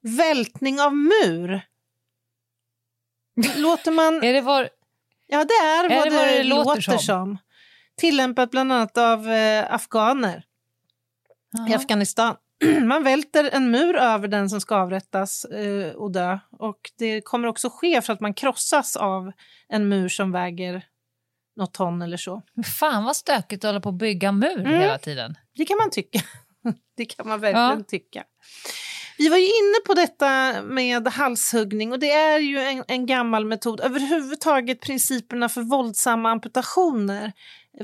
vältning 0.00 0.80
av 0.80 0.96
mur. 0.96 1.60
Låter 3.56 3.90
man... 3.92 4.14
Är 4.22 4.32
det 4.32 4.40
var, 4.40 4.68
Ja, 5.26 5.44
det 5.44 5.54
är, 5.54 5.90
Är 5.90 5.96
vad 5.96 6.06
det 6.06 6.10
det, 6.10 6.16
vad 6.16 6.26
det 6.26 6.42
låter, 6.42 6.64
låter 6.64 6.80
som. 6.80 6.98
som? 6.98 7.38
Tillämpat 7.96 8.50
bland 8.50 8.72
annat 8.72 8.98
av 8.98 9.30
eh, 9.30 9.74
afghaner 9.74 10.36
i 10.38 11.70
Jaha. 11.70 11.76
Afghanistan. 11.76 12.36
Man 12.84 13.04
välter 13.04 13.50
en 13.52 13.70
mur 13.70 13.96
över 13.96 14.28
den 14.28 14.50
som 14.50 14.60
ska 14.60 14.76
avrättas 14.76 15.44
eh, 15.44 15.92
och 15.94 16.12
dö. 16.12 16.38
Och 16.58 16.78
det 16.98 17.20
kommer 17.20 17.48
också 17.48 17.68
ske 17.72 18.02
för 18.02 18.12
att 18.12 18.20
man 18.20 18.34
krossas 18.34 18.96
av 18.96 19.32
en 19.68 19.88
mur 19.88 20.08
som 20.08 20.32
väger 20.32 20.84
något 21.56 21.74
ton 21.74 22.02
eller 22.02 22.16
så. 22.16 22.42
Men 22.54 22.64
Fan 22.64 23.04
vad 23.04 23.16
stökigt 23.16 23.64
att 23.64 23.68
hålla 23.68 23.80
på 23.80 23.88
att 23.88 23.94
bygga 23.94 24.32
mur 24.32 24.60
Mm. 24.60 24.80
hela 24.80 24.98
tiden. 24.98 25.34
Det 25.56 25.64
kan 25.64 25.76
man 25.76 25.90
tycka. 25.90 26.20
Det 26.96 27.04
kan 27.04 27.28
man 27.28 27.40
verkligen 27.40 27.78
Ja. 27.78 27.84
tycka. 27.88 28.24
Vi 29.18 29.28
var 29.28 29.36
ju 29.36 29.44
inne 29.44 29.74
på 29.86 29.94
detta 29.94 30.62
med 30.62 31.08
halshuggning 31.08 31.92
och 31.92 31.98
det 31.98 32.10
är 32.10 32.38
ju 32.38 32.58
en, 32.58 32.84
en 32.88 33.06
gammal 33.06 33.44
metod. 33.44 33.80
Överhuvudtaget 33.80 34.80
principerna 34.80 35.48
för 35.48 35.62
våldsamma 35.62 36.30
amputationer. 36.30 37.32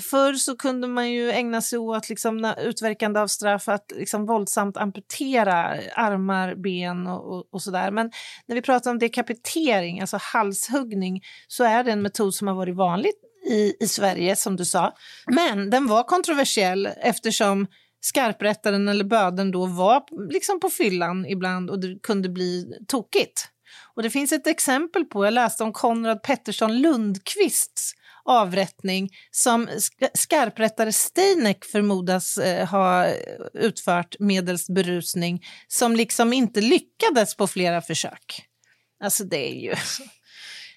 Förr 0.00 0.34
så 0.34 0.56
kunde 0.56 0.88
man 0.88 1.10
ju 1.10 1.30
ägna 1.30 1.60
sig 1.60 1.78
åt 1.78 2.08
liksom, 2.08 2.54
utverkande 2.58 3.20
av 3.20 3.26
straff 3.26 3.68
att 3.68 3.92
liksom, 3.96 4.26
våldsamt 4.26 4.76
amputera 4.76 5.56
armar, 5.94 6.54
ben 6.54 7.06
och, 7.06 7.34
och, 7.34 7.46
och 7.50 7.62
sådär. 7.62 7.90
Men 7.90 8.10
när 8.46 8.54
vi 8.54 8.62
pratar 8.62 8.90
om 8.90 8.98
dekapitering, 8.98 10.00
alltså 10.00 10.18
halshuggning, 10.20 11.22
så 11.48 11.64
är 11.64 11.84
det 11.84 11.92
en 11.92 12.02
metod 12.02 12.34
som 12.34 12.48
har 12.48 12.54
varit 12.54 12.76
vanlig 12.76 13.12
i, 13.46 13.74
i 13.80 13.88
Sverige, 13.88 14.36
som 14.36 14.56
du 14.56 14.64
sa. 14.64 14.94
Men 15.26 15.70
den 15.70 15.86
var 15.86 16.02
kontroversiell 16.02 16.86
eftersom 16.86 17.66
skarprättaren 18.00 18.88
eller 18.88 19.04
böden 19.04 19.50
då 19.50 19.66
var 19.66 20.02
liksom 20.32 20.60
på 20.60 20.70
fyllan 20.70 21.26
ibland 21.26 21.70
och 21.70 21.80
det 21.80 21.98
kunde 22.02 22.28
bli 22.28 22.74
tokigt. 22.88 23.48
Och 23.94 24.02
det 24.02 24.10
finns 24.10 24.32
ett 24.32 24.46
exempel 24.46 25.04
på, 25.04 25.24
jag 25.24 25.34
läste 25.34 25.64
om 25.64 25.72
Konrad 25.72 26.22
Pettersson 26.22 26.78
Lundqvists 26.78 27.94
avrättning 28.30 29.10
som 29.30 29.68
sk- 29.68 30.10
skarprättare 30.14 30.92
Steinek 30.92 31.64
förmodas 31.64 32.38
eh, 32.38 32.68
ha 32.68 33.06
utfört 33.54 34.16
medelst 34.18 34.74
berusning 34.74 35.44
som 35.68 35.96
liksom 35.96 36.32
inte 36.32 36.60
lyckades 36.60 37.36
på 37.36 37.46
flera 37.46 37.82
försök. 37.82 38.46
Alltså 39.04 39.24
det 39.24 39.50
är 39.50 39.60
ju... 39.62 39.74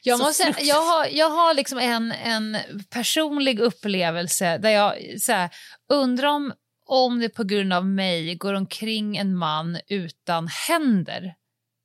Jag, 0.06 0.20
Så 0.20 0.26
måste, 0.26 0.56
jag 0.60 0.82
har, 0.82 1.08
jag 1.12 1.30
har 1.30 1.54
liksom 1.54 1.78
en, 1.80 2.12
en 2.12 2.58
personlig 2.90 3.60
upplevelse 3.60 4.58
där 4.58 4.70
jag 4.70 4.94
så 5.22 5.32
här, 5.32 5.50
undrar 5.90 6.28
om, 6.28 6.54
om 6.86 7.20
det 7.20 7.30
på 7.30 7.44
grund 7.44 7.74
av 7.74 7.86
mig 7.86 8.36
går 8.36 8.54
omkring 8.54 9.18
en 9.18 9.36
man 9.36 9.78
utan 9.88 10.48
händer. 10.48 11.34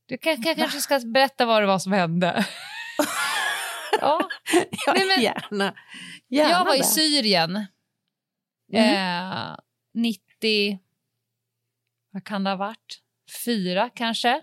Du 0.08 0.18
kan, 0.18 0.42
kan, 0.42 0.54
kanske 0.54 0.80
ska 0.80 1.00
berätta 1.00 1.46
vad 1.46 1.62
det 1.62 1.66
var 1.66 1.78
som 1.78 1.92
hände. 1.92 2.46
ja. 4.00 4.28
Nej, 4.86 5.06
men- 5.16 5.22
gärna. 5.22 5.74
gärna 6.28 6.50
Jag 6.50 6.64
var 6.64 6.74
i 6.74 6.78
det. 6.78 6.84
Syrien 6.84 7.66
Mm. 8.72 9.50
eh, 9.52 9.56
90, 9.94 10.78
vad 12.10 12.24
kan 12.24 12.44
det 12.44 12.50
ha 12.50 12.56
varit? 12.56 13.00
Fyra 13.44 13.90
kanske? 13.94 14.40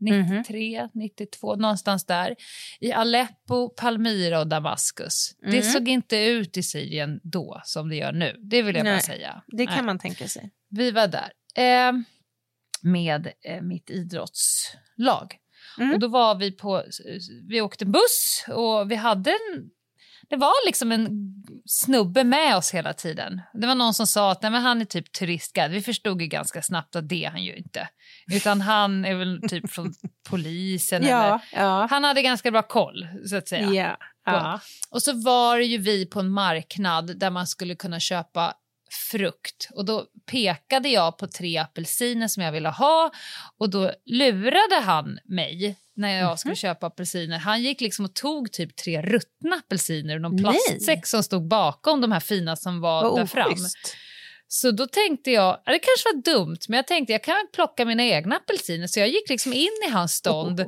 Mhm. 0.00 0.36
93, 0.36 0.88
92, 0.94 1.56
någonstans 1.56 2.06
där. 2.06 2.36
I 2.80 2.92
Aleppo, 2.92 3.68
Palmyra 3.68 4.40
och 4.40 4.46
Damaskus. 4.46 5.34
Det 5.40 5.46
Mm. 5.46 5.62
såg 5.62 5.88
inte 5.88 6.16
ut 6.16 6.56
i 6.56 6.62
Syrien 6.62 7.20
då 7.22 7.60
som 7.64 7.88
det 7.88 7.96
gör 7.96 8.12
nu. 8.12 8.36
Det 8.42 8.62
vill 8.62 8.76
jag 8.76 8.84
bara 8.84 8.92
Nej, 8.92 9.02
säga. 9.02 9.42
Det 9.46 9.66
kan 9.66 9.74
Nej. 9.76 9.84
man 9.84 9.98
tänka 9.98 10.28
sig. 10.28 10.50
Vi 10.70 10.90
var 10.90 11.06
där 11.08 11.32
eh, 11.54 11.92
med 12.82 13.32
eh, 13.44 13.62
mitt 13.62 13.90
idrottslag. 13.90 15.36
Mm. 15.78 15.94
Och 15.94 16.00
då 16.00 16.08
var 16.08 16.34
vi 16.34 16.52
på, 16.52 16.82
vi 17.48 17.60
åkte 17.60 17.86
buss 17.86 18.44
och 18.48 18.90
vi 18.90 18.94
hade 18.94 19.30
en, 19.30 19.70
det 20.30 20.36
var 20.36 20.66
liksom 20.66 20.92
en 20.92 21.08
snubbe 21.66 22.24
med 22.24 22.56
oss 22.56 22.74
hela 22.74 22.92
tiden. 22.92 23.40
Det 23.52 23.66
var 23.66 23.74
någon 23.74 23.94
som 23.94 24.06
sa 24.06 24.32
att 24.32 24.42
nej, 24.42 24.50
men 24.50 24.62
han 24.62 24.80
är 24.80 24.84
typ 24.84 25.12
turistguide. 25.12 25.70
Vi 25.70 25.82
förstod 25.82 26.22
ju 26.22 26.26
ganska 26.28 26.62
snabbt 26.62 26.96
att 26.96 27.08
det 27.08 27.24
är 27.24 27.30
han 27.30 27.44
ju 27.44 27.56
inte. 27.56 27.88
Utan 28.32 28.60
han 28.60 29.04
är 29.04 29.14
väl 29.14 29.40
typ 29.48 29.70
från 29.70 29.94
polisen. 30.30 31.02
eller, 31.02 31.10
Ja, 31.10 31.40
ja. 31.52 31.86
han 31.90 32.04
hade 32.04 32.22
ganska 32.22 32.50
bra 32.50 32.62
koll 32.62 33.08
så 33.26 33.36
att 33.36 33.48
säga. 33.48 33.72
Ja. 33.72 33.96
ja. 34.24 34.60
Och 34.90 35.02
så 35.02 35.12
var 35.12 35.58
ju 35.58 35.78
vi 35.78 36.06
på 36.06 36.20
en 36.20 36.30
marknad 36.30 37.18
där 37.18 37.30
man 37.30 37.46
skulle 37.46 37.74
kunna 37.74 38.00
köpa 38.00 38.54
frukt. 39.10 39.68
Och 39.74 39.84
då 39.84 40.06
pekade 40.30 40.88
jag 40.88 41.18
på 41.18 41.26
tre 41.26 41.58
apelsiner 41.58 42.28
som 42.28 42.42
jag 42.42 42.52
ville 42.52 42.68
ha 42.68 43.10
och 43.58 43.70
då 43.70 43.92
lurade 44.06 44.80
han 44.84 45.18
mig 45.24 45.76
när 45.96 46.18
jag 46.18 46.28
Mhm. 46.30 46.36
skulle 46.36 46.56
köpa 46.56 46.86
apelsiner. 46.86 47.38
Han 47.38 47.62
gick 47.62 47.80
liksom 47.80 48.04
och 48.04 48.14
tog 48.14 48.52
typ 48.52 48.76
tre 48.76 49.02
ruttna 49.02 49.56
apelsiner 49.56 50.14
och 50.14 50.20
någon 50.20 50.36
Nej. 50.36 50.42
plastsäck 50.68 51.06
som 51.06 51.22
stod 51.22 51.48
bakom 51.48 52.00
de 52.00 52.12
här 52.12 52.20
fina 52.20 52.56
som 52.56 52.80
var 52.80 53.02
där 53.02 53.10
Vad 53.10 53.30
fram. 53.30 53.54
Så 54.50 54.70
då 54.70 54.86
tänkte 54.86 55.30
jag, 55.30 55.60
ja, 55.64 55.72
det 55.72 55.78
kanske 55.78 56.08
var 56.14 56.22
dumt, 56.34 56.58
men 56.68 56.76
jag 56.76 56.86
tänkte 56.86 57.12
jag 57.12 57.24
kan 57.24 57.36
plocka 57.54 57.84
mina 57.84 58.02
egna 58.04 58.36
apelsiner. 58.36 58.86
Så 58.86 59.00
jag 59.00 59.08
gick 59.08 59.28
liksom 59.28 59.52
in 59.52 59.68
i 59.88 59.90
hans 59.90 60.12
stånd 60.14 60.60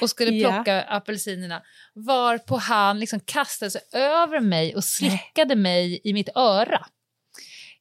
och 0.00 0.10
skulle 0.10 0.30
plocka 0.40 0.82
apelsinerna. 0.82 1.62
Varpå 1.94 2.56
han 2.56 3.00
liksom 3.00 3.20
kastade 3.20 3.70
sig 3.70 3.80
över 3.92 4.40
mig 4.40 4.74
och 4.76 4.84
slickade 4.84 5.54
mig 5.56 6.00
i 6.04 6.12
mitt 6.12 6.28
öra. 6.34 6.86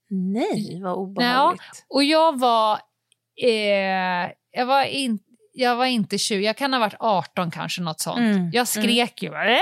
Nej, 0.10 0.80
vad 0.84 0.94
obehagligt. 0.94 1.86
Och 1.90 2.04
jag 2.04 2.40
var, 2.40 2.74
eh, 3.44 4.32
jag 4.52 4.66
var, 4.66 4.84
in, 4.84 5.20
jag 5.54 5.76
var 5.76 5.86
inte 5.86 6.18
20, 6.18 6.46
jag 6.46 6.58
kan 6.58 6.74
ha 6.74 6.80
varit 6.80 6.96
18 7.00 7.52
kanske, 7.52 7.82
något 7.82 8.00
sånt. 8.00 8.18
Mm, 8.20 8.50
Jag 8.54 8.68
skrek 8.68 9.24
ju 9.24 9.30
bara, 9.30 9.50
"Äh, 9.52 9.58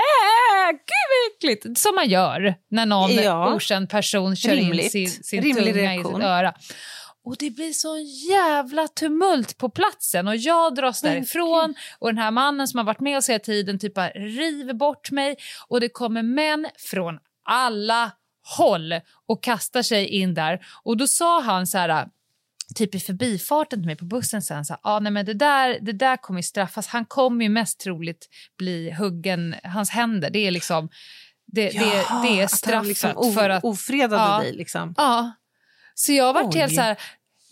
gud 0.70 0.78
vad 1.10 1.50
äckligt, 1.52 1.78
som 1.78 1.94
man 1.94 2.08
gör 2.08 2.54
när 2.70 2.86
någon 2.86 3.10
Ja. 3.14 3.54
okänd 3.54 3.90
person 3.90 4.36
kör 4.36 4.52
in 4.52 4.58
Rimligt. 4.58 4.92
sin, 4.92 5.08
sin 5.10 5.42
Rimlig 5.42 5.74
tunga 5.74 5.76
reaktion. 5.92 6.12
i 6.12 6.14
sitt 6.16 6.24
öra. 6.24 6.54
Och 7.26 7.36
det 7.38 7.50
blir 7.50 7.72
så 7.72 7.98
jävla 8.32 8.88
tumult 8.88 9.58
på 9.58 9.68
platsen 9.70 10.28
och 10.28 10.36
jag 10.36 10.74
dras 10.74 11.00
därifrån 11.00 11.74
och 11.98 12.08
den 12.08 12.18
här 12.18 12.30
mannen 12.30 12.68
som 12.68 12.78
har 12.78 12.84
varit 12.84 13.00
med 13.00 13.18
oss 13.18 13.28
hela 13.28 13.38
tiden 13.38 13.78
typ 13.78 13.94
bara 13.94 14.08
river 14.08 14.74
bort 14.74 15.10
mig 15.10 15.36
och 15.68 15.80
det 15.80 15.88
kommer 15.88 16.22
män 16.22 16.66
från 16.90 17.18
alla 17.44 18.12
håll 18.58 18.94
och 19.26 19.42
kastar 19.42 19.82
sig 19.82 20.06
in 20.08 20.34
där 20.34 20.66
och 20.84 20.96
då 20.96 21.06
sa 21.06 21.40
han 21.40 21.66
så 21.66 21.78
här 21.78 22.08
typ 22.74 22.94
i 22.94 23.00
förbifarten 23.00 23.78
till 23.78 23.86
mig 23.86 23.96
på 23.96 24.04
bussen 24.04 24.42
sen 24.42 24.64
så 24.64 24.76
ah, 24.82 24.98
nej 25.00 25.12
men 25.12 25.26
det 25.26 25.34
där, 25.34 25.78
det 25.80 25.92
där 25.92 26.16
kommer 26.16 26.38
ju 26.38 26.42
straffas, 26.42 26.86
han 26.86 27.04
kommer 27.04 27.44
ju 27.44 27.48
mest 27.48 27.80
troligt 27.80 28.28
bli 28.58 28.90
huggen, 28.90 29.54
hans 29.64 29.90
händer, 29.90 30.30
det 30.30 30.38
är 30.38 30.50
liksom 30.50 30.88
det, 31.46 31.70
det, 31.70 32.04
det 32.22 32.40
är 32.40 32.44
att 32.44 32.50
straffet 32.50 32.74
han 32.76 32.86
liksom 32.88 33.12
o- 33.16 33.32
för 33.32 33.50
att 33.50 33.64
ofredade 33.64 34.22
Ja. 34.22 34.38
dig 34.38 34.52
liksom. 34.52 34.94
Ja. 34.96 35.32
Så 35.94 36.12
jag 36.12 36.32
var 36.32 36.42
Oj. 36.48 36.58
helt 36.58 36.74
så 36.74 36.80
här... 36.80 36.96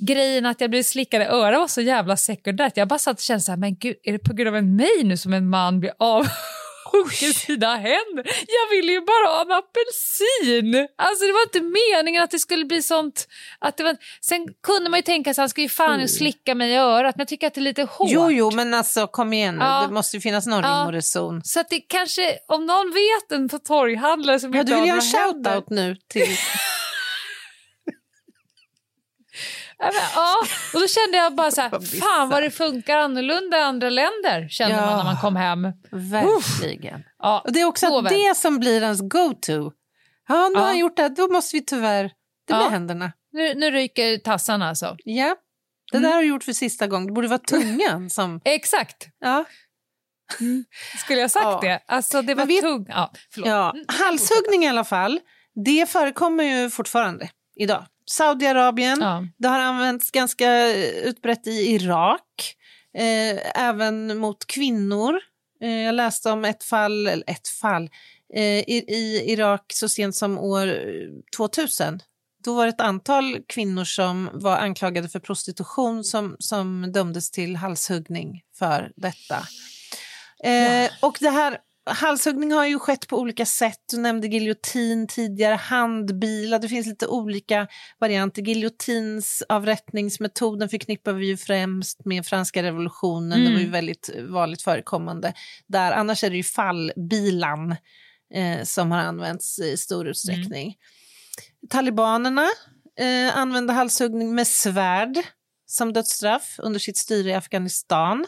Grejen 0.06 0.46
att 0.46 0.60
jag 0.60 0.70
blev 0.70 0.82
slickad 0.82 1.22
i 1.22 1.24
örat 1.24 1.58
var 1.60 1.68
så 1.68 1.80
jävla 1.80 2.16
sekundärt. 2.16 2.76
Jag 2.76 2.88
bara 2.88 2.98
satt 2.98 3.16
och 3.16 3.22
kände 3.22 3.40
så 3.40 3.52
här, 3.52 3.56
men 3.56 3.76
gud, 3.76 3.96
är 4.02 4.12
det 4.12 4.18
på 4.18 4.32
grund 4.34 4.56
av 4.56 4.64
mig 4.64 4.90
nu 5.04 5.16
som 5.16 5.32
en 5.32 5.48
man 5.48 5.80
blir 5.80 5.92
sjunker 6.84 7.32
sina 7.32 7.76
händer. 7.76 8.24
Jag 8.26 8.76
ville 8.76 8.92
ju 8.92 9.00
bara 9.00 9.26
ha 9.34 9.42
en 9.42 9.52
apelsin. 9.52 10.88
Alltså 10.98 11.24
det 11.26 11.32
var 11.32 11.42
inte 11.42 11.60
meningen 11.60 12.22
att 12.22 12.30
det 12.30 12.38
skulle 12.38 12.64
bli 12.64 12.82
sånt. 12.82 13.28
Att 13.58 13.76
det 13.76 13.84
var... 13.84 13.96
Sen 14.20 14.48
kunde 14.62 14.90
man 14.90 14.98
ju 14.98 15.02
tänka 15.02 15.34
sig 15.34 15.40
att 15.40 15.42
han 15.42 15.48
ska 15.48 15.60
ju 15.60 15.68
fan 15.68 15.94
mm. 15.94 16.08
slicka 16.08 16.54
mig 16.54 16.70
i 16.70 16.76
örat, 16.76 17.16
men 17.16 17.20
jag 17.20 17.28
tycker 17.28 17.46
att 17.46 17.54
det 17.54 17.60
är 17.60 17.62
lite 17.62 17.82
hårt. 17.82 18.10
Jo, 18.10 18.30
jo, 18.30 18.50
men 18.50 18.74
alltså 18.74 19.06
kom 19.06 19.32
igen. 19.32 19.58
Ja. 19.60 19.84
Det 19.88 19.94
måste 19.94 20.16
ju 20.16 20.20
finnas 20.20 20.46
någon 20.46 20.62
ja. 20.62 20.68
rim 20.68 20.86
och 20.86 20.92
reson. 20.92 21.40
Så 21.44 21.60
att 21.60 21.68
det 21.68 21.80
kanske, 21.80 22.38
om 22.48 22.66
någon 22.66 22.92
vet 22.92 23.32
en 23.32 23.48
torghandlare 23.48 24.40
som 24.40 24.54
ja, 24.54 24.60
inte 24.60 24.72
har 24.72 24.80
några 24.80 24.92
händer. 24.92 25.06
Du 25.10 25.10
vill 25.10 25.18
göra 25.18 25.34
en 25.34 25.42
shoutout 25.42 25.70
nu 25.70 25.96
till 26.08 26.36
Ja, 30.14 30.36
och 30.74 30.80
då 30.80 30.86
kände 30.88 31.16
jag 31.16 31.34
bara 31.34 31.50
så 31.50 31.60
här, 31.60 31.70
fan 32.00 32.28
vad 32.28 32.42
det 32.42 32.50
funkar 32.50 32.98
annorlunda 32.98 33.58
i 33.58 33.62
andra 33.62 33.90
länder, 33.90 34.48
kände 34.48 34.76
ja, 34.76 34.86
man 34.86 34.96
när 34.96 35.04
man 35.04 35.16
kom 35.16 35.36
hem. 35.36 35.62
Verkligen. 35.90 37.02
Ja, 37.18 37.42
och 37.44 37.52
det 37.52 37.60
är 37.60 37.64
också 37.64 38.00
det 38.00 38.36
som 38.36 38.58
blir 38.58 38.82
ens 38.82 39.00
go-to. 39.00 39.72
Ja, 40.28 40.48
nu 40.48 40.54
ja. 40.54 40.60
har 40.60 40.66
han 40.66 40.78
gjort 40.78 40.96
det, 40.96 41.08
då 41.08 41.28
måste 41.28 41.56
vi 41.56 41.64
tyvärr, 41.64 42.02
det 42.46 42.54
blir 42.54 42.62
ja. 42.62 42.68
händerna. 42.68 43.12
Nu, 43.32 43.54
nu 43.54 43.70
ryker 43.70 44.18
tassarna 44.18 44.68
alltså. 44.68 44.96
Ja, 45.04 45.36
det 45.92 45.98
mm. 45.98 46.10
där 46.10 46.16
har 46.16 46.22
du 46.22 46.28
gjort 46.28 46.44
för 46.44 46.52
sista 46.52 46.86
gången. 46.86 47.06
Det 47.06 47.12
borde 47.12 47.28
vara 47.28 47.38
tungan 47.38 48.10
som... 48.10 48.40
Exakt. 48.44 49.08
Ja. 49.20 49.44
Mm. 50.40 50.64
Skulle 50.98 51.20
jag 51.20 51.30
sagt 51.30 51.44
ja. 51.44 51.60
det? 51.62 51.82
Alltså 51.86 52.22
det 52.22 52.34
var 52.34 52.46
vet... 52.46 52.60
tung... 52.60 52.86
Ja, 52.88 53.12
Ja. 53.36 53.70
Mm. 53.70 53.84
Halshuggning 53.88 54.64
i 54.64 54.68
alla 54.68 54.84
fall, 54.84 55.20
det 55.64 55.88
förekommer 55.88 56.44
ju 56.44 56.70
fortfarande 56.70 57.30
idag. 57.56 57.86
Saudiarabien, 58.12 59.00
ja. 59.00 59.26
det 59.38 59.48
har 59.48 59.58
använts 59.58 60.10
ganska 60.10 60.72
utbrett 61.04 61.46
i 61.46 61.74
Irak, 61.74 62.54
eh, 62.98 63.62
även 63.68 64.18
mot 64.18 64.46
kvinnor. 64.46 65.20
Eh, 65.62 65.70
jag 65.70 65.94
läste 65.94 66.30
om 66.30 66.44
ett 66.44 66.64
fall, 66.64 67.06
eller 67.06 67.30
ett 67.30 67.48
fall, 67.48 67.90
eh, 68.34 68.58
i, 68.58 68.84
i, 68.88 69.32
Irak 69.32 69.64
så 69.74 69.88
sent 69.88 70.16
som 70.16 70.38
år 70.38 70.78
2000. 71.36 72.00
Då 72.44 72.54
var 72.54 72.66
det 72.66 72.70
ett 72.70 72.80
antal 72.80 73.38
kvinnor 73.48 73.84
som 73.84 74.30
var 74.32 74.56
anklagade 74.56 75.08
för 75.08 75.20
prostitution 75.20 76.04
som, 76.04 76.36
som 76.38 76.92
dömdes 76.92 77.30
till 77.30 77.56
halshuggning 77.56 78.42
för 78.58 78.92
detta. 78.96 79.36
Eh, 80.44 80.90
och 81.00 81.16
det 81.20 81.30
här 81.30 81.58
Halshuggning 81.86 82.52
har 82.52 82.66
ju 82.66 82.78
skett 82.78 83.08
på 83.08 83.18
olika 83.18 83.46
sätt. 83.46 83.78
Du 83.90 83.96
nämnde 83.96 84.26
giljotin 84.26 85.06
tidigare, 85.06 85.54
handbilar. 85.54 86.58
Det 86.58 86.68
finns 86.68 86.86
lite 86.86 87.06
olika 87.06 87.68
varianter. 87.98 88.42
Giljotins 88.42 89.42
avrättningsmetoden 89.48 90.68
förknippar 90.68 91.12
vi 91.12 91.26
ju 91.26 91.36
främst 91.36 92.04
med 92.04 92.26
franska 92.26 92.62
revolutionen. 92.62 93.32
Mm. 93.32 93.44
Det 93.44 93.50
var 93.50 93.58
ju 93.58 93.66
mm. 93.66 93.72
väldigt 93.72 94.10
vanligt 94.28 94.62
förekommande 94.62 95.34
där. 95.66 95.92
Annars 95.92 96.24
är 96.24 96.30
det 96.30 96.36
ju 96.36 96.42
fallbilan 96.42 97.76
eh, 98.34 98.62
som 98.62 98.90
har 98.90 98.98
använts 98.98 99.58
i 99.58 99.76
stor 99.76 100.08
utsträckning. 100.08 100.66
Mm. 100.66 101.68
Talibanerna 101.70 102.48
eh, 102.98 103.38
använde 103.38 103.72
halshuggning 103.72 104.34
med 104.34 104.46
svärd 104.46 105.18
som 105.66 105.92
dödsstraff 105.92 106.54
under 106.58 106.80
sitt 106.80 106.96
styre 106.96 107.30
i 107.30 107.34
Afghanistan. 107.34 108.26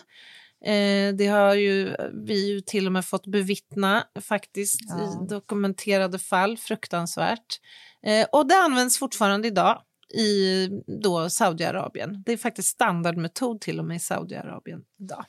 Eh, 0.67 1.15
det 1.15 1.27
har 1.27 1.55
ju 1.55 1.97
vi 2.27 2.49
ju 2.49 2.61
till 2.61 2.87
och 2.87 2.93
med 2.93 3.05
fått 3.05 3.27
bevittna 3.27 4.05
faktiskt 4.21 4.81
ja. 4.89 5.25
i 5.25 5.29
dokumenterade 5.29 6.19
fall, 6.19 6.57
fruktansvärt. 6.57 7.61
Eh, 8.07 8.27
och 8.33 8.49
det 8.49 8.57
används 8.57 8.99
fortfarande 8.99 9.49
idag 9.49 9.83
i 10.15 10.69
då 11.03 11.31
Saudiarabien. 11.31 12.23
Det 12.27 12.33
är 12.33 12.37
faktiskt 12.37 12.69
standardmetod 12.69 13.61
till 13.61 13.79
och 13.79 13.85
med 13.85 13.97
i 13.97 14.01
Saudiarabien 14.01 14.81
idag. 15.01 15.25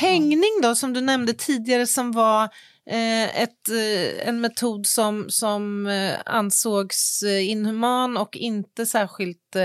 Hängning 0.00 0.60
då, 0.62 0.74
som 0.74 0.92
du 0.92 1.00
nämnde 1.00 1.32
tidigare, 1.32 1.86
som 1.86 2.12
var 2.12 2.44
eh, 2.90 3.42
ett, 3.42 3.68
eh, 3.68 4.28
en 4.28 4.40
metod 4.40 4.86
som, 4.86 5.26
som 5.28 5.86
eh, 5.86 6.14
ansågs 6.26 7.22
eh, 7.22 7.50
inhuman 7.50 8.16
och 8.16 8.36
inte 8.36 8.86
särskilt, 8.86 9.56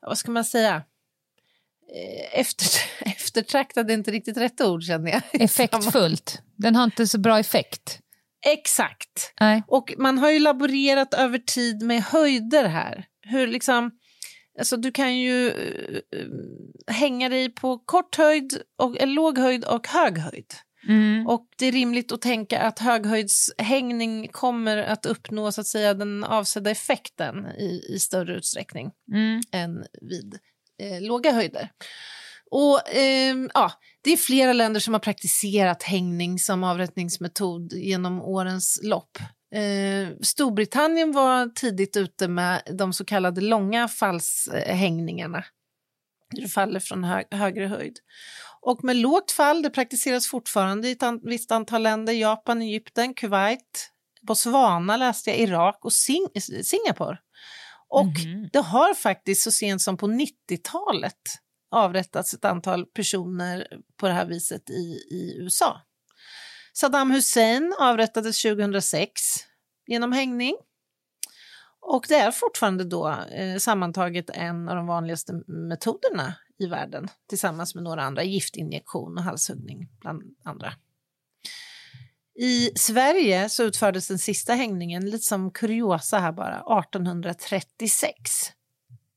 vad 0.00 0.18
ska 0.18 0.30
man 0.30 0.44
säga, 0.44 0.76
Eh, 0.76 0.89
efter, 2.32 2.66
eftertraktad 3.08 3.90
är 3.90 3.94
inte 3.94 4.10
riktigt 4.10 4.36
rätt 4.36 4.60
ord 4.60 4.82
känner 4.82 5.10
jag. 5.10 5.22
Effektfullt. 5.42 6.42
Den 6.56 6.76
har 6.76 6.84
inte 6.84 7.06
så 7.06 7.18
bra 7.18 7.38
effekt. 7.38 7.98
Exakt. 8.46 9.32
Nej. 9.40 9.62
Och 9.66 9.94
man 9.98 10.18
har 10.18 10.30
ju 10.30 10.38
laborerat 10.38 11.14
över 11.14 11.38
tid 11.38 11.82
med 11.82 12.02
höjder 12.02 12.68
här. 12.68 13.06
Hur 13.22 13.46
liksom, 13.46 13.90
alltså 14.58 14.76
du 14.76 14.92
kan 14.92 15.18
ju 15.18 15.50
uh, 15.50 16.00
hänga 16.86 17.28
dig 17.28 17.54
på 17.54 17.78
kort 17.78 18.16
höjd, 18.16 18.62
och, 18.78 19.00
en 19.00 19.14
låg 19.14 19.38
höjd 19.38 19.64
och 19.64 19.88
hög 19.88 20.18
höjd. 20.18 20.54
Mm. 20.88 21.26
Och 21.26 21.46
det 21.58 21.66
är 21.66 21.72
rimligt 21.72 22.12
att 22.12 22.20
tänka 22.20 22.60
att 22.60 22.78
höghöjdshängning 22.78 24.28
kommer 24.28 24.76
att 24.76 25.06
uppnå 25.06 25.52
så 25.52 25.60
att 25.60 25.66
säga, 25.66 25.94
den 25.94 26.24
avsedda 26.24 26.70
effekten 26.70 27.46
i, 27.46 27.94
i 27.94 27.98
större 27.98 28.36
utsträckning 28.36 28.90
mm. 29.12 29.40
än 29.52 29.84
vid 30.00 30.38
eh, 30.80 31.00
låga 31.00 31.32
höjder. 31.32 31.70
Och 32.50 32.94
eh, 32.94 33.36
ja, 33.54 33.72
Det 34.02 34.12
är 34.12 34.16
flera 34.16 34.52
länder 34.52 34.80
som 34.80 34.94
har 34.94 35.00
praktiserat 35.00 35.82
hängning 35.82 36.38
som 36.38 36.64
avrättningsmetod 36.64 37.72
genom 37.72 38.22
årens 38.22 38.80
lopp. 38.82 39.18
Eh, 39.54 40.08
Storbritannien 40.22 41.12
var 41.12 41.46
tidigt 41.46 41.96
ute 41.96 42.28
med 42.28 42.62
de 42.78 42.92
så 42.92 43.04
kallade 43.04 43.40
långa 43.40 43.88
fallshängningarna. 43.88 45.44
Du 46.30 46.48
faller 46.48 46.80
från 46.80 47.04
hö 47.04 47.22
högre 47.30 47.66
höjd. 47.66 47.98
Och 48.60 48.84
med 48.84 48.96
lågt 48.96 49.30
fall, 49.30 49.62
det 49.62 49.70
praktiseras 49.70 50.26
fortfarande 50.26 50.88
i 50.88 50.92
ett 50.92 51.02
an 51.02 51.20
visst 51.22 51.50
antal 51.50 51.82
länder, 51.82 52.12
Japan, 52.12 52.62
Egypten, 52.62 53.14
Kuwait, 53.14 53.90
Botswana 54.22 54.96
läste 54.96 55.30
jag, 55.30 55.38
Irak 55.38 55.78
och 55.84 55.92
Sing 55.92 56.26
Singapore. 56.62 57.18
Och 57.90 58.20
mm. 58.24 58.48
det 58.52 58.58
har 58.60 58.94
faktiskt 58.94 59.42
så 59.42 59.50
sent 59.50 59.82
som 59.82 59.96
på 59.96 60.06
90-talet 60.06 61.14
avrättats 61.70 62.34
ett 62.34 62.44
antal 62.44 62.86
personer 62.86 63.66
på 63.96 64.06
det 64.06 64.12
här 64.12 64.26
viset 64.26 64.70
i, 64.70 65.14
i 65.14 65.36
USA. 65.38 65.80
Saddam 66.72 67.10
Hussein 67.10 67.74
avrättades 67.78 68.42
2006 68.42 69.20
genom 69.86 70.12
hängning. 70.12 70.56
Och 71.80 72.06
det 72.08 72.14
är 72.14 72.30
fortfarande 72.30 72.84
då 72.84 73.08
eh, 73.08 73.56
sammantaget 73.56 74.30
en 74.30 74.68
av 74.68 74.76
de 74.76 74.86
vanligaste 74.86 75.32
metoderna 75.46 76.34
i 76.58 76.66
världen 76.66 77.08
tillsammans 77.28 77.74
med 77.74 77.84
några 77.84 78.02
andra, 78.02 78.22
giftinjektion 78.22 79.18
och 79.18 79.24
halshuggning 79.24 79.88
bland 80.00 80.22
andra. 80.44 80.72
I 82.42 82.70
Sverige 82.74 83.48
så 83.48 83.62
utfördes 83.62 84.08
den 84.08 84.18
sista 84.18 84.54
hängningen, 84.54 85.10
lite 85.10 85.24
som 85.24 85.50
kuriosa 85.50 86.18
här 86.18 86.32
bara, 86.32 86.80
1836 86.80 88.12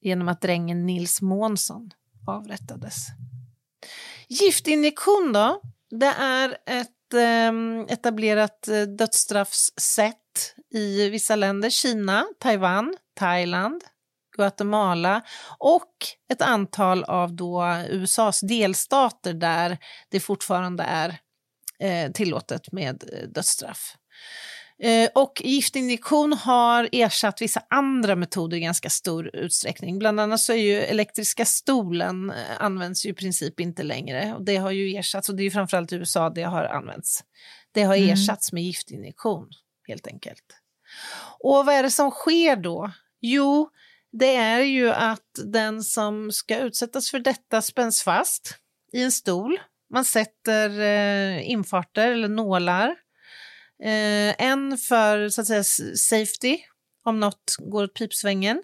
genom 0.01 0.27
att 0.27 0.41
drängen 0.41 0.85
Nils 0.85 1.21
Månsson 1.21 1.91
avrättades. 2.27 2.95
Giftinjektion 4.27 5.33
då, 5.33 5.61
det 5.89 6.13
är 6.19 6.57
ett 6.65 7.13
ehm, 7.13 7.79
eh, 7.79 7.93
etablerat 7.93 8.67
dödsstraffssätt 8.97 10.55
i 10.73 11.09
vissa 11.09 11.35
länder, 11.35 11.69
Kina, 11.69 12.25
Taiwan, 12.39 12.95
Thailand, 13.13 13.83
Guatemala 14.37 15.21
och 15.59 15.93
ett 16.33 16.41
antal 16.41 17.03
av 17.03 17.33
då 17.35 17.63
USAs 17.89 18.39
delstater 18.39 19.33
där 19.33 19.77
det 20.09 20.19
fortfarande 20.19 20.83
är 20.83 21.19
tillåtet 22.13 22.71
med 22.71 23.03
eh, 23.13 23.27
dödsstraff. 23.27 23.97
Eh, 24.79 25.09
och 25.15 25.41
giftinjektion 25.45 26.33
har 26.33 26.89
ersatt 26.91 27.41
vissa 27.41 27.63
andra 27.69 28.15
metoder 28.15 28.57
i 28.57 28.59
ganska 28.59 28.89
stor 28.89 29.35
utsträckning. 29.35 29.99
Bland 29.99 30.19
annat 30.19 30.39
så 30.39 30.53
är 30.53 30.57
ju 30.57 30.81
elektriska 30.81 31.45
stolen 31.45 32.29
eh, 32.29 32.35
används 32.59 33.05
ju 33.05 33.09
i 33.09 33.13
princip 33.13 33.59
inte 33.59 33.83
längre. 33.83 34.33
Och 34.33 34.45
det 34.45 34.57
har 34.57 34.71
ju 34.71 34.97
ersatts, 34.97 35.29
och 35.29 35.35
det 35.35 35.41
är 35.41 35.45
ju 35.45 35.51
framförallt 35.51 35.91
i 35.91 35.95
USA 35.95 36.29
det 36.29 36.43
har 36.43 36.63
använts. 36.63 37.23
Det 37.71 37.83
har 37.83 37.95
mm. 37.95 38.09
ersatts 38.09 38.51
med 38.51 38.63
giftinjektion, 38.63 39.49
helt 39.87 40.07
enkelt. 40.07 40.43
Och 41.39 41.65
vad 41.65 41.75
är 41.75 41.83
det 41.83 41.91
som 41.91 42.11
sker 42.11 42.55
då? 42.55 42.91
Jo, 43.21 43.69
det 44.11 44.35
är 44.35 44.59
ju 44.59 44.91
att 44.91 45.39
den 45.45 45.83
som 45.83 46.31
ska 46.31 46.57
utsättas 46.57 47.11
för 47.11 47.19
detta 47.19 47.61
spänns 47.61 48.03
fast 48.03 48.55
i 48.93 49.03
en 49.03 49.11
stol 49.11 49.59
man 49.93 50.05
sätter 50.05 50.79
eh, 50.79 51.49
infarter 51.49 52.11
eller 52.11 52.27
nålar. 52.27 52.87
Eh, 53.83 54.45
en 54.45 54.77
för 54.77 55.29
så 55.29 55.41
att 55.41 55.47
säga 55.47 55.63
safety, 55.97 56.57
om 57.05 57.19
något 57.19 57.55
går 57.59 57.83
åt 57.83 57.93
pipsvängen. 57.93 58.63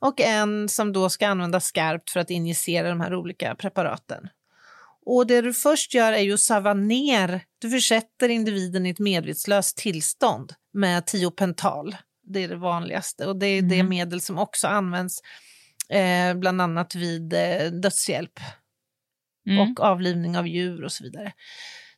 Och 0.00 0.20
en 0.20 0.68
som 0.68 0.92
då 0.92 1.08
ska 1.08 1.28
användas 1.28 1.64
skarpt 1.64 2.10
för 2.10 2.20
att 2.20 2.30
injicera 2.30 2.88
de 2.88 3.00
här 3.00 3.14
olika 3.14 3.54
preparaten. 3.54 4.28
Och 5.06 5.26
det 5.26 5.40
du 5.40 5.54
först 5.54 5.94
gör 5.94 6.12
är 6.12 6.20
ju 6.20 6.34
att 6.34 6.40
sava 6.40 6.74
ner, 6.74 7.44
du 7.58 7.70
försätter 7.70 8.28
individen 8.28 8.86
i 8.86 8.90
ett 8.90 8.98
medvetslöst 8.98 9.76
tillstånd 9.76 10.54
med 10.72 11.06
tiopental. 11.06 11.96
Det 12.24 12.44
är 12.44 12.48
det 12.48 12.56
vanligaste 12.56 13.26
och 13.26 13.36
det 13.36 13.46
är 13.46 13.58
mm. 13.58 13.70
det 13.70 13.82
medel 13.82 14.20
som 14.20 14.38
också 14.38 14.68
används 14.68 15.20
eh, 15.88 16.34
bland 16.34 16.60
annat 16.60 16.94
vid 16.94 17.32
eh, 17.32 17.70
dödshjälp 17.72 18.40
mm. 19.48 19.60
och 19.60 19.80
avlivning 19.80 20.38
av 20.38 20.48
djur 20.48 20.84
och 20.84 20.92
så 20.92 21.04
vidare. 21.04 21.32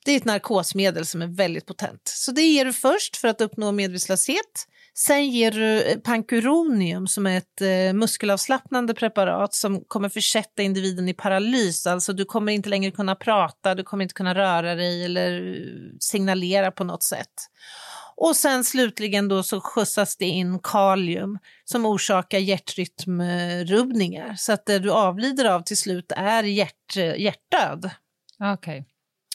Det 0.05 0.13
är 0.13 0.17
ett 0.17 0.25
narkosmedel 0.25 1.07
som 1.07 1.23
är 1.23 1.27
väldigt 1.27 1.67
potent. 1.67 2.03
Så 2.05 2.33
det 2.33 2.43
ger 2.43 2.65
du 2.65 2.73
först 2.73 3.17
för 3.17 3.29
att 3.29 3.41
uppnå 3.41 3.73
medvetslöshet. 3.73 4.67
Sen 4.97 5.31
ger 5.31 5.51
du 5.51 6.01
Pankuronium 6.01 6.03
Pancuronium 6.03 7.07
som 7.07 7.27
är 7.27 7.39
ett 7.39 7.61
eh, 7.61 7.93
muskelavslappnande 7.93 8.95
preparat 8.95 9.55
som 9.55 9.85
kommer 9.89 10.09
försätta 10.09 10.63
individen 10.63 11.09
i 11.09 11.15
paralys. 11.15 11.87
Alltså 11.87 12.13
du 12.13 12.25
kommer 12.25 12.53
inte 12.53 12.69
längre 12.69 12.91
kunna 12.91 13.15
prata, 13.15 13.75
du 13.75 13.83
kommer 13.83 14.03
inte 14.03 14.15
kunna 14.15 14.35
röra 14.35 14.75
dig 14.75 15.05
eller 15.05 15.57
eh, 15.57 15.97
signalera 16.01 16.71
på 16.71 16.85
något 16.85 17.03
sätt. 17.03 17.51
Och 18.17 18.37
sen 18.37 18.65
slutligen 18.65 19.29
då 19.29 19.43
så 19.43 19.61
skjutsas 19.61 20.17
det 20.17 20.25
in 20.25 20.59
kalium 20.59 21.39
som 21.65 21.87
orsakar 21.87 22.39
hjärtrytmrubbningar. 22.39 24.35
Så 24.35 24.53
att 24.53 24.67
det 24.67 24.79
du 24.79 24.91
avlider 24.91 25.45
av 25.45 25.61
till 25.61 25.77
slut 25.77 26.13
är 26.17 26.43
hjärt, 26.43 26.97
hjärtdöd. 26.97 27.91
Okej. 28.41 28.87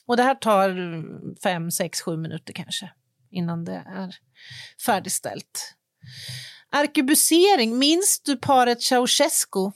Och 0.05 0.17
det 0.17 0.23
här 0.23 0.36
tar 0.36 1.03
fem, 1.43 1.71
sex, 1.71 2.01
sju 2.01 2.17
minuter 2.17 2.53
kanske 2.53 2.91
innan 3.32 3.65
det 3.65 3.84
är 3.88 4.15
färdigställt. 4.86 5.75
Arkebusering, 6.71 7.77
minns 7.77 8.21
du 8.25 8.38
paret 8.38 8.82
Ceausescu? 8.82 9.71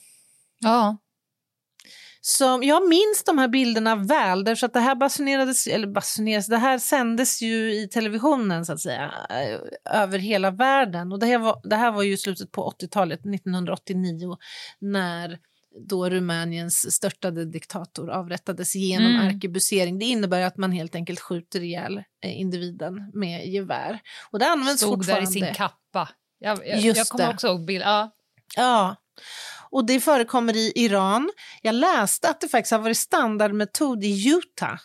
Ja. 0.58 0.96
Som, 2.26 2.62
jag 2.62 2.88
minns 2.88 3.24
de 3.26 3.38
här 3.38 3.48
bilderna 3.48 3.96
väl, 3.96 4.44
därför 4.44 4.66
att 4.66 4.72
det 4.72 4.80
här 4.80 4.94
basunerades, 4.94 5.66
eller 5.66 5.86
basunerades, 5.86 6.46
det 6.46 6.56
här 6.56 6.78
sändes 6.78 7.42
ju 7.42 7.74
i 7.74 7.88
televisionen 7.88 8.64
så 8.66 8.72
att 8.72 8.80
säga, 8.80 9.12
eh, 9.30 9.60
över 10.02 10.18
hela 10.18 10.50
världen. 10.50 11.12
Och 11.12 11.18
det 11.18 11.26
här 11.26 11.38
var, 11.38 11.60
det 11.64 11.76
här 11.76 11.92
var 11.92 12.02
ju 12.02 12.16
slutet 12.16 12.52
på 12.52 12.70
80-talet, 12.70 13.20
1989, 13.20 14.36
när 14.78 15.38
då 15.88 16.10
Rumäniens 16.10 16.94
störtade 16.94 17.44
diktator 17.44 18.10
avrättades 18.10 18.74
genom 18.74 19.14
Mm. 19.14 19.26
arkebusering. 19.26 19.98
Det 19.98 20.04
innebär 20.04 20.40
att 20.42 20.56
man 20.56 20.72
helt 20.72 20.94
enkelt 20.94 21.20
skjuter 21.20 21.62
ihjäl 21.62 21.98
eh, 22.24 22.40
individen 22.40 23.10
med 23.14 23.46
gevär. 23.48 24.00
Och 24.30 24.38
det 24.38 24.46
används 24.46 24.82
Stod 24.82 24.90
där 24.92 24.96
fortfarande. 24.96 25.30
i 25.30 25.32
sin 25.32 25.54
kappa. 25.54 26.08
Jag, 26.38 26.66
jag, 26.68 26.80
Just 26.80 26.96
jag 26.98 27.06
kommer 27.06 27.24
det. 27.26 27.34
också 27.34 27.46
ihåg 27.46 27.64
bild. 27.66 27.84
Ja. 27.84 28.10
Ja, 28.56 28.96
och 29.74 29.86
det 29.86 30.00
förekommer 30.00 30.56
i 30.56 30.72
Iran. 30.74 31.30
Jag 31.62 31.74
läste 31.74 32.28
att 32.28 32.40
det 32.40 32.48
faktiskt 32.48 32.72
har 32.72 32.78
varit 32.78 32.96
standardmetod 32.98 34.04
i 34.04 34.28
Utah 34.28 34.78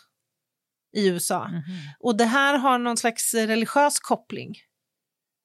i 0.96 1.08
USA. 1.08 1.48
Mhm. 1.48 1.62
Och 2.00 2.16
det 2.16 2.24
här 2.24 2.58
har 2.58 2.78
någon 2.78 2.96
slags 2.96 3.34
religiös 3.34 4.00
koppling. 4.00 4.54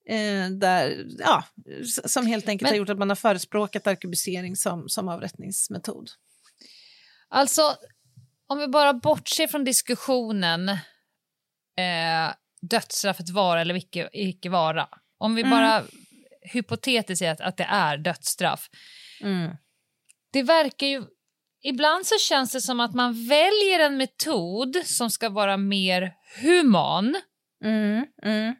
Eh, 0.09 0.49
där, 0.49 1.05
ja, 1.19 1.43
som 1.85 2.25
helt 2.27 2.47
enkelt 2.49 2.61
Men- 2.67 2.73
har 2.73 2.77
gjort 2.77 2.89
att 2.89 2.99
man 2.99 3.09
har 3.09 3.15
förespråkat 3.15 3.87
arkebusering 3.87 4.55
som, 4.55 4.89
som 4.89 5.07
avrättningsmetod. 5.09 6.09
Alltså, 7.29 7.75
om 8.47 8.59
vi 8.59 8.67
bara 8.67 8.93
bortser 8.93 9.47
från 9.47 9.63
diskussionen 9.63 10.69
eh, 10.69 12.33
dödsstraffet 12.61 13.29
vara 13.29 13.61
eller 13.61 13.75
icke, 13.75 14.09
icke 14.13 14.49
vara. 14.49 14.87
Om 15.17 15.35
vi 15.35 15.41
Mm. 15.41 15.51
bara 15.51 15.83
hypotetiskt 16.41 17.19
säger 17.19 17.31
att, 17.31 17.41
att 17.41 17.57
det 17.57 17.63
är 17.63 17.97
dödsstraff. 17.97 18.69
Mm. 19.21 19.51
Det 20.33 20.43
verkar 20.43 20.87
ju... 20.87 21.03
Ibland 21.63 22.05
så 22.05 22.15
känns 22.19 22.51
det 22.51 22.61
som 22.61 22.79
att 22.79 22.93
man 22.95 23.27
väljer 23.27 23.79
en 23.79 23.97
metod 23.97 24.77
som 24.85 25.09
ska 25.11 25.29
vara 25.29 25.57
mer 25.57 26.13
human 26.41 27.15
Mm. 27.63 28.05
Mm. 28.23 28.55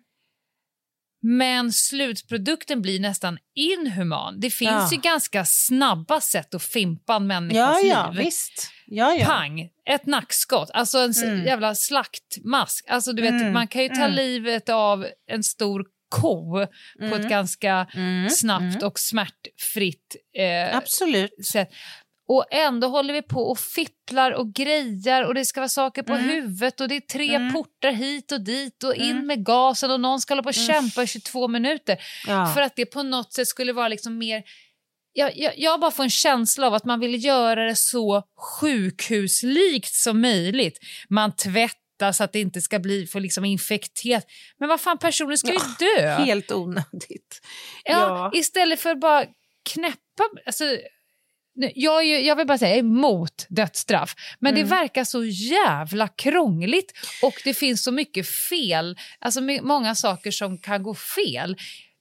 men 1.22 1.72
slutprodukten 1.74 2.82
blir 2.82 3.00
nästan 3.00 3.38
inhuman. 3.56 4.40
Det 4.40 4.50
finns 4.50 4.72
Ja. 4.72 4.90
ju 4.92 4.98
ganska 4.98 5.46
snabba 5.46 6.22
sätt 6.22 6.54
att 6.56 6.64
fimpa 6.64 7.16
en 7.16 7.22
Ja, 7.24 7.28
människas 7.28 7.84
ja, 7.84 8.12
liv. 8.12 8.24
visst. 8.26 8.72
Ja, 8.86 9.14
ja. 9.16 9.26
Pang, 9.26 9.70
ett 9.86 10.06
nackskott, 10.06 10.70
alltså 10.74 10.98
en 10.98 11.14
Mm. 11.24 11.46
jävla 11.46 11.76
slaktmask. 11.76 12.86
Alltså 12.90 13.14
du 13.14 13.22
vet, 13.22 13.32
Mm, 13.32 13.54
man 13.54 13.68
kan 13.68 13.84
ju 13.84 13.90
ta 13.90 13.96
mm. 14.04 14.12
livet 14.16 14.70
av 14.70 15.08
en 15.28 15.44
stor 15.44 15.86
ko 16.22 16.52
på 16.52 16.62
ett 17.06 17.14
Mm. 17.16 17.30
ganska 17.30 17.88
Mm. 17.96 18.30
snabbt 18.30 18.76
Mm. 18.76 18.88
och 18.88 19.00
smärtfritt 19.00 20.16
eh, 20.38 20.78
Absolut. 20.78 21.46
sätt. 21.46 21.70
Och 22.28 22.46
ändå 22.52 22.88
håller 22.88 23.14
vi 23.14 23.22
på 23.22 23.40
och 23.52 23.60
fipplar 23.60 24.32
och 24.32 24.54
grejar 24.54 25.24
och 25.24 25.34
det 25.34 25.46
ska 25.46 25.60
vara 25.60 25.70
saker 25.70 26.04
på 26.04 26.14
Mm. 26.14 26.30
huvudet 26.30 26.82
och 26.82 26.88
det 26.88 26.96
är 26.96 27.00
tre 27.00 27.36
Mm. 27.36 27.54
portar 27.54 27.92
hit 27.92 28.32
och 28.32 28.42
dit 28.42 28.84
och 28.84 28.96
in 28.96 29.12
Mm. 29.12 29.28
med 29.28 29.46
gasen 29.46 29.92
och 29.92 30.00
någon 30.00 30.20
ska 30.20 30.32
hålla 30.34 30.44
på 30.44 30.50
och 30.50 30.58
Mm. 30.58 30.68
kämpa 30.68 31.04
i 31.04 31.08
22 31.08 31.48
minuter. 31.48 31.98
Ja. 32.28 32.52
För 32.54 32.62
att 32.62 32.76
det 32.76 32.86
på 32.86 33.04
något 33.04 33.34
sätt 33.34 33.48
skulle 33.48 33.74
vara 33.74 33.88
liksom 33.88 34.18
mer... 34.18 34.44
Jag, 35.18 35.38
jag, 35.38 35.54
jag 35.58 35.80
bara 35.80 35.92
får 35.92 36.04
en 36.04 36.10
känsla 36.10 36.68
av 36.68 36.74
att 36.74 36.86
man 36.86 37.00
vill 37.00 37.26
göra 37.26 37.64
det 37.66 37.76
så 37.76 38.24
sjukhuslikt 38.60 39.94
som 39.94 40.22
möjligt. 40.22 40.80
Man 41.10 41.36
tvättar 41.36 41.85
så 42.14 42.24
att 42.24 42.34
det 42.34 42.40
inte 42.40 42.62
ska 42.62 42.80
bli 42.80 43.08
för 43.08 43.20
liksom 43.20 43.46
infekterat. 43.46 44.26
Men 44.60 44.70
vad 44.70 44.82
fan, 44.82 44.98
personen 44.98 45.38
ska 45.38 45.52
ju 45.54 45.60
dö. 45.80 46.10
Helt 46.16 46.52
onödigt. 46.52 47.42
Ja, 47.84 47.92
Ja. 47.94 48.32
Istället 48.34 48.80
för 48.80 48.90
att 48.90 49.00
bara 49.00 49.26
knäppa... 49.74 50.24
Alltså, 50.46 50.64
jag, 51.76 52.06
ju, 52.06 52.20
jag 52.20 52.36
vill 52.36 52.48
bara 52.48 52.58
säga 52.58 52.70
jag 52.70 52.78
är 52.78 52.80
emot 52.80 53.46
dödsstraff, 53.50 54.16
men 54.40 54.54
Mm. 54.54 54.64
det 54.64 54.70
verkar 54.76 55.04
så 55.04 55.24
jävla 55.26 56.08
krångligt 56.08 56.94
och 57.22 57.34
det 57.44 57.54
finns 57.54 57.84
så 57.84 57.92
mycket 57.92 58.28
fel, 58.30 58.98
alltså 59.20 59.42
många 59.62 59.96
saker 59.96 60.32
som 60.32 60.58
kan 60.58 60.84
gå 60.84 60.96
fel. 60.96 61.56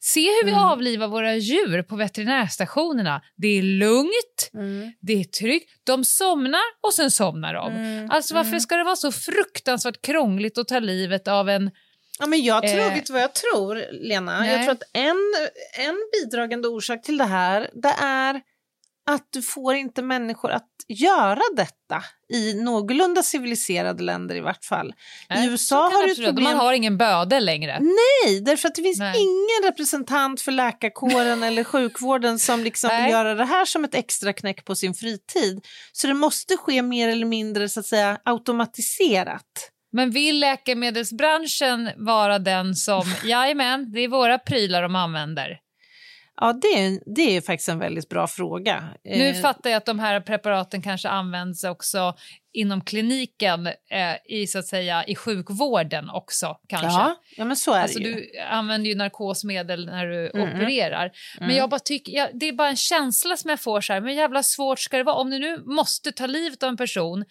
Se 0.07 0.20
hur 0.20 0.44
vi 0.44 0.50
Mm. 0.50 0.64
avlivar 0.64 1.09
våra 1.09 1.34
djur 1.36 1.82
på 1.82 1.96
veterinärstationerna. 1.96 3.22
Det 3.36 3.48
är 3.59 3.62
lugnt, 3.62 4.50
Mm. 4.55 4.92
det 5.00 5.12
är 5.12 5.24
tryggt, 5.24 5.80
de 5.84 6.05
somnar 6.05 6.61
och 6.86 6.94
sen 6.94 7.11
somnar 7.11 7.55
de. 7.55 7.72
Mm. 7.72 8.11
Alltså 8.11 8.34
varför 8.34 8.59
ska 8.59 8.76
det 8.76 8.84
vara 8.84 8.96
så 8.96 9.12
fruktansvärt 9.12 10.02
krångligt 10.02 10.59
att 10.59 10.68
ta 10.68 10.78
livet 10.78 11.28
av 11.28 11.48
en... 11.48 11.70
Ja, 12.18 12.26
men 12.26 12.42
jag 12.44 12.62
tror, 12.68 12.80
Eh, 12.80 12.94
vet 12.94 13.11
vad 13.11 13.20
jag 13.22 13.34
tror, 13.34 13.82
Lena? 13.92 14.40
nej. 14.40 14.52
Jag 14.52 14.62
tror 14.62 14.72
att 14.72 14.82
en, 14.92 15.16
en 15.86 15.96
bidragande 16.12 16.68
orsak 16.68 17.02
till 17.02 17.18
det 17.18 17.24
här, 17.24 17.70
det 17.74 17.94
är 18.02 18.40
att 19.07 19.28
du 19.32 19.42
får 19.42 19.74
inte 19.74 20.02
människor 20.02 20.50
att 20.50 20.68
göra 20.88 21.40
detta 21.57 22.02
i 22.35 22.55
någorlunda 22.55 23.22
civiliserade 23.22 24.03
länder 24.03 24.35
i 24.35 24.41
vart 24.41 24.64
fall. 24.64 24.95
Nej, 25.30 25.47
I 25.47 25.51
USA 25.51 25.82
har 25.82 26.07
du 26.07 26.14
problem... 26.24 26.45
Man 26.45 26.57
har 26.57 26.72
ingen 26.72 26.99
bödel 26.99 27.45
längre. 27.45 27.80
Nej, 27.80 28.41
därför 28.41 28.68
att 28.68 28.74
det 28.74 28.82
finns 28.82 28.99
Nej. 28.99 29.20
ingen 29.20 29.70
representant 29.70 30.41
för 30.41 30.53
läkarkåren 30.53 31.43
eller 31.49 31.64
sjukvården 31.64 32.39
som 32.39 32.64
liksom 32.64 32.91
vill 33.03 33.12
göra 33.12 33.35
det 33.35 33.45
här 33.45 33.64
som 33.64 33.85
ett 33.85 33.95
extra 33.95 34.32
knäck 34.32 34.64
på 34.64 34.74
sin 34.74 34.95
fritid. 34.95 35.66
Så 35.93 36.07
det 36.07 36.14
måste 36.14 36.57
ske 36.57 36.82
mer 36.82 37.09
eller 37.09 37.26
mindre 37.26 37.68
så 37.68 37.80
att 37.80 37.87
säga 37.87 38.18
automatiserat. 38.24 39.70
Men 39.93 40.11
vill 40.11 40.41
läkemedelsbranschen 40.41 41.91
vara 41.97 42.39
den 42.39 42.74
som, 42.74 43.05
jajamän, 43.24 43.93
det 43.93 44.01
är 44.01 44.09
våra 44.09 44.39
prylar 44.39 44.82
de 44.82 44.97
använder. 44.97 45.59
Ja, 46.41 46.53
det 46.53 46.66
är, 46.68 47.14
det 47.14 47.37
är 47.37 47.41
faktiskt 47.41 47.68
en 47.68 47.78
väldigt 47.78 48.09
bra 48.09 48.26
fråga. 48.26 48.85
Nu 49.05 49.28
Eh, 49.28 49.35
fattar 49.43 49.70
jag 49.70 49.76
att 49.76 49.87
de 49.87 49.99
här 49.99 50.20
preparaten 50.20 50.82
kanske 50.82 51.09
används 51.09 51.64
också 51.64 52.14
inom 52.53 52.80
kliniken 52.80 53.66
eh, 53.66 54.16
i 54.28 54.47
så 54.47 54.59
att 54.59 54.66
säga 54.66 55.05
i 55.05 55.14
sjukvården 55.14 56.11
också 56.11 56.57
kanske. 56.68 56.87
Ja, 56.89 57.16
ja, 57.37 57.45
men 57.45 57.57
så 57.57 57.72
är 57.72 57.82
Alltså 57.82 57.99
det 57.99 58.05
ju. 58.09 58.14
du 58.14 58.39
använder 58.51 58.91
ju 58.91 58.95
narkosmedel 58.97 59.87
när 59.87 60.07
du 60.07 60.30
Mm. 60.35 60.49
opererar. 60.49 61.11
Men 61.39 61.45
Mm. 61.45 61.57
jag 61.57 61.70
bara 61.70 61.80
tycker, 61.80 62.12
jag, 62.12 62.28
det 62.35 62.49
är 62.49 62.53
bara 62.53 62.68
en 62.68 62.76
känsla 62.76 63.37
som 63.37 63.51
jag 63.51 63.61
får 63.61 63.80
så 63.80 63.93
här, 63.93 64.01
men 64.01 64.14
jävla 64.14 64.43
svårt 64.43 64.80
ska 64.80 64.97
det 64.97 65.03
vara. 65.05 65.16
Om 65.16 65.30
ni 65.30 65.39
nu 65.39 65.62
måste 65.66 66.12
ta 66.12 66.26
livet 66.26 66.62
av 66.62 66.68
en 66.68 66.76
person, 66.76 67.24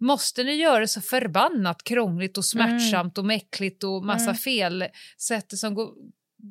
måste 0.00 0.44
ni 0.44 0.52
göra 0.52 0.78
det 0.80 0.88
så 0.88 1.00
förbannat 1.00 1.84
krångligt 1.84 2.38
och 2.38 2.44
smärtsamt 2.44 3.18
och 3.18 3.24
mäckligt 3.24 3.84
och 3.84 4.04
massa 4.04 4.24
Mm. 4.24 4.34
fel 4.36 4.84
sätt 5.18 5.58
som 5.58 5.74
går, 5.74 5.88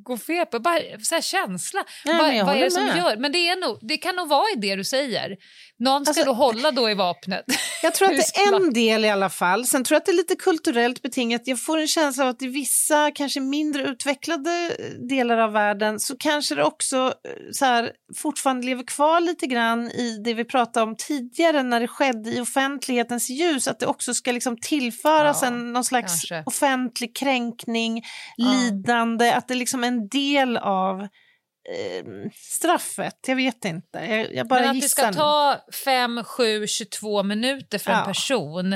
går 0.04 0.18
fel 0.18 0.46
på. 0.46 0.60
Bara 0.60 0.80
så 1.02 1.16
här 1.16 1.22
känsla. 1.22 1.84
Nej, 2.06 2.38
jag 2.38 2.46
vad 2.46 2.56
är 2.58 2.62
det 2.62 2.72
som 2.72 2.86
med. 2.86 2.98
gör? 2.98 3.18
Men 3.18 3.32
det, 3.32 3.50
är 3.50 3.56
nog, 3.68 3.78
det 3.82 3.98
kan 3.98 4.16
nog 4.16 4.28
vara 4.30 4.46
i 4.56 4.60
det 4.60 4.76
du 4.76 4.84
säger. 4.84 5.38
Någon 5.80 6.06
ska 6.06 6.10
Alltså- 6.10 6.26
då 6.26 6.34
hålla 6.34 6.72
då 6.72 6.90
i 6.90 6.94
vapnet. 6.94 7.46
Jag 7.84 7.94
tror 7.94 8.08
att 8.08 8.14
det 8.36 8.40
är 8.42 8.56
en 8.56 8.74
del 8.74 9.06
i 9.06 9.10
alla 9.10 9.30
fall. 9.30 9.66
Sen 9.66 9.84
tror 9.84 9.96
jag 9.96 10.00
att 10.00 10.06
det 10.06 10.12
är 10.12 10.16
lite 10.16 10.36
kulturellt 10.36 11.02
betingat. 11.02 11.42
Jag 11.46 11.62
får 11.64 11.78
en 11.78 11.88
känsla 11.88 12.24
av 12.24 12.30
att 12.30 12.42
i 12.42 12.48
vissa 12.48 13.12
kanske 13.12 13.40
mindre 13.40 13.84
utvecklade 13.84 14.72
delar 15.10 15.38
av 15.38 15.52
världen 15.52 16.00
så 16.00 16.18
kanske 16.18 16.56
det 16.56 16.64
också 16.64 16.98
eh, 16.98 17.12
så 17.52 17.66
här, 17.66 17.92
fortfarande 18.16 18.66
lever 18.66 18.84
kvar 18.84 19.20
lite 19.20 19.48
grann 19.48 19.92
i 19.92 20.22
det 20.26 20.34
vi 20.34 20.46
pratade 20.46 20.84
om 20.84 20.96
tidigare 20.98 21.64
när 21.64 21.80
det 21.80 21.88
skedde 21.88 22.30
i 22.30 22.42
offentlighetens 22.42 23.30
ljus. 23.30 23.68
Att 23.68 23.80
det 23.80 23.86
också 23.88 24.14
ska 24.14 24.32
liksom 24.32 24.58
tillföras 24.58 25.40
Ja, 25.42 25.48
en, 25.48 25.74
någon 25.74 25.84
slags 25.84 26.12
kanske. 26.12 26.44
offentlig 26.46 27.16
kränkning, 27.16 28.04
Ja. 28.36 28.52
lidande, 28.52 29.32
att 29.32 29.48
det 29.48 29.56
liksom 29.56 29.84
en 29.88 30.08
del 30.08 30.58
av 30.58 31.02
eh, 31.02 32.06
straffet. 32.34 33.20
Jag 33.28 33.36
vet 33.36 33.66
inte. 33.66 34.00
Jag, 34.00 34.34
jag 34.36 34.48
bara 34.48 34.60
Men 34.60 34.70
att 34.70 34.82
det 34.82 34.90
ska 34.90 35.14
ta 35.14 35.58
5, 35.86 36.24
7, 36.24 36.68
22 36.68 37.24
minuter 37.24 37.78
för 37.78 37.92
en 37.92 37.98
Ja. 37.98 38.06
person 38.06 38.74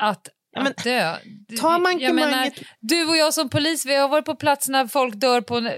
att, 0.00 0.28
Ja, 0.56 0.62
men 0.62 0.66
att 0.76 0.84
dö. 0.84 1.16
Du- 1.48 1.56
tar 1.56 1.78
man 1.78 1.98
jag 1.98 2.14
menar, 2.14 2.30
mankemanget- 2.30 2.62
du 2.80 3.04
och 3.08 3.16
jag 3.16 3.34
som 3.34 3.48
polis, 3.48 3.86
vi 3.86 3.94
har 3.94 4.08
varit 4.08 4.24
på 4.24 4.34
plats 4.36 4.68
när 4.68 4.86
folk 4.86 5.14
dör 5.14 5.40
på 5.40 5.56
en, 5.56 5.70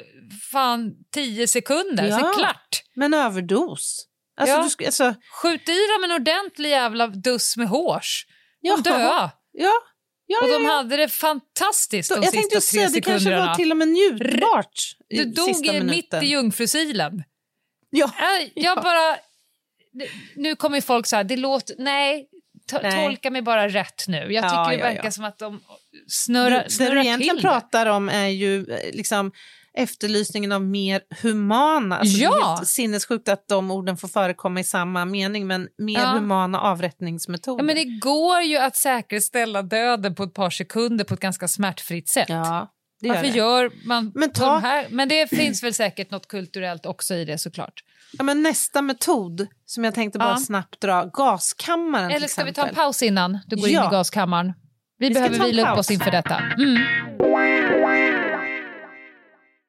fan 0.52 0.92
10 1.14 1.48
sekunder, 1.48 2.10
så 2.10 2.18
Ja. 2.26 2.32
klart. 2.38 2.82
Men 2.94 3.14
överdos. 3.14 4.06
Alltså, 4.40 4.56
Ja. 4.56 4.68
du 4.78 4.86
alltså, 4.86 5.14
Skjut 5.42 5.68
i 5.68 5.72
dem 5.72 6.04
en 6.04 6.12
ordentlig 6.20 6.70
jävla 6.70 7.06
duss 7.06 7.56
med 7.56 7.68
hårs. 7.68 8.26
ja, 8.60 8.76
dö. 8.76 8.98
Ja, 9.52 9.72
Ja, 10.26 10.38
och 10.42 10.48
de 10.48 10.64
hade 10.64 10.96
det 10.96 11.08
fantastiskt 11.08 12.08
de 12.08 12.14
jag 12.14 12.24
sista 12.24 12.36
tänkte 12.36 12.54
tre 12.54 12.60
säga, 12.60 12.88
det 12.88 13.00
kanske 13.00 13.20
sekunderna. 13.20 13.46
var 13.46 13.54
till 13.54 13.70
och 13.70 13.76
med 13.76 13.88
njutbart 13.88 14.96
Du 15.08 15.24
dog 15.24 15.66
i, 15.66 15.80
mitt 15.80 16.14
i 16.22 16.26
jungfrusilen. 16.26 17.24
Ja. 17.90 18.10
Jag, 18.18 18.50
jag 18.54 18.82
bara... 18.82 19.16
Nu 20.36 20.56
kommer 20.56 20.80
folk 20.80 21.06
så 21.06 21.16
här, 21.16 21.24
det 21.24 21.36
låter... 21.36 21.74
Nej, 21.78 22.28
to, 22.70 22.78
Nej. 22.82 23.04
tolka 23.04 23.30
mig 23.30 23.42
bara 23.42 23.68
rätt 23.68 24.04
nu. 24.08 24.16
Jag 24.16 24.44
tycker 24.44 24.56
Ja, 24.56 24.68
det 24.70 24.76
verkar 24.76 25.04
ja. 25.04 25.10
som 25.10 25.24
att 25.24 25.38
de 25.38 25.60
snurrar, 26.08 26.50
det, 26.50 26.64
det 26.64 26.70
snurrar 26.70 26.94
du 26.94 27.00
egentligen 27.00 27.36
till 27.36 27.42
det. 27.44 27.48
pratar 27.48 27.86
om 27.86 28.08
är 28.08 28.28
ju 28.28 28.66
eh, 28.70 28.94
liksom 28.96 29.32
efterlysningen 29.76 30.52
av 30.52 30.62
mer 30.62 31.00
humana. 31.22 31.98
Alltså 31.98 32.18
Det 32.18 32.24
är 32.24 32.28
Ja. 32.28 32.54
helt 32.56 32.68
sinnessjukt 32.68 33.28
att 33.28 33.48
de 33.48 33.70
orden 33.70 33.96
får 33.96 34.08
förekomma 34.08 34.60
i 34.60 34.64
samma 34.64 35.04
mening, 35.04 35.46
men 35.46 35.68
mer 35.78 36.00
Ja. 36.00 36.06
humana 36.06 36.60
avrättningsmetoder. 36.60 37.62
Ja, 37.62 37.66
men 37.66 37.74
det 37.76 37.84
går 38.00 38.40
ju 38.42 38.56
att 38.58 38.76
säkerställa 38.76 39.62
döden 39.62 40.14
på 40.14 40.22
ett 40.22 40.34
par 40.34 40.50
sekunder 40.50 41.04
på 41.04 41.14
ett 41.14 41.20
ganska 41.20 41.48
smärtfritt 41.48 42.08
sätt. 42.08 42.28
Ja, 42.28 42.72
det 43.00 43.08
gör 43.08 43.14
Varför 43.14 43.28
det. 43.30 43.38
gör 43.38 43.70
man 43.86 44.12
Men 44.14 44.30
ta- 44.32 44.52
de 44.54 44.62
här? 44.62 44.86
Men 44.90 45.08
det 45.08 45.30
finns 45.30 45.62
väl 45.62 45.74
säkert 45.74 46.10
något 46.10 46.28
kulturellt 46.28 46.86
också 46.86 47.14
i 47.14 47.24
det 47.24 47.38
såklart. 47.38 47.80
Ja, 48.18 48.24
men 48.24 48.42
nästa 48.42 48.82
metod 48.82 49.46
som 49.66 49.84
jag 49.84 49.94
tänkte 49.94 50.18
bara 50.18 50.28
Ja. 50.30 50.36
snabbt 50.36 50.80
dra, 50.80 51.04
gaskammaren 51.12 52.10
Eller 52.10 52.28
ska 52.28 52.44
vi 52.44 52.52
ta 52.52 52.66
en 52.66 52.74
paus 52.74 53.02
innan 53.02 53.38
du 53.46 53.56
går 53.56 53.68
in 53.68 53.74
Ja. 53.74 53.88
i 53.88 53.90
gaskammaren? 53.90 54.52
Vi, 54.98 55.08
Vi 55.08 55.14
behöver 55.14 55.44
vila 55.44 55.72
upp 55.72 55.78
oss 55.78 55.90
inför 55.90 56.10
detta. 56.10 56.38
Mm. 56.38 56.76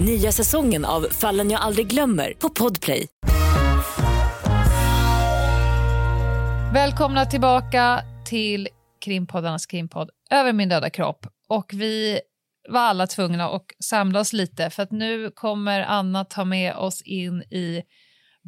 Nya 0.00 0.32
säsongen 0.32 0.84
av 0.84 1.06
Fallen 1.10 1.50
jag 1.50 1.60
aldrig 1.60 1.86
glömmer 1.86 2.32
på 2.38 2.48
Podplay. 2.50 3.06
Välkomna 6.74 7.26
tillbaka 7.26 8.02
till 8.26 8.68
krimpoddarnas 9.04 9.66
krimpodd 9.66 10.10
Över 10.30 10.52
min 10.52 10.68
döda 10.68 10.90
kropp. 10.90 11.26
Och 11.48 11.70
vi 11.74 12.20
var 12.68 12.80
alla 12.80 13.06
tvungna 13.06 13.48
att 13.48 13.64
samla 13.84 14.20
oss 14.20 14.32
lite 14.32 14.70
för 14.70 14.82
att 14.82 14.90
nu 14.90 15.30
kommer 15.30 15.80
Anna 15.80 16.24
ta 16.24 16.44
med 16.44 16.74
oss 16.76 17.02
in 17.02 17.42
i 17.42 17.82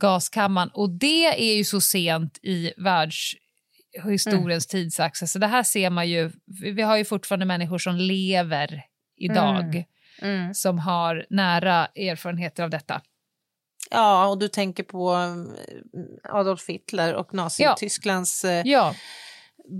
gaskammaren 0.01 0.71
och 0.75 0.91
det 0.91 1.51
är 1.51 1.57
ju 1.57 1.65
så 1.65 1.81
sent 1.81 2.39
i 2.43 2.73
världshistoriens 2.77 4.67
tidsaxel 4.67 5.29
så 5.29 5.39
det 5.39 5.47
här 5.47 5.63
ser 5.63 5.91
man 5.91 6.09
ju, 6.09 6.31
vi 6.75 6.83
har 6.83 6.97
ju 6.97 7.05
fortfarande 7.05 7.47
människor 7.47 7.79
som 7.79 7.97
lever 7.97 8.83
idag 9.17 9.65
Mm. 9.65 9.85
Som 10.55 10.79
har 10.79 11.27
nära 11.31 11.87
erfarenheter 11.87 12.63
av 12.63 12.71
detta. 12.71 13.01
Ja, 13.91 14.27
och 14.27 14.39
du 14.39 14.49
tänker 14.49 14.83
på 14.83 15.15
eh, 15.15 16.37
Adolf 16.37 16.69
Hitler 16.69 17.15
och 17.15 17.35
Nazitysklands 17.35 18.45
eh, 18.45 18.63
Ja, 18.65 18.95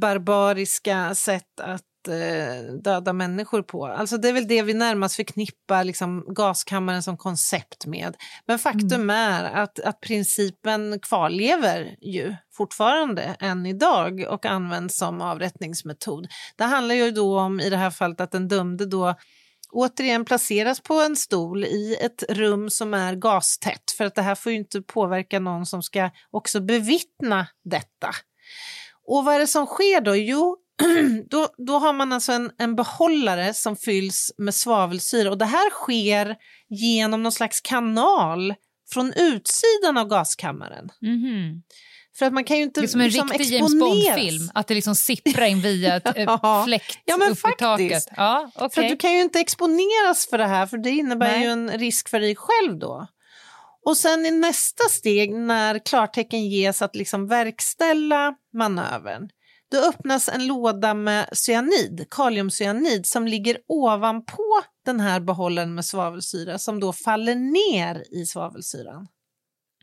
barbariska 0.01 1.15
sätt 1.15 1.61
att 1.61 2.09
eh, 2.09 2.75
döda 2.83 3.13
människor 3.13 3.63
på. 3.63 3.87
Alltså 3.87 4.17
det 4.17 4.29
är 4.29 4.33
väl 4.33 4.49
det 4.49 4.63
vi 4.63 4.75
närmast 4.75 5.17
förknippar 5.17 5.85
liksom, 5.85 6.25
gaskammaren 6.29 7.03
som 7.03 7.17
koncept 7.17 7.87
med. 7.87 8.17
Men 8.47 8.59
faktum 8.59 9.11
är 9.11 9.45
att, 9.45 9.81
att 9.81 10.01
principen 10.01 11.01
kvarlever 11.01 11.97
ju 12.01 12.35
fortfarande 12.53 13.23
än 13.41 13.67
idag 13.67 14.27
och 14.29 14.47
används 14.47 14.99
som 14.99 15.21
avrättningsmetod. 15.21 16.29
Det 16.57 16.65
handlar 16.65 16.95
ju 16.95 17.11
då 17.11 17.41
om 17.41 17.61
i 17.61 17.71
det 17.71 17.77
här 17.77 17.91
fallet 17.91 18.21
att 18.21 18.33
den 18.33 18.49
dömde 18.49 18.87
då 18.87 19.15
återigen 19.77 20.25
placeras 20.25 20.81
på 20.81 20.95
en 20.95 21.17
stol 21.17 21.65
i 21.65 21.97
ett 22.01 22.25
rum 22.29 22.71
som 22.71 22.95
är 22.95 23.15
gastätt 23.15 23.91
för 23.91 24.05
att 24.05 24.15
det 24.15 24.23
här 24.23 24.35
får 24.35 24.53
ju 24.53 24.59
inte 24.59 24.83
påverka 24.83 25.41
någon 25.41 25.67
som 25.67 25.83
ska 25.83 26.11
också 26.31 26.61
bevittna 26.61 27.47
detta. 27.65 28.11
Och 29.07 29.25
vad 29.25 29.35
är 29.35 29.39
det 29.39 29.47
som 29.47 29.67
sker 29.67 30.01
då? 30.01 30.17
Jo, 30.17 30.57
då, 31.31 31.49
då 31.67 31.79
har 31.79 31.93
man 31.93 32.13
alltså 32.13 32.33
en, 32.33 32.51
en 32.59 32.77
behållare 32.77 33.55
som 33.55 33.77
fylls 33.77 34.33
med 34.39 34.55
svavelsyra 34.55 35.31
och 35.31 35.39
det 35.39 35.45
här 35.45 35.71
sker 35.71 36.37
genom 36.69 37.23
någon 37.23 37.33
slags 37.33 37.61
kanal 37.61 38.55
från 38.93 39.13
utsidan 39.17 39.97
av 39.99 40.09
gaskammaren. 40.09 40.89
mhm. 41.01 41.63
För 42.19 42.27
att 42.27 42.33
man 42.33 42.45
kan 42.45 42.57
ju 42.57 42.63
inte 42.63 42.81
det 42.81 42.85
är 42.87 42.89
som 42.89 43.01
en 43.01 43.07
liksom 43.07 43.29
riktig 43.29 43.57
James. 43.57 43.75
Bond-film, 43.81 44.51
att 44.55 44.67
det 44.67 44.75
liksom 44.75 44.95
sipprar 44.95 45.47
in 45.47 45.61
via 45.61 45.97
ett 46.05 46.13
Ja. 46.17 46.63
fläkt 46.67 46.99
Ja, 47.05 47.17
men 47.17 47.33
upp 47.33 47.39
i 47.39 47.41
taket. 47.59 47.61
faktiskt. 47.93 48.09
Ja, 48.17 48.51
För 48.55 48.65
okej. 48.67 48.85
att 48.85 48.91
du 48.91 48.97
kan 48.97 49.13
ju 49.13 49.21
inte 49.21 49.41
exponeras 49.41 50.27
för 50.31 50.39
det 50.39 50.47
här 50.47 50.67
för 50.67 50.79
det 50.79 50.91
innebär 50.91 51.29
Nej. 51.33 51.43
ju 51.43 51.51
en 51.51 51.71
risk 51.71 52.09
för 52.09 52.21
dig 52.21 52.37
själv 52.37 52.79
då. 52.79 53.07
Och 53.87 53.97
sen 53.97 54.27
i 54.27 54.31
nästa 54.31 54.85
steg 54.91 55.35
när 55.35 55.79
klartecken 55.87 56.49
ges 56.49 56.83
att 56.83 56.97
liksom 56.97 57.27
verkställa 57.29 58.35
manövern 58.55 59.29
då 59.71 59.79
öppnas 59.79 60.29
en 60.29 60.47
låda 60.47 60.95
med 60.95 61.29
cyanid, 61.33 62.07
kaliumcyanid 62.11 63.07
som 63.07 63.27
ligger 63.27 63.59
ovanpå 63.69 64.43
den 64.85 65.01
här 65.01 65.21
behållaren 65.21 65.75
med 65.75 65.85
svavelsyra 65.85 66.59
som 66.59 66.81
då 66.81 66.93
faller 66.93 67.35
ner 67.35 68.05
i 68.23 68.27
svavelsyran. 68.27 69.07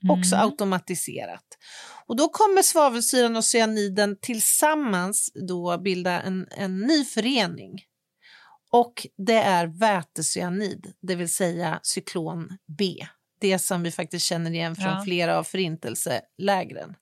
Också 0.09 0.35
Mm. 0.35 0.45
automatiserat. 0.45 1.43
Och 2.05 2.15
då 2.15 2.29
kommer 2.29 2.61
svavelsyran 2.61 3.35
och 3.35 3.45
cyaniden 3.45 4.17
tillsammans 4.21 5.31
då 5.47 5.77
bilda 5.77 6.21
en, 6.21 6.47
en 6.57 6.79
ny 6.79 7.05
förening. 7.05 7.81
Och 8.71 9.07
det 9.27 9.37
är 9.37 9.67
vätecyanid, 9.67 10.93
det 11.01 11.15
vill 11.15 11.33
säga 11.33 11.79
cyklon 11.83 12.57
B. 12.77 13.05
Det 13.39 13.59
som 13.59 13.83
vi 13.83 13.91
faktiskt 13.91 14.25
känner 14.25 14.51
igen 14.51 14.75
från 14.75 14.85
Ja. 14.85 15.01
flera 15.05 15.37
av 15.37 15.43
förintelselägren. 15.43 16.95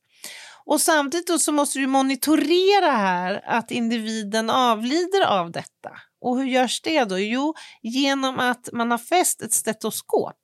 Och 0.65 0.81
samtidigt 0.81 1.41
så 1.41 1.51
måste 1.51 1.79
du 1.79 1.87
monitorera 1.87 2.91
här 2.91 3.41
att 3.45 3.71
individen 3.71 4.49
avlider 4.49 5.25
av 5.27 5.51
detta. 5.51 5.91
Och 6.21 6.37
hur 6.37 6.45
görs 6.45 6.81
det 6.81 7.03
då? 7.03 7.19
Jo, 7.19 7.53
genom 7.81 8.39
att 8.39 8.69
man 8.73 8.91
har 8.91 8.97
fäst 8.97 9.41
ett 9.41 9.53
stetoskop 9.53 10.37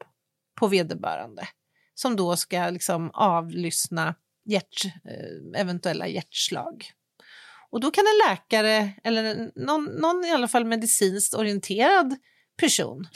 på 0.60 0.68
vederbörande 0.68 1.48
som 2.00 2.16
då 2.16 2.38
ska 2.38 2.70
liksom 2.70 3.12
avlyssna 3.14 4.16
hjärt, 4.46 4.86
eh, 4.86 5.62
eventuella 5.62 6.08
hjärtslag. 6.08 6.92
Och 7.72 7.80
då 7.80 7.92
kan 7.92 8.04
en 8.08 8.30
läkare 8.30 8.92
eller 9.04 9.52
någon, 9.56 9.86
någon 9.86 10.26
i 10.26 10.32
alla 10.32 10.48
fall 10.48 10.66
medicinskt 10.66 11.34
orienterad 11.34 12.16
person 12.60 13.08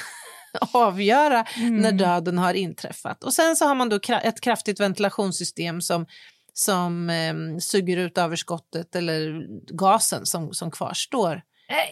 avgöra 0.72 1.46
när 1.56 1.92
döden 1.92 2.38
har 2.38 2.54
inträffat. 2.54 3.24
Och 3.24 3.34
sen 3.34 3.56
så 3.56 3.64
har 3.66 3.74
man 3.74 3.88
då 3.88 4.00
ett 4.22 4.40
kraftigt 4.40 4.80
ventilationssystem 4.80 5.80
som, 5.80 6.06
som 6.52 7.10
eh, 7.10 7.58
suger 7.60 7.96
ut 7.96 8.18
överskottet 8.18 8.96
eller 8.96 9.46
gasen 9.76 10.26
som, 10.26 10.54
som 10.54 10.70
kvarstår 10.70 11.42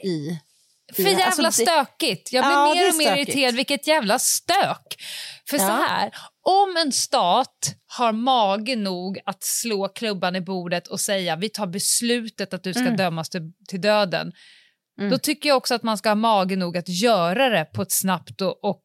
i 0.05 0.41
För 0.95 1.03
Ja, 1.03 1.09
jävla 1.11 1.25
alltså 1.47 1.63
stökigt. 1.63 2.33
Jag 2.33 2.45
blir 2.45 2.53
Ja, 2.53 2.75
mer 2.75 2.89
och 2.91 2.97
mer 2.97 3.17
irriterad. 3.17 3.55
Vilket 3.55 3.87
jävla 3.87 4.19
stök. 4.19 4.97
För 5.51 5.59
så 5.59 5.65
Ja. 5.65 5.87
här, 5.89 6.11
om 6.43 6.77
en 6.77 6.93
stat 6.93 7.75
har 7.87 8.13
mage 8.13 8.77
nog 8.77 9.19
att 9.27 9.45
slå 9.45 9.89
klubban 9.89 10.37
i 10.37 10.41
bordet 10.41 10.87
och 10.89 11.01
säga 11.01 11.37
vi 11.37 11.49
tar 11.49 11.67
beslutet 11.67 12.55
att 12.55 12.63
du 12.63 12.73
ska 12.73 12.83
Mm. 12.83 12.97
dömas 12.97 13.29
till, 13.31 13.43
till 13.69 13.81
döden. 13.81 14.33
Mm. 14.99 15.11
Då 15.11 15.19
tycker 15.19 15.49
jag 15.49 15.57
också 15.57 15.75
att 15.75 15.83
man 15.83 15.99
ska 15.99 16.09
ha 16.09 16.15
mage 16.15 16.57
nog 16.57 16.77
att 16.77 16.89
göra 16.89 17.49
det 17.49 17.65
på 17.65 17.83
ett 17.83 17.93
snabbt 17.93 18.41
och, 18.41 18.65
och 18.65 18.83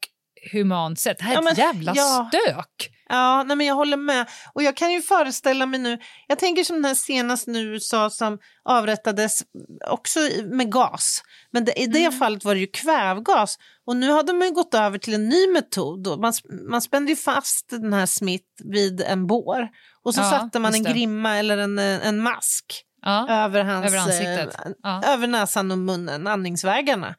humant 0.52 1.00
sätt. 1.00 1.18
Det 1.18 1.24
här 1.24 1.32
är 1.32 1.36
Ja, 1.44 1.52
ett 1.52 1.58
men- 1.58 1.66
jävla 1.68 1.94
ja. 1.96 2.30
stök. 2.34 2.92
Ja, 3.12 3.44
nej 3.44 3.58
men 3.58 3.68
jag 3.68 3.76
håller 3.76 3.98
med. 3.98 4.30
Och 4.54 4.64
jag 4.64 4.78
kan 4.78 4.92
ju 4.92 5.02
föreställa 5.02 5.66
mig 5.66 5.80
nu, 5.80 6.00
jag 6.28 6.40
tänker 6.40 6.64
som 6.64 6.76
den 6.76 6.86
här 6.86 6.96
senast 6.96 7.48
nu 7.48 7.60
USA 7.60 8.10
som 8.10 8.38
avrättades 8.64 9.42
också 9.90 10.20
med 10.52 10.72
gas. 10.72 11.24
Men 11.52 11.66
det, 11.66 11.82
i 11.82 11.86
det 11.88 12.00
Mm. 12.06 12.20
fallet 12.20 12.46
var 12.46 12.54
det 12.54 12.60
ju 12.62 12.68
kvävgas. 12.68 13.58
Och 13.86 13.96
nu 13.96 14.12
hade 14.12 14.34
man 14.34 14.48
ju 14.48 14.54
gått 14.54 14.74
över 14.74 14.98
till 14.98 15.14
en 15.14 15.30
ny 15.30 15.48
metod. 15.48 16.20
Man, 16.20 16.34
man 16.70 16.82
spände 16.82 17.16
fast 17.16 17.70
den 17.70 17.94
här 17.94 18.06
Smith 18.06 18.46
vid 18.64 19.02
en 19.02 19.28
bår. 19.28 19.68
Och 20.04 20.16
så 20.16 20.22
Ja, 20.22 20.30
satte 20.30 20.60
man 20.60 20.74
en 20.76 20.84
grimma 20.84 21.38
eller 21.38 21.58
en, 21.58 21.80
en 21.80 22.20
mask 22.20 22.84
Ja. 23.02 23.30
över, 23.30 23.64
hans, 23.64 23.86
Över 23.94 24.40
eh, 24.40 24.48
Ja. 24.84 25.04
över 25.06 25.28
näsan 25.28 25.72
och 25.72 25.78
munnen, 25.78 26.28
andningsvägarna. 26.28 27.16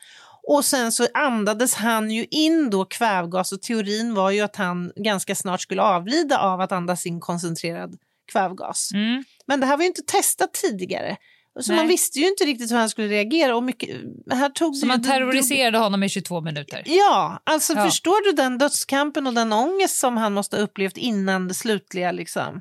Och 0.48 0.64
sen 0.64 0.92
så 0.92 1.06
andades 1.14 1.74
han 1.74 2.10
ju 2.10 2.26
in 2.30 2.70
då 2.70 2.84
kvävgas 2.84 3.52
och 3.52 3.62
teorin 3.62 4.14
var 4.14 4.30
ju 4.30 4.40
att 4.40 4.56
han 4.56 4.92
ganska 4.96 5.34
snart 5.34 5.60
skulle 5.60 5.82
avlida 5.82 6.38
av 6.38 6.60
att 6.60 6.72
andas 6.72 7.06
in 7.06 7.20
koncentrerad 7.20 7.96
kvävgas. 8.32 8.90
Mm. 8.94 9.24
Men 9.46 9.60
det 9.60 9.66
här 9.66 9.76
var 9.76 9.82
ju 9.82 9.88
inte 9.88 10.02
testat 10.06 10.52
tidigare. 10.52 11.16
Så 11.60 11.72
Nej. 11.72 11.76
man 11.80 11.88
visste 11.88 12.18
ju 12.18 12.28
inte 12.28 12.44
riktigt 12.44 12.70
hur 12.70 12.76
han 12.76 12.90
skulle 12.90 13.08
reagera. 13.08 13.56
Och 13.56 13.62
mycket, 13.62 13.90
här 14.30 14.48
tog 14.48 14.76
Så 14.76 14.86
man 14.86 15.02
terroriserade 15.02 15.78
honom 15.78 16.02
i 16.02 16.08
22 16.08 16.40
minuter. 16.40 16.82
Ja, 16.86 17.42
alltså 17.44 17.72
Ja. 17.72 17.84
förstår 17.84 18.24
du 18.24 18.32
den 18.32 18.58
dödskampen 18.58 19.26
och 19.26 19.34
den 19.34 19.52
ångest 19.52 19.98
som 19.98 20.16
han 20.16 20.32
måste 20.32 20.56
ha 20.56 20.62
upplevt 20.62 20.96
innan 20.96 21.48
det 21.48 21.54
slutliga 21.54 22.12
liksom. 22.12 22.60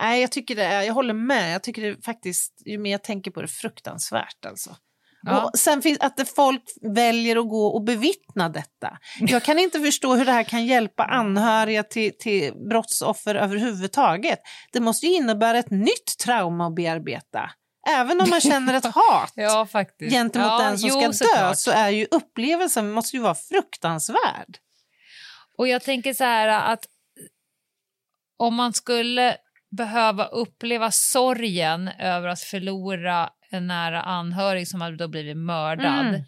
Nej, 0.00 0.20
jag 0.20 0.32
tycker 0.32 0.56
det 0.56 0.64
är, 0.64 0.82
jag 0.82 0.94
håller 0.94 1.14
med. 1.14 1.54
Jag 1.54 1.62
tycker 1.62 1.82
det 1.82 2.04
faktiskt, 2.04 2.62
ju 2.66 2.78
mer 2.78 2.90
jag 2.90 3.02
tänker 3.02 3.30
på 3.30 3.42
det, 3.42 3.48
fruktansvärt 3.48 4.46
alltså. 4.46 4.76
Ja. 5.22 5.44
Och 5.44 5.58
sen 5.58 5.82
finns 5.82 5.98
att 6.00 6.28
folk 6.36 6.62
väljer 6.94 7.36
att 7.36 7.48
gå 7.48 7.66
och 7.66 7.84
bevittna 7.84 8.48
detta. 8.48 8.98
Jag 9.20 9.42
kan 9.42 9.58
inte 9.58 9.80
förstå 9.80 10.14
hur 10.14 10.24
det 10.24 10.32
här 10.32 10.42
kan 10.44 10.66
hjälpa 10.66 11.04
anhöriga 11.04 11.82
till, 11.82 12.18
till 12.18 12.52
brottsoffer 12.68 13.34
överhuvudtaget. 13.34 14.38
Det 14.72 14.80
måste 14.80 15.06
ju 15.06 15.12
innebära 15.14 15.58
ett 15.58 15.70
nytt 15.70 16.18
trauma 16.24 16.66
att 16.66 16.74
bearbeta. 16.74 17.50
Även 17.88 18.20
om 18.20 18.30
man 18.30 18.40
känner 18.40 18.74
ett 18.74 18.84
hat 18.94 19.32
Ja, 19.34 19.66
faktiskt. 19.66 20.12
gentemot 20.12 20.46
ja, 20.46 20.58
den 20.58 20.78
som 20.78 20.88
jo, 20.88 20.94
ska 20.94 21.06
dö 21.06 21.12
såklart. 21.12 21.58
så 21.58 21.70
är 21.70 21.88
ju 21.90 22.06
upplevelsen 22.10 22.90
måste 22.92 23.16
ju 23.16 23.22
vara 23.22 23.34
fruktansvärd. 23.34 24.58
Och 25.58 25.68
jag 25.68 25.82
tänker 25.82 26.14
så 26.14 26.24
här 26.24 26.48
att 26.48 26.86
om 28.38 28.54
man 28.54 28.72
skulle 28.72 29.36
behöva 29.76 30.24
uppleva 30.24 30.90
sorgen 30.90 31.88
över 31.88 32.28
att 32.28 32.40
förlora 32.40 33.30
en 33.52 33.66
nära 33.66 34.02
anhörig 34.02 34.68
som 34.68 34.80
hade 34.80 34.96
då 34.96 35.08
blivit 35.08 35.36
mördad. 35.36 36.06
Mm. 36.06 36.20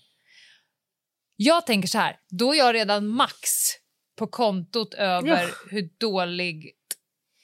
Jag 1.37 1.67
tänker 1.67 1.89
så 1.89 1.99
här, 1.99 2.17
då 2.31 2.55
är 2.55 2.59
jag 2.59 2.75
redan 2.75 3.07
max 3.07 3.41
på 4.19 4.27
kontot 4.27 4.95
över 4.95 5.29
Ja. 5.43 5.49
hur 5.71 5.89
dåligt 6.01 6.77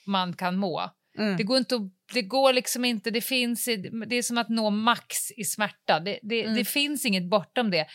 man 0.07 0.33
kan 0.37 0.57
må. 0.57 0.91
Mm. 1.19 1.37
Det 1.37 1.43
går 1.43 1.59
inte 1.59 1.75
att, 1.75 1.83
det 2.13 2.23
går 2.23 2.53
liksom 2.53 2.85
inte, 2.85 3.11
det 3.11 3.21
finns, 3.21 3.65
det 4.07 4.17
är 4.17 4.23
som 4.23 4.39
att 4.39 4.49
nå 4.49 4.71
max 4.71 5.31
i 5.37 5.45
smärta. 5.45 6.01
Det, 6.01 6.19
det, 6.23 6.43
Mm. 6.43 6.55
det 6.57 6.65
finns 6.65 7.05
inget 7.05 7.31
bortom 7.31 7.71
det. 7.71 7.87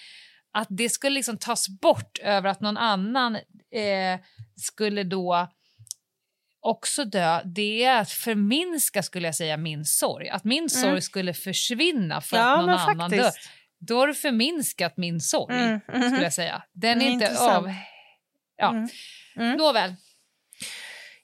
Att 0.53 0.67
det 0.69 0.89
skulle 0.89 1.13
liksom 1.13 1.37
tas 1.37 1.69
bort 1.81 2.17
över 2.23 2.49
att 2.49 2.61
någon 2.61 2.77
annan 2.77 3.35
eh, 3.71 4.19
skulle 4.55 5.03
då 5.03 5.47
också 6.65 7.05
dö, 7.05 7.41
det 7.45 7.83
är 7.83 8.01
att 8.01 8.11
förminska 8.11 9.03
skulle 9.03 9.27
jag 9.27 9.35
säga 9.35 9.57
min 9.57 9.85
sorg. 9.85 10.29
Att 10.29 10.43
min 10.43 10.69
sorg 10.69 11.01
skulle 11.01 11.33
försvinna 11.33 12.21
för 12.21 12.37
Mm. 12.37 12.47
Ja, 12.47 12.53
att 12.59 12.65
någon 12.65 12.69
annan 12.99 13.11
dör. 13.11 13.23
faktiskt. 13.23 13.49
Då 13.79 13.97
har 13.99 14.07
du 14.07 14.13
förminskat 14.13 14.97
min 14.97 15.19
sorg, 15.21 15.55
Mm, 15.55 15.79
mhm. 15.93 16.01
skulle 16.09 16.23
jag 16.23 16.33
säga. 16.33 16.63
Den 16.73 16.89
är 16.91 16.93
Mm, 17.05 17.13
inte 17.13 17.25
intressant. 17.25 17.53
av... 17.57 17.73
Ja. 18.57 18.69
Mm. 18.69 18.89
Mm. 19.37 19.57
Nåväl. 19.57 19.93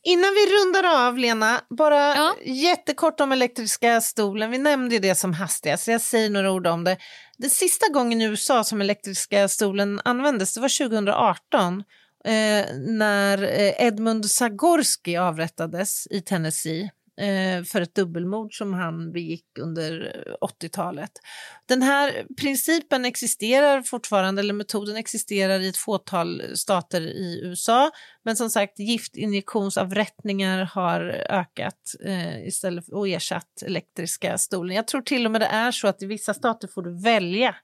Innan 0.04 0.30
vi 0.34 0.46
rundar 0.56 1.08
av, 1.08 1.18
Lena, 1.18 1.62
bara 1.70 2.16
Ja. 2.16 2.36
jättekort 2.46 3.20
om 3.20 3.32
elektriska 3.32 4.02
stolen. 4.02 4.52
Vi 4.52 4.58
nämnde 4.58 4.96
ju 4.96 5.02
det 5.02 5.16
som 5.16 5.34
hastigast, 5.34 5.88
jag 5.88 6.02
säger 6.02 6.30
några 6.30 6.52
ord 6.52 6.68
om 6.68 6.84
det. 6.84 6.98
Den 7.38 7.50
sista 7.50 7.88
gången 7.94 8.22
i 8.22 8.26
USA 8.26 8.64
som 8.64 8.82
elektriska 8.82 9.48
stolen 9.48 10.02
användes, 10.06 10.54
det 10.54 10.62
var 10.62 10.70
2018 10.88 11.84
eh, 12.26 12.76
när 12.78 13.44
eh, 13.44 13.86
Edmund 13.88 14.26
Zagorski 14.26 15.18
avrättades 15.18 16.08
i 16.12 16.22
Tennessee. 16.22 16.92
Eh, 17.20 17.64
för 17.64 17.82
ett 17.82 17.96
dubbelmord 17.96 18.58
som 18.58 18.74
han 18.74 19.12
begick 19.12 19.46
under 19.60 20.24
eh, 20.28 20.48
80-talet. 20.48 21.12
Den 21.66 21.82
här 21.82 22.26
principen 22.42 23.06
existerar 23.06 23.82
fortfarande, 23.82 24.40
eller 24.40 24.54
metoden 24.54 24.96
existerar 24.96 25.60
i 25.60 25.68
ett 25.68 25.78
fåtal 25.78 26.44
stater 26.54 27.02
i 27.02 27.42
USA. 27.44 27.92
Men 28.24 28.36
som 28.36 28.50
sagt, 28.50 28.80
giftinjektionsavrättningar 28.80 30.64
har 30.64 31.02
ökat 31.30 31.96
eh, 32.06 32.48
istället 32.48 32.86
för, 32.86 32.96
och 32.96 33.08
ersatt 33.08 33.64
elektriska 33.66 34.38
stolen. 34.38 34.76
Jag 34.76 34.88
tror 34.88 35.02
till 35.02 35.26
och 35.26 35.32
med 35.32 35.42
det 35.42 35.48
är 35.48 35.72
så 35.72 35.88
att 35.88 36.02
i 36.02 36.06
vissa 36.06 36.34
stater 36.34 36.68
får 36.68 36.82
du 36.82 37.02
välja 37.04 37.56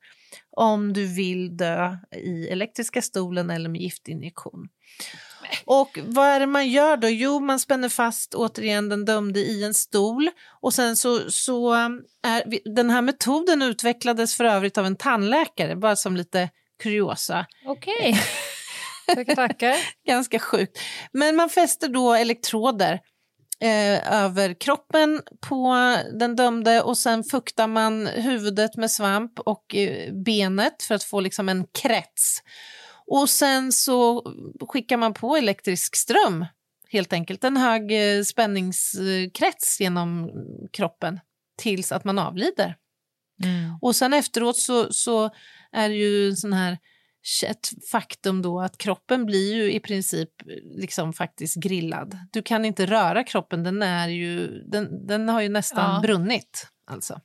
om 0.51 0.93
du 0.93 1.15
vill 1.15 1.57
dö 1.57 1.97
i 2.15 2.47
elektriska 2.47 3.01
stolen 3.01 3.49
eller 3.49 3.69
med 3.69 3.81
giftinjektion. 3.81 4.67
Och 5.65 5.99
vad 6.03 6.27
är 6.27 6.39
det 6.39 6.45
man 6.47 6.67
gör 6.69 6.97
då? 6.97 7.09
Jo, 7.09 7.39
man 7.39 7.59
spänner 7.59 7.89
fast 7.89 8.33
återigen 8.35 8.89
den 8.89 9.05
dömde 9.05 9.39
i 9.39 9.63
en 9.63 9.73
stol 9.73 10.29
och 10.61 10.73
sen 10.73 10.95
så, 10.97 11.31
så 11.31 11.73
är 12.27 12.43
vi- 12.49 12.61
den 12.75 12.89
här 12.89 13.01
metoden 13.01 13.61
utvecklades 13.61 14.35
för 14.37 14.43
övrigt 14.43 14.77
av 14.77 14.85
en 14.85 14.95
tandläkare, 14.95 15.75
bara 15.75 15.95
som 15.95 16.15
lite 16.17 16.49
kuriosa. 16.83 17.45
Okej. 17.65 18.19
tackar, 19.15 19.35
tackar. 19.35 19.75
Ganska 20.07 20.39
sjukt. 20.39 20.79
Men 21.11 21.35
man 21.35 21.49
fäster 21.49 21.87
då 21.87 22.13
elektroder 22.13 22.99
eh, 23.61 24.13
över 24.23 24.53
kroppen 24.53 25.21
på 25.49 25.75
den 26.19 26.35
dömde 26.35 26.81
och 26.81 26.97
sen 26.97 27.23
fuktar 27.23 27.67
man 27.67 28.07
huvudet 28.07 28.75
med 28.77 28.91
svamp 28.91 29.39
och 29.39 29.75
eh, 29.75 30.13
benet 30.13 30.83
för 30.83 30.95
att 30.95 31.03
få 31.03 31.19
liksom 31.19 31.49
en 31.49 31.65
krets. 31.81 32.37
Och 33.07 33.29
sen 33.29 33.71
så 33.71 34.23
skickar 34.69 34.97
man 34.97 35.13
på 35.13 35.37
elektrisk 35.37 35.95
ström, 35.95 36.45
helt 36.89 37.13
enkelt. 37.13 37.43
En 37.43 37.57
hög 37.57 37.91
eh, 37.91 38.23
spänningskrets 38.23 39.79
genom 39.79 40.31
kroppen 40.73 41.19
tills 41.57 41.91
att 41.91 42.03
man 42.03 42.19
avlider. 42.19 42.75
Mm. 43.43 43.77
Och 43.81 43.95
sen 43.95 44.13
efteråt 44.13 44.57
så, 44.57 44.93
så 44.93 45.29
är 45.71 45.89
det 45.89 45.95
ju 45.95 46.35
sån 46.35 46.53
här 46.53 46.77
ett 47.45 47.69
faktum 47.91 48.41
då 48.41 48.61
att 48.61 48.77
kroppen 48.77 49.25
blir 49.25 49.55
ju 49.55 49.71
i 49.73 49.79
princip 49.79 50.29
liksom 50.63 51.13
faktiskt 51.13 51.55
grillad. 51.55 52.17
Du 52.31 52.41
kan 52.41 52.65
inte 52.65 52.85
röra 52.85 53.23
kroppen, 53.23 53.63
den, 53.63 53.81
är 53.81 54.07
ju, 54.07 54.47
den, 54.63 55.07
den 55.07 55.29
har 55.29 55.41
ju 55.41 55.49
nästan 55.49 55.93
Ja. 55.95 55.99
brunnit. 56.01 56.67
Alltså. 56.91 57.21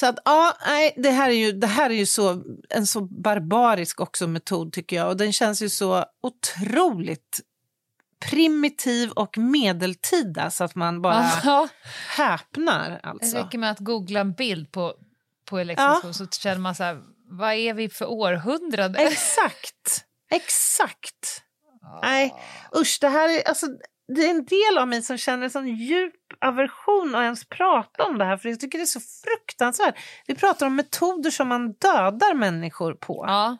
Så 0.00 0.06
att 0.06 0.18
ja, 0.24 0.56
nej, 0.66 0.94
det 0.96 1.10
här 1.10 1.30
är 1.30 1.34
ju, 1.34 1.52
det 1.52 1.66
här 1.66 1.90
är 1.90 1.94
ju 1.94 2.06
så, 2.06 2.42
en 2.68 2.86
så 2.86 3.00
barbarisk 3.00 4.00
också 4.00 4.26
metod 4.26 4.72
tycker 4.72 4.96
jag 4.96 5.08
och 5.08 5.16
den 5.16 5.32
känns 5.32 5.62
ju 5.62 5.68
så 5.68 6.04
otroligt 6.22 7.40
primitiv 8.30 9.10
och 9.10 9.38
medeltida 9.38 10.50
så 10.50 10.64
att 10.64 10.74
man 10.74 11.02
bara 11.02 11.30
Ja, 11.44 11.68
häpnar 12.08 12.90
det 12.90 13.00
alltså. 13.02 13.36
räcker 13.36 13.58
med 13.58 13.70
att 13.70 13.78
googla 13.78 14.20
en 14.20 14.32
bild 14.32 14.72
på, 14.72 14.94
på 15.44 15.58
elektrisk 15.58 16.04
Ja. 16.04 16.12
så 16.12 16.26
känner 16.26 16.60
man 16.60 16.74
så 16.74 16.84
här, 16.84 17.00
vad 17.30 17.52
är 17.54 17.74
vi 17.74 17.88
för 17.88 18.10
århundrade? 18.10 18.98
Exakt, 18.98 20.04
exakt. 20.30 21.42
Nej, 22.02 22.34
usch, 22.76 22.98
det 23.00 23.08
här 23.08 23.28
är, 23.28 23.48
alltså, 23.48 23.66
det 24.14 24.24
är 24.26 24.30
en 24.30 24.44
del 24.44 24.78
av 24.78 24.88
mig 24.88 25.02
som 25.02 25.18
känner 25.18 25.44
en 25.44 25.50
sån 25.50 25.68
djup 25.68 26.14
aversion 26.40 27.14
att 27.14 27.22
ens 27.22 27.44
prata 27.44 28.04
om 28.04 28.18
det 28.18 28.24
här, 28.24 28.36
för 28.36 28.48
jag 28.48 28.60
tycker 28.60 28.78
det 28.78 28.84
är 28.84 28.86
så 28.86 29.00
fruktansvärt. 29.00 29.94
Vi 30.26 30.34
pratar 30.34 30.66
om 30.66 30.76
metoder 30.76 31.30
som 31.30 31.48
man 31.48 31.72
dödar 31.72 32.34
människor 32.34 32.94
på. 32.94 33.24
Ja, 33.28 33.56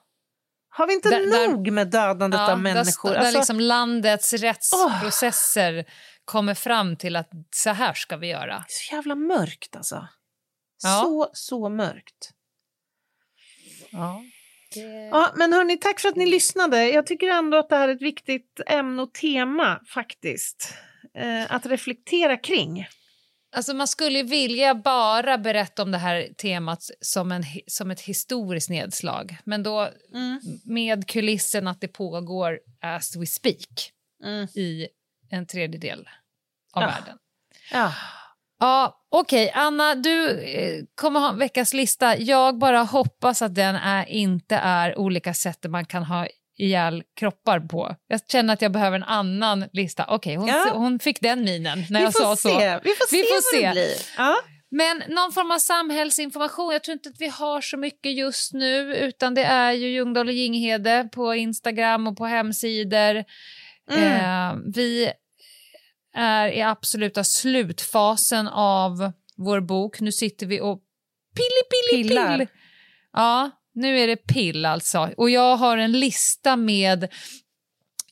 Har 0.72 0.86
vi 0.86 0.94
inte 0.94 1.08
Där- 1.08 1.26
där- 1.26 1.48
nog 1.48 1.72
med 1.72 1.90
dödandet 1.90 2.40
ja 2.40 2.52
av 2.52 2.60
människor? 2.60 3.08
Där, 3.08 3.16
där 3.16 3.24
Alltså, 3.24 3.38
liksom 3.38 3.60
landets 3.60 4.32
rättsprocesser 4.32 5.84
kommer 6.24 6.54
fram 6.54 6.96
till 6.96 7.16
att 7.16 7.30
så 7.54 7.70
här 7.70 7.94
ska 7.94 8.16
vi 8.16 8.26
göra. 8.26 8.64
Så 8.68 8.94
jävla 8.94 9.14
mörkt 9.14 9.76
alltså. 9.76 10.08
Ja. 10.82 11.02
Så, 11.02 11.30
så 11.32 11.68
mörkt. 11.68 12.30
Ja. 13.90 14.22
Ja, 15.10 15.32
men 15.36 15.52
hörni, 15.52 15.76
tack 15.76 16.00
för 16.00 16.08
att 16.08 16.16
ni 16.16 16.26
lyssnade. 16.26 16.88
Jag 16.88 17.06
tycker 17.06 17.26
ändå 17.28 17.58
att 17.58 17.68
det 17.68 17.76
här 17.76 17.88
är 17.88 17.92
ett 17.94 18.02
viktigt 18.02 18.60
ämne 18.66 19.02
och 19.02 19.14
tema 19.14 19.80
faktiskt. 19.88 20.74
Eh, 21.18 21.52
att 21.54 21.66
reflektera 21.66 22.36
kring. 22.36 22.86
Alltså 23.56 23.74
man 23.74 23.88
skulle 23.88 24.22
vilja 24.22 24.74
bara 24.74 25.38
berätta 25.38 25.82
om 25.82 25.90
det 25.90 25.98
här 25.98 26.28
temat 26.38 26.82
som, 27.00 27.32
en, 27.32 27.44
som 27.66 27.90
ett 27.90 28.00
historiskt 28.00 28.70
nedslag. 28.70 29.36
Men 29.44 29.62
då 29.62 29.88
Mm. 30.14 30.40
med 30.64 31.08
kulissen 31.08 31.66
att 31.68 31.80
det 31.80 31.88
pågår 31.88 32.60
as 32.80 33.16
we 33.16 33.26
speak 33.26 33.92
Mm. 34.24 34.44
i 34.54 34.88
en 35.30 35.46
tredjedel 35.46 36.08
av 36.72 36.82
Ja. 36.82 36.86
världen. 36.88 37.18
Ja. 37.72 37.92
Ja, 38.60 38.96
Okej, 39.12 39.50
Anna, 39.54 39.94
du 39.94 40.30
eh, 40.40 40.84
kommer 40.94 41.20
ha 41.20 41.28
en 41.30 41.38
veckas 41.38 41.74
lista. 41.74 42.18
Jag 42.18 42.58
bara 42.58 42.82
hoppas 42.82 43.42
att 43.42 43.54
den 43.54 43.76
är, 43.76 44.08
inte 44.08 44.56
är 44.56 44.98
olika 44.98 45.34
sätt 45.34 45.58
man 45.68 45.84
kan 45.84 46.02
ha 46.04 46.26
ihjäl 46.58 47.02
kroppar 47.20 47.60
på. 47.60 47.94
Jag 48.08 48.20
känner 48.28 48.54
att 48.54 48.62
jag 48.62 48.72
behöver 48.72 48.96
en 48.96 49.02
annan 49.04 49.64
lista. 49.72 50.04
Okej, 50.08 50.36
hon, 50.36 50.48
Ja. 50.48 50.70
hon 50.74 50.98
fick 50.98 51.20
den 51.20 51.44
minen 51.44 51.84
när 51.90 52.00
Vi 52.00 52.04
jag 52.04 52.12
sa 52.14 52.36
se. 52.36 52.48
så. 52.48 52.58
Vi 52.84 52.90
får 52.90 53.06
se 53.08 53.16
Vi 53.16 53.22
får 53.22 53.34
vad 53.34 53.60
se. 53.60 53.66
det 53.66 53.72
blir. 53.72 53.94
Ja. 54.16 54.36
Men 54.70 55.02
någon 55.08 55.32
form 55.32 55.50
av 55.50 55.58
samhällsinformation. 55.58 56.72
Jag 56.72 56.82
tror 56.84 56.92
inte 56.92 57.08
att 57.08 57.20
vi 57.20 57.28
har 57.28 57.60
så 57.60 57.76
mycket 57.76 58.12
just 58.12 58.52
nu 58.52 58.96
utan 58.96 59.34
det 59.34 59.44
är 59.44 59.72
ju 59.72 59.88
Ljungdahl 59.88 60.26
och 60.28 60.34
Ginghede 60.34 61.08
på 61.12 61.34
Instagram 61.34 62.06
och 62.06 62.16
på 62.16 62.26
hemsidor. 62.26 63.24
Mm. 63.90 64.04
Eh, 64.56 64.56
vi 64.74 65.12
är 66.16 66.48
i 66.48 66.62
absoluta 66.62 67.24
slutfasen 67.24 68.48
av 68.48 69.12
vår 69.36 69.60
bok. 69.60 70.00
Nu 70.00 70.12
sitter 70.12 70.46
vi 70.46 70.60
och 70.60 70.80
pilli, 71.36 71.92
pilli, 71.92 72.08
Pillar. 72.08 72.38
pill. 72.38 72.46
Ja, 73.12 73.50
nu 73.74 73.98
är 73.98 74.06
det 74.06 74.16
pill 74.16 74.64
alltså. 74.66 75.10
Och 75.16 75.30
jag 75.30 75.56
har 75.56 75.78
en 75.78 75.92
lista 75.92 76.56
med 76.56 77.08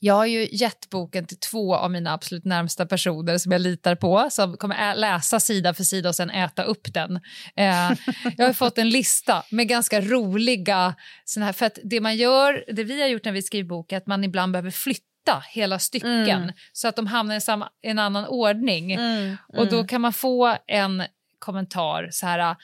Jag 0.01 0.14
har 0.14 0.26
ju 0.26 0.49
gett 0.53 0.90
boken 0.90 1.26
till 1.26 1.38
två 1.38 1.74
av 1.76 1.90
mina 1.90 2.12
absolut 2.12 2.44
närmsta 2.44 2.86
personer 2.86 3.38
som 3.38 3.53
jag 3.53 3.61
litar 3.61 3.94
på, 3.94 4.28
som 4.30 4.57
kommer 4.57 4.94
läsa 4.94 5.40
sida 5.40 5.74
för 5.74 5.84
sida 5.84 6.09
och 6.09 6.14
sen 6.14 6.30
äta 6.30 6.62
upp 6.62 6.94
den. 6.94 7.16
Eh, 7.57 7.92
jag 8.36 8.46
har 8.46 8.53
fått 8.53 8.78
en 8.78 8.90
lista 8.90 9.42
med 9.51 9.68
ganska 9.68 10.01
roliga... 10.01 10.94
Såna 11.24 11.46
här, 11.46 11.53
för 11.53 11.66
att 11.66 11.78
det 11.84 12.01
man 12.01 12.16
gör, 12.16 12.64
det 12.72 12.84
vi 12.84 13.01
har 13.01 13.09
gjort 13.09 13.24
när 13.24 13.32
vi 13.32 13.42
skriver 13.42 13.68
bok, 13.68 13.92
är 13.92 13.96
att 13.96 14.07
man 14.07 14.24
ibland 14.24 14.53
behöver 14.53 14.70
flytta 14.70 15.05
hela 15.51 15.79
stycken 15.79 16.29
Mm. 16.43 16.53
så 16.72 16.89
att 16.89 16.97
de 16.97 17.07
hamnar 17.07 17.37
i 17.37 17.41
samma, 17.41 17.68
en 17.83 17.99
annan 17.99 18.24
ordning. 18.26 18.93
Mm, 18.93 19.37
Och 19.49 19.68
då 19.68 19.85
kan 19.85 20.01
man 20.01 20.12
få 20.12 20.57
en 20.66 21.03
kommentar 21.39 22.09
så 22.11 22.26
här... 22.26 22.57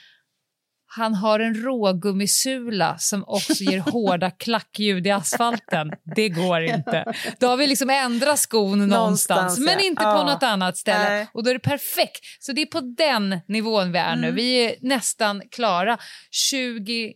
Han 0.97 1.15
har 1.15 1.41
en 1.41 1.55
rågummisula 1.55 2.99
som 2.99 3.25
också 3.27 3.65
ger 3.65 3.79
hårda 3.91 4.31
klackljud 4.31 5.07
i 5.07 5.11
asfalten. 5.11 5.91
Det 6.17 6.29
går 6.29 6.63
inte. 6.63 7.15
Då 7.41 7.47
har 7.47 7.57
vi 7.57 7.67
liksom 7.67 7.91
ändrat 7.91 8.39
skon 8.39 8.89
någonstans, 8.89 9.29
Någonstans, 9.29 9.59
men 9.59 9.79
ja. 9.79 9.85
inte 9.87 10.03
på 10.03 10.09
Ja. 10.09 10.25
något 10.33 10.43
annat 10.43 10.77
ställe. 10.77 11.05
Nej. 11.09 11.27
Och 11.35 11.45
då 11.45 11.51
är 11.51 11.55
det 11.55 11.61
perfekt. 11.61 12.21
Så 12.41 12.53
det 12.53 12.63
är 12.63 12.67
på 12.67 12.81
den 12.81 13.41
nivån 13.49 13.93
vi 13.93 13.99
är 13.99 14.17
nu. 14.17 14.23
Mm. 14.27 14.35
Vi 14.35 14.55
är 14.65 14.75
nästan 14.81 15.43
klara. 15.51 15.99
21 16.31 17.15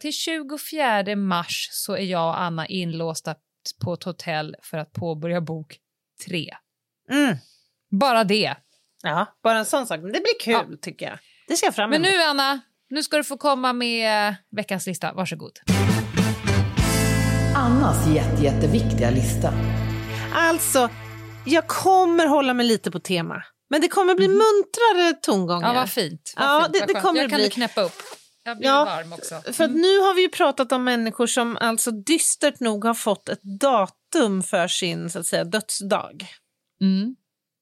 till 0.00 0.12
24 0.12 1.16
mars 1.16 1.68
så 1.70 1.92
är 1.96 2.04
jag 2.04 2.28
och 2.28 2.40
Anna 2.40 2.66
inlåsta 2.66 3.34
på 3.72 3.92
ett 3.92 4.02
hotell 4.04 4.56
för 4.62 4.78
att 4.78 4.92
påbörja 4.92 5.40
bok 5.40 5.76
tre. 6.26 6.50
Mm. 7.10 7.36
Bara 7.90 8.24
det. 8.24 8.54
Ja, 9.02 9.26
bara 9.42 9.58
en 9.58 9.64
sån 9.66 9.86
sak. 9.86 10.00
Men 10.00 10.12
det 10.12 10.20
blir 10.20 10.40
kul 10.40 10.78
tycker 10.82 11.06
jag. 11.06 11.18
Det 11.48 11.56
ser 11.56 11.66
jag 11.66 11.74
fram 11.74 11.90
Men 11.90 12.04
emot. 12.04 12.10
nu 12.16 12.22
Anna, 12.22 12.60
nu 12.90 13.02
ska 13.02 13.16
du 13.16 13.24
få 13.24 13.36
komma 13.36 13.72
med 13.72 14.28
eh, 14.28 14.34
veckans 14.50 14.86
lista. 14.86 15.12
Varsågod. 15.12 15.52
Annas 17.54 18.06
jätte, 18.14 18.42
jätteviktiga 18.44 19.10
lista. 19.10 19.52
Alltså, 20.34 20.88
jag 21.46 21.66
kommer 21.68 22.26
hålla 22.26 22.54
mig 22.54 22.66
lite 22.66 22.90
på 22.90 22.98
tema. 23.00 23.42
Men 23.70 23.80
det 23.80 23.88
kommer 23.88 24.14
bli 24.14 24.28
muntrare 24.28 25.12
tongångar. 25.22 25.68
Mhm. 25.68 25.74
Ja, 25.76 25.80
vad 25.80 25.90
fint. 25.90 26.34
Vad 26.36 26.46
Ja, 26.46 26.60
fint. 26.62 26.72
det- 26.72 26.78
vad 26.80 26.88
det 26.88 27.00
kommer 27.00 27.20
jag 27.20 27.30
kan 27.30 27.36
bli. 27.36 27.44
du 27.44 27.50
knäppa 27.50 27.80
upp. 27.82 27.92
Jag 28.48 28.58
blir 28.58 28.68
Ja, 28.68 28.84
varm 28.84 29.12
också. 29.12 29.42
För 29.52 29.64
att 29.64 29.70
nu 29.70 29.98
har 29.98 30.14
vi 30.14 30.22
ju 30.22 30.28
pratat 30.28 30.72
om 30.72 30.84
människor 30.84 31.26
som 31.26 31.56
alltså 31.60 31.90
dystert 31.90 32.60
nog 32.60 32.84
har 32.84 32.94
fått 32.94 33.28
ett 33.28 33.42
datum 33.42 34.42
för 34.42 34.68
sin 34.68 35.10
så 35.10 35.18
att 35.18 35.26
säga, 35.26 35.44
dödsdag. 35.44 36.26
Mm. 36.80 37.16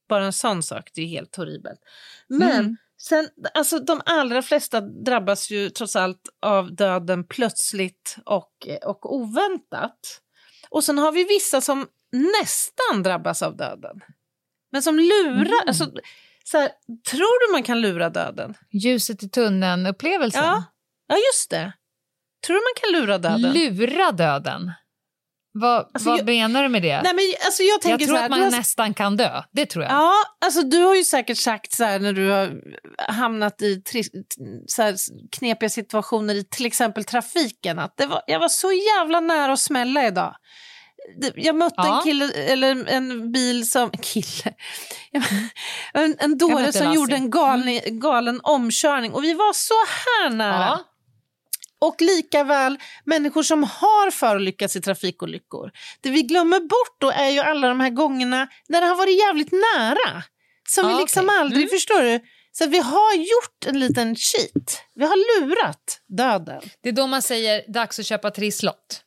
Bara 0.08 0.24
en 0.24 0.32
sån 0.32 0.62
sak, 0.62 0.90
det 0.94 1.02
är 1.02 1.06
helt 1.06 1.36
horribelt. 1.36 1.80
Men 2.28 2.50
Mm. 2.50 2.76
sen, 3.00 3.28
alltså 3.54 3.78
de 3.78 4.00
allra 4.04 4.42
flesta 4.42 4.80
drabbas 4.80 5.50
ju 5.50 5.70
trots 5.70 5.96
allt 5.96 6.28
av 6.42 6.74
döden 6.74 7.24
plötsligt 7.24 8.16
och, 8.24 8.68
och 8.84 9.14
oväntat. 9.16 10.20
Och 10.70 10.84
sen 10.84 10.98
har 10.98 11.12
vi 11.12 11.24
vissa 11.24 11.60
som 11.60 11.86
nästan 12.12 13.02
drabbas 13.02 13.42
av 13.42 13.56
döden. 13.56 14.00
Men 14.72 14.82
som 14.82 14.98
lurar, 14.98 15.30
Mm. 15.36 15.52
alltså, 15.66 15.90
så 16.44 16.58
här, 16.58 16.70
tror 17.10 17.46
du 17.48 17.52
man 17.52 17.62
kan 17.62 17.80
lura 17.80 18.10
döden? 18.10 18.54
Ljuset 18.72 19.22
i 19.22 19.26
tunneln-upplevelsen. 19.28 20.44
Ja, 20.44 20.64
ja 21.08 21.16
just 21.16 21.50
det. 21.50 21.72
Tror 22.46 22.54
du 22.56 22.60
man 22.60 22.74
kan 22.80 23.00
lura 23.00 23.18
döden? 23.18 23.52
Lura 23.52 24.12
döden. 24.12 24.72
Vad, 25.58 25.90
Alltså, 25.94 26.08
vad 26.10 26.18
jag- 26.18 26.26
menar 26.26 26.62
du 26.62 26.68
med 26.68 26.82
det? 26.82 27.02
Nej, 27.02 27.14
men, 27.14 27.24
alltså, 27.46 27.62
jag 27.62 27.74
jag 27.74 27.80
tänker 27.82 28.06
tror 28.06 28.14
så 28.14 28.18
här, 28.18 28.24
att 28.24 28.30
man 28.30 28.40
har- 28.40 28.50
nästan 28.50 28.94
kan 28.94 29.16
dö. 29.16 29.42
Det 29.52 29.66
tror 29.66 29.84
jag. 29.84 29.92
Ja, 29.92 30.12
alltså 30.44 30.62
du 30.62 30.82
har 30.82 30.94
ju 30.94 31.04
säkert 31.04 31.38
sagt 31.38 31.72
så 31.72 31.84
här 31.84 31.98
när 31.98 32.12
du 32.12 32.30
har 32.30 32.60
hamnat 33.12 33.62
i 33.62 33.82
tri- 33.92 34.24
så 34.66 34.82
här 34.82 34.94
knepiga 35.38 35.68
situationer 35.70 36.34
i 36.34 36.44
till 36.44 36.66
exempel 36.66 37.04
trafiken 37.04 37.78
att 37.78 37.96
det 37.96 38.06
var, 38.06 38.22
jag 38.26 38.40
var 38.40 38.48
så 38.48 38.72
jävla 38.72 39.20
nära 39.20 39.52
att 39.52 39.60
smälla 39.60 40.06
idag. 40.06 40.36
Jag 41.34 41.54
mötte 41.56 41.74
Ja. 41.76 41.96
en 41.98 42.02
kille, 42.04 42.32
eller 42.32 42.88
en 42.88 43.32
bil 43.32 43.70
som... 43.70 43.90
Kille? 43.90 44.54
En, 45.94 46.16
en 46.18 46.38
dåre 46.38 46.72
som 46.72 46.92
gjorde 46.92 47.14
en 47.14 47.30
galen, 47.30 47.80
galen 48.00 48.40
omkörning 48.42 49.12
och 49.12 49.24
vi 49.24 49.34
var 49.34 49.52
så 49.52 49.74
här 49.74 50.30
nära. 50.30 50.64
Ja. 50.64 50.80
Och 51.80 52.00
lika 52.00 52.44
väl 52.44 52.78
människor 53.04 53.42
som 53.42 53.62
har 53.62 54.10
förolyckats 54.10 54.76
i 54.76 54.80
trafikolyckor. 54.80 55.70
Det 56.00 56.10
vi 56.10 56.22
glömmer 56.22 56.60
bort 56.60 56.96
då 57.00 57.10
är 57.10 57.28
ju 57.28 57.40
alla 57.40 57.68
de 57.68 57.80
här 57.80 57.90
gångerna 57.90 58.48
när 58.68 58.80
det 58.80 58.86
har 58.86 58.96
varit 58.96 59.18
jävligt 59.18 59.52
nära. 59.52 60.22
Som 60.68 60.88
Ja, 60.90 60.96
vi 60.96 61.02
liksom 61.02 61.24
okej. 61.24 61.38
aldrig, 61.38 61.58
Mm. 61.62 61.70
förstår 61.70 62.02
du? 62.02 62.20
Så 62.52 62.66
vi 62.66 62.78
har 62.78 63.14
gjort 63.14 63.66
en 63.66 63.80
liten 63.80 64.16
cheat. 64.16 64.82
Vi 64.94 65.04
har 65.06 65.40
lurat 65.40 66.00
döden. 66.18 66.62
Det 66.82 66.88
är 66.88 66.92
då 66.92 67.06
man 67.06 67.22
säger 67.22 67.72
dags 67.72 67.98
att 67.98 68.06
köpa 68.06 68.30
trisslott. 68.30 69.02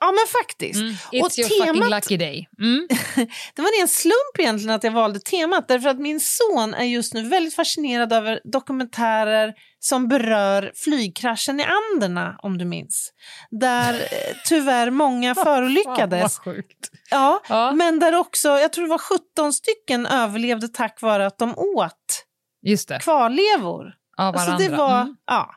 Ja, 0.00 0.06
men 0.12 0.26
faktiskt. 0.42 0.80
Mm. 0.80 0.92
It's 0.92 1.22
Och 1.24 1.38
your 1.38 1.48
fucking 1.48 1.82
temat- 1.82 1.90
lucky 1.90 2.16
day. 2.16 2.48
Mm. 2.60 2.88
Det 3.54 3.62
var 3.62 3.80
en 3.82 3.88
slump 3.88 4.38
egentligen 4.38 4.74
att 4.74 4.84
jag 4.84 4.90
valde 4.90 5.20
temat 5.20 5.68
därför 5.68 5.88
att 5.88 5.98
min 5.98 6.20
son 6.20 6.74
är 6.74 6.84
just 6.84 7.14
nu 7.14 7.22
väldigt 7.28 7.54
fascinerad 7.54 8.12
över 8.12 8.40
dokumentärer 8.52 9.52
som 9.80 10.08
berör 10.08 10.72
flygkraschen 10.74 11.60
i 11.60 11.64
Anderna 11.64 12.36
om 12.42 12.58
du 12.58 12.64
minns. 12.64 13.12
Där 13.60 13.94
eh, 13.94 14.36
tyvärr 14.48 14.90
många 14.90 15.34
förolyckades. 15.44 16.38
Fan. 16.44 16.62
Ja, 17.10 17.40
Ja. 17.48 17.72
men 17.72 17.98
där 17.98 18.14
också, 18.14 18.48
jag 18.48 18.72
tror 18.72 18.84
det 18.84 18.90
var 18.90 18.98
17 18.98 19.52
stycken 19.52 20.06
överlevde 20.06 20.68
tack 20.68 21.02
vare 21.02 21.26
att 21.26 21.38
de 21.38 21.58
åt 21.58 22.24
Just 22.66 22.88
det, 22.88 22.98
kvarlevor. 22.98 23.84
av 24.18 24.26
Alltså 24.36 24.46
varandra. 24.50 24.68
det 24.68 24.76
var, 24.76 25.00
Mm. 25.00 25.16
ja. 25.26 25.54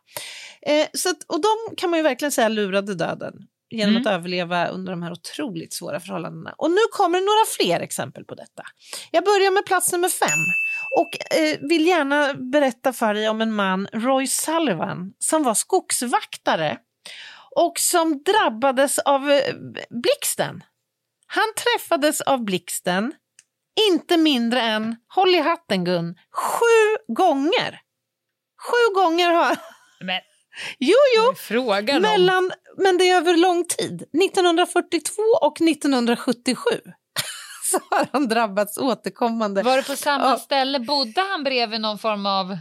Eh, 0.61 0.87
så 0.93 1.09
att, 1.09 1.17
och 1.27 1.41
de 1.41 1.75
kan 1.77 1.89
man 1.89 1.99
ju 1.99 2.03
verkligen 2.03 2.31
säga 2.31 2.47
lurade 2.49 2.95
döden 2.95 3.33
genom 3.69 3.95
Mm. 3.95 4.01
att 4.07 4.13
överleva 4.13 4.67
under 4.67 4.91
de 4.91 5.03
här 5.03 5.11
otroligt 5.11 5.73
svåra 5.73 5.99
förhållandena. 5.99 6.55
Och 6.57 6.71
nu 6.71 6.81
kommer 6.91 7.19
några 7.19 7.45
fler 7.57 7.79
exempel 7.83 8.25
på 8.25 8.35
detta. 8.35 8.63
Jag 9.11 9.23
börjar 9.23 9.51
med 9.51 9.65
plats 9.65 9.91
nummer 9.91 10.09
fem 10.09 10.39
och 10.97 11.37
eh, 11.37 11.57
vill 11.69 11.87
gärna 11.87 12.33
berätta 12.33 12.93
för 12.93 13.13
dig 13.13 13.29
om 13.29 13.41
en 13.41 13.51
man, 13.53 13.87
Roy 13.93 14.27
Sullivan, 14.27 15.13
som 15.19 15.43
var 15.43 15.53
skogsvaktare 15.53 16.77
och 17.55 17.79
som 17.79 18.23
drabbades 18.23 18.99
av 18.99 19.31
eh, 19.31 19.55
blixten. 19.89 20.63
Han 21.27 21.53
träffades 21.55 22.21
av 22.21 22.43
blixten 22.43 23.13
inte 23.89 24.17
mindre 24.17 24.61
än, 24.61 24.95
håll 25.15 25.35
i 25.35 25.39
hatten 25.39 25.83
Gun, 25.83 26.15
sju 26.31 27.13
gånger. 27.13 27.79
Sju 28.61 28.95
gånger 28.95 29.31
har... 29.31 29.57
Men 29.99 30.21
Jo, 30.79 30.95
jo. 31.15 31.33
Mellan, 32.01 32.51
men 32.77 32.97
det 32.97 33.09
är 33.09 33.17
över 33.17 33.37
lång 33.37 33.65
tid. 33.65 33.93
1942 34.01 35.21
och 35.41 35.61
1977 35.61 36.69
så 37.71 37.79
har 37.89 38.07
han 38.11 38.27
drabbats 38.27 38.77
återkommande. 38.77 39.63
Var 39.63 39.77
det 39.77 39.83
på 39.83 39.95
samma 39.95 40.25
Ja. 40.29 40.37
ställe? 40.37 40.79
Bodde 40.79 41.21
han 41.21 41.43
bredvid 41.43 41.81
någon 41.81 41.97
form 41.99 42.25
av... 42.25 42.57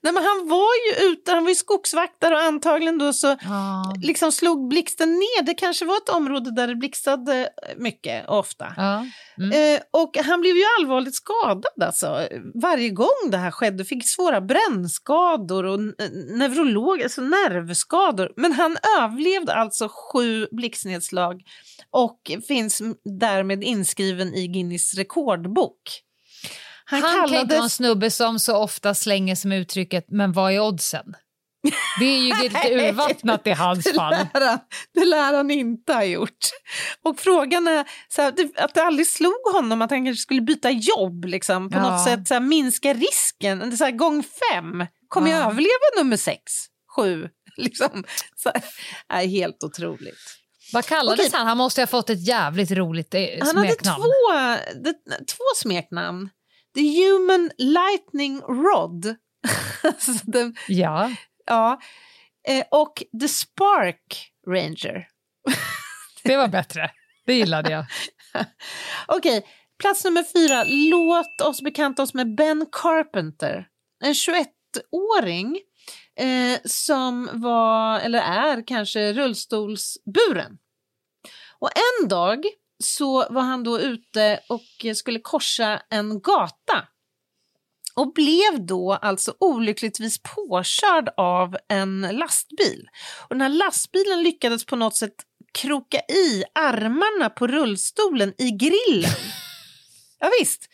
Nej, 0.00 0.12
men 0.12 0.24
han 0.24 0.48
var 0.48 0.70
ju 0.86 1.06
ute, 1.12 1.32
han 1.32 1.42
var 1.42 1.48
ju 1.48 1.54
skogsvaktare 1.54 2.34
och 2.34 2.40
antagligen 2.42 2.98
då 2.98 3.12
så 3.12 3.26
Ja. 3.42 3.94
liksom 4.02 4.32
slog 4.32 4.68
blixten 4.68 5.08
ner. 5.12 5.42
Det 5.42 5.54
kanske 5.54 5.84
var 5.84 5.96
ett 5.96 6.08
område 6.08 6.54
där 6.54 6.66
det 6.66 6.76
blixtrade 6.76 7.48
mycket 7.76 8.28
och 8.28 8.38
ofta. 8.38 8.74
Ja. 8.76 9.06
Mm. 9.38 9.74
Eh, 9.74 9.80
och 9.90 10.16
han 10.24 10.40
blev 10.40 10.56
ju 10.56 10.62
allvarligt 10.80 11.14
skadad 11.14 11.64
alltså. 11.80 12.28
Varje 12.62 12.90
gång 12.90 13.30
det 13.30 13.36
här 13.36 13.50
skedde 13.50 13.84
fick 13.84 14.08
svåra 14.08 14.40
brännskador 14.40 15.64
och 15.64 15.74
eh, 15.74 16.10
neurolog, 16.36 17.02
alltså 17.02 17.20
nervskador. 17.20 18.32
Men 18.36 18.52
han 18.52 18.76
överlevde 19.00 19.54
alltså 19.54 19.88
sju 20.12 20.48
blixtnedslag 20.52 21.42
och 21.90 22.30
finns 22.48 22.82
därmed 23.20 23.64
inskriven 23.64 24.34
i 24.34 24.46
Guinness 24.48 24.94
rekordbok. 24.94 26.02
Han, 26.92 27.02
Han, 27.02 27.12
kan 27.14 27.22
inte 27.24 27.32
vara 27.34 27.40
en 27.42 27.48
kallades... 27.48 27.74
snubbe 27.74 28.10
som 28.10 28.38
så 28.38 28.56
ofta 28.56 28.94
slänger 28.94 29.34
sig 29.34 29.48
med 29.48 29.58
uttrycket 29.60 30.04
“men 30.08 30.32
vad 30.32 30.52
är 30.52 30.60
oddsen?” 30.60 31.14
Det 32.00 32.04
är 32.04 32.18
ju 32.18 32.34
lite 32.42 32.74
urvattnat 32.74 33.46
i 33.46 33.50
hans 33.50 33.84
Det 33.84 33.94
fall. 33.94 34.10
lär, 34.34 34.46
han, 34.46 34.58
det 34.94 35.04
lär 35.04 35.32
han 35.34 35.50
inte 35.50 35.92
ha 35.92 36.04
gjort. 36.04 36.38
Och 37.04 37.18
frågan 37.20 37.68
är 37.68 37.84
så 38.08 38.22
här, 38.22 38.34
att 38.56 38.74
det 38.74 38.82
aldrig 38.82 39.06
slog 39.06 39.42
honom 39.52 39.82
att 39.82 39.90
han 39.90 40.04
kanske 40.04 40.22
skulle 40.22 40.40
byta 40.40 40.70
jobb, 40.70 41.24
liksom, 41.24 41.70
på 41.70 41.78
Ja. 41.78 41.82
något 41.90 42.04
sätt 42.04 42.28
så 42.28 42.34
här, 42.34 42.40
minska 42.40 42.94
risken. 42.94 43.76
Så 43.76 43.84
här, 43.84 43.90
gång 43.90 44.22
fem, 44.52 44.86
kommer 45.08 45.30
jag 45.30 45.40
Ja. 45.40 45.44
överleva 45.44 45.98
nummer 45.98 46.16
sex, 46.16 46.42
sju? 46.96 47.28
Liksom. 47.56 48.04
Så, 48.36 48.50
här, 48.54 48.62
är 49.22 49.26
helt 49.28 49.64
otroligt. 49.64 50.38
Vad 50.72 50.84
kallades 50.86 51.20
Okej. 51.26 51.38
han? 51.38 51.46
Han 51.46 51.56
måste 51.58 51.80
ha 51.82 51.86
fått 51.86 52.10
ett 52.10 52.26
jävligt 52.26 52.70
roligt 52.70 53.14
eh, 53.14 53.20
Han 53.40 53.56
hade 53.56 53.68
smeknamn. 53.68 54.02
två, 54.02 54.32
det, 54.84 54.94
två 55.18 55.44
smeknamn. 55.56 56.28
The 56.74 57.04
Human 57.04 57.50
Lightning 57.58 58.40
Rod. 58.40 59.16
Den, 60.24 60.56
Ja. 60.68 61.10
ja. 61.46 61.80
Eh, 62.48 62.64
och 62.70 63.02
The 63.20 63.28
Spark 63.28 64.32
Ranger. 64.46 65.08
Det 66.24 66.36
var 66.36 66.48
bättre. 66.48 66.90
Det 67.26 67.34
gillade 67.34 67.70
jag. 67.70 67.84
Okej, 69.06 69.46
plats 69.80 70.04
nummer 70.04 70.22
fyra. 70.22 70.64
Låt 70.66 71.40
oss 71.40 71.62
bekanta 71.62 72.02
oss 72.02 72.14
med 72.14 72.34
Ben 72.36 72.66
Carpenter. 72.72 73.66
En 74.04 74.12
21-åring 74.12 75.60
eh, 76.18 76.60
som 76.64 77.28
var, 77.32 78.00
eller 78.00 78.18
är 78.18 78.66
kanske, 78.66 79.12
rullstolsburen. 79.12 80.58
Och 81.58 81.70
en 82.02 82.08
dag 82.08 82.44
så 82.82 83.26
var 83.30 83.42
han 83.42 83.64
då 83.64 83.80
ute 83.80 84.40
och 84.48 84.96
skulle 84.96 85.18
korsa 85.18 85.82
en 85.90 86.20
gata 86.20 86.88
och 87.94 88.12
blev 88.12 88.66
då 88.66 88.92
alltså 88.92 89.34
olyckligtvis 89.38 90.18
påkörd 90.22 91.10
av 91.16 91.56
en 91.68 92.00
lastbil. 92.00 92.88
Och 93.28 93.28
den 93.28 93.40
här 93.40 93.48
lastbilen 93.48 94.22
lyckades 94.22 94.66
på 94.66 94.76
något 94.76 94.96
sätt 94.96 95.14
kroka 95.52 95.98
i 95.98 96.44
armarna 96.54 97.30
på 97.30 97.46
rullstolen 97.46 98.34
i 98.38 98.50
grillen. 98.50 99.10
ja, 100.18 100.30
visst. 100.40 100.68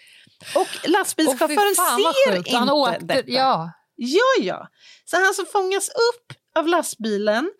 Och 0.55 0.89
lastbilschauffören 0.89 1.75
vad 1.77 2.15
ser 2.15 2.37
inte 2.37 2.57
Han 2.57 2.71
åkte, 2.71 3.05
detta. 3.05 3.31
Ja. 3.31 3.73
Ja, 3.97 4.23
ja. 4.41 4.69
Så 5.05 5.17
han 5.17 5.35
som 5.35 5.47
fångas 5.47 5.89
upp 5.89 6.33
av 6.59 6.67
lastbilen 6.67 7.51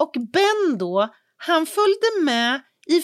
och 0.00 0.12
Ben 0.32 0.78
då, 0.78 1.14
han 1.36 1.66
följde 1.66 2.06
med 2.22 2.60
i 2.86 3.02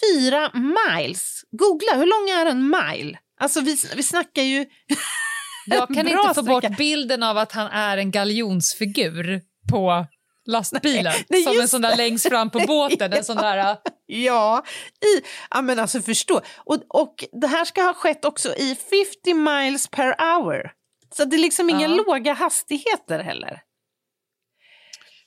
fyra 0.00 0.50
miles. 0.54 1.40
Googla, 1.50 1.92
hur 1.94 2.06
lång 2.06 2.30
är 2.40 2.46
en 2.50 2.70
mile? 2.70 3.18
Alltså 3.40 3.60
vi, 3.60 3.76
vi 3.96 4.02
snackar 4.02 4.42
ju... 4.42 4.66
Jag 5.66 5.88
kan 5.94 6.08
inte 6.08 6.34
få 6.34 6.42
bort 6.42 6.76
bilden 6.76 7.22
av 7.22 7.38
att 7.38 7.52
han 7.52 7.66
är 7.66 7.96
en 7.96 8.10
galjonsfigur 8.10 9.40
på 9.70 10.06
lastbilen. 10.46 11.12
nej, 11.28 11.42
som 11.44 11.60
en 11.60 11.68
sån 11.68 11.82
där 11.82 11.90
det. 11.90 11.96
längst 11.96 12.28
fram 12.28 12.50
på 12.50 12.58
båten. 12.66 13.12
En 13.12 13.24
sån 13.24 13.36
där, 13.36 13.56
äh, 13.70 13.76
Ja, 14.06 14.64
i, 15.04 15.22
ja 15.50 15.62
men 15.62 15.78
alltså 15.78 16.00
förstå. 16.02 16.40
Och, 16.56 16.76
och 16.88 17.24
det 17.40 17.46
här 17.46 17.64
ska 17.64 17.82
ha 17.82 17.94
skett 17.94 18.24
också 18.24 18.54
i 18.56 18.76
50 19.24 19.34
miles 19.34 19.88
per 19.88 20.16
hour. 20.18 20.72
Så 21.16 21.24
det 21.24 21.36
är 21.36 21.40
liksom 21.40 21.70
inga 21.70 21.88
Ja. 21.88 22.02
låga 22.06 22.32
hastigheter 22.32 23.18
heller. 23.18 23.60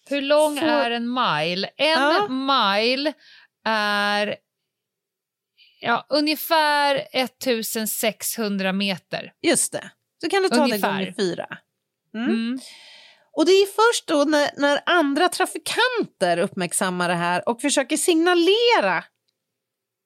hur 0.09 0.21
lång 0.21 0.59
Får- 0.59 0.67
är 0.67 0.91
en 0.91 1.13
mile? 1.13 1.69
En 1.77 2.01
Ja. 2.01 2.27
mile 2.29 3.13
är 3.65 4.35
ja, 5.79 6.05
ungefär 6.09 7.07
1600 7.11 8.73
meter. 8.73 9.31
Just 9.41 9.71
det. 9.71 9.91
Så 10.23 10.29
kan 10.29 10.43
du 10.43 10.49
ta 10.49 10.55
det 10.55 10.61
Ungefär. 10.61 10.91
gånger 10.91 11.13
fyra. 11.17 11.57
Mm. 12.15 12.29
Mm. 12.29 12.59
Och 13.37 13.45
det 13.45 13.51
är 13.51 13.65
först 13.65 14.07
då 14.07 14.23
när, 14.23 14.49
när 14.57 14.79
andra 14.85 15.29
trafikanter 15.29 16.37
uppmärksammar 16.37 17.09
det 17.09 17.15
här 17.15 17.49
och 17.49 17.61
försöker 17.61 17.97
signalera 17.97 19.03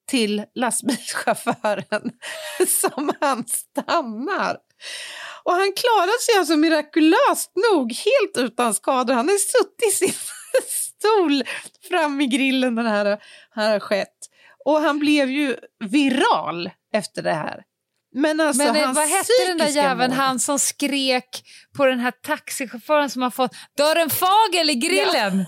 till 0.07 0.43
lastbilschauffören 0.55 2.11
som 2.67 3.11
han 3.21 3.45
stannar. 3.47 4.57
Och 5.47 5.53
han 5.53 5.73
klarar 5.73 6.21
sig 6.21 6.39
alltså 6.39 6.55
mirakulöst 6.55 7.51
nog 7.71 7.93
helt 7.93 8.37
utan 8.51 8.73
skador. 8.73 9.13
Han 9.13 9.29
har 9.29 9.37
suttit 9.37 9.87
i 9.87 9.91
sin 9.91 10.13
stol 10.67 11.43
fram 11.89 12.21
i 12.21 12.27
grillen 12.27 12.75
när 12.75 12.83
det 12.83 12.89
här, 12.89 13.17
här 13.55 13.71
har 13.71 13.79
skett. 13.79 14.17
Och 14.65 14.81
han 14.81 14.99
blev 14.99 15.29
ju 15.29 15.55
viral 15.89 16.69
efter 16.93 17.21
det 17.21 17.33
här. 17.33 17.63
Men 18.15 18.39
alltså 18.39 18.63
Men 18.63 18.75
eh, 18.75 18.93
vad 18.93 19.07
hette 19.09 19.47
den 19.47 19.57
där 19.57 19.67
jäveln, 19.67 20.11
mål- 20.11 20.19
han 20.19 20.39
som 20.39 20.59
skrek 20.59 21.43
på 21.77 21.85
den 21.85 21.99
här 21.99 22.11
taxichauffören 22.11 23.09
som 23.09 23.21
har 23.21 23.29
fått 23.31 23.51
Dörren 23.77 24.09
fagel 24.09 24.69
i 24.69 24.75
grillen! 24.75 25.45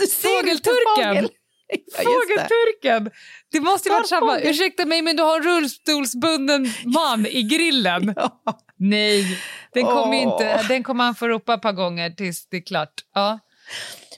Inte 0.00 0.14
Fågelturken. 0.14 0.94
fågel. 0.96 1.28
Ja, 1.70 1.76
just 1.76 1.96
det. 1.96 2.04
Fågelturken! 2.04 3.10
Det 3.52 3.60
måste 3.60 3.88
ju 3.88 3.92
varit 3.94 4.08
samma. 4.08 4.40
Ursäkta 4.40 4.84
mig, 4.84 5.02
men 5.02 5.16
du 5.16 5.22
har 5.22 5.36
en 5.36 5.42
rullstolsbunden 5.42 6.72
man 6.84 7.26
i 7.26 7.42
grillen. 7.42 8.14
Ja. 8.16 8.42
Nej, 8.78 9.38
den 9.72 9.84
kommer 9.84 10.16
inte, 10.16 10.62
den 10.68 10.82
kommer 10.82 11.04
han 11.04 11.14
få 11.14 11.28
ropa 11.28 11.54
ett 11.54 11.62
par 11.62 11.72
gånger 11.72 12.10
tills 12.10 12.48
det 12.48 12.56
är 12.56 12.66
klart. 12.66 12.94
Ja. 13.14 13.38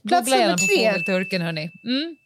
Plats 0.09 0.31
nummer 0.31 0.53
på 0.53 0.59
tre. 0.59 0.77
fågelturken, 0.77 1.43
hörni. 1.43 1.71
Mm. 1.85 2.17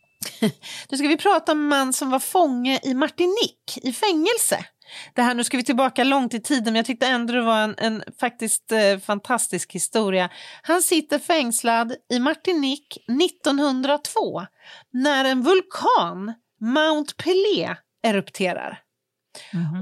Nu 0.89 0.99
ska 0.99 1.09
vi 1.09 1.17
prata 1.17 1.53
om 1.53 1.59
en 1.59 1.69
man 1.69 1.93
som 1.93 2.11
var 2.11 2.19
fånge 2.19 2.81
i 2.83 2.95
Martinique 2.95 3.81
i 3.83 3.93
fängelse. 3.93 4.65
Det 5.15 5.23
här, 5.23 5.35
nu 5.35 5.45
ska 5.45 5.57
vi 5.57 5.65
tillbaka 5.65 6.05
långt 6.05 6.35
i 6.35 6.41
tiden, 6.41 6.65
men 6.65 6.75
jag 6.75 6.87
tyckte 6.87 7.07
ändå 7.07 7.33
det 7.33 7.43
var 7.43 7.59
en, 7.59 7.75
en 7.79 8.03
faktiskt 8.21 8.73
eh, 8.73 8.99
fantastisk 8.99 9.73
historia. 9.73 10.31
Han 10.63 10.83
sitter 10.83 11.19
fängslad 11.19 11.95
i 12.13 12.19
Martinique 12.19 13.01
1902 13.25 14.43
när 14.93 15.25
en 15.25 15.43
vulkan, 15.43 16.35
Mount 16.61 17.15
Pelé, 17.17 17.77
erupterar. 18.03 18.84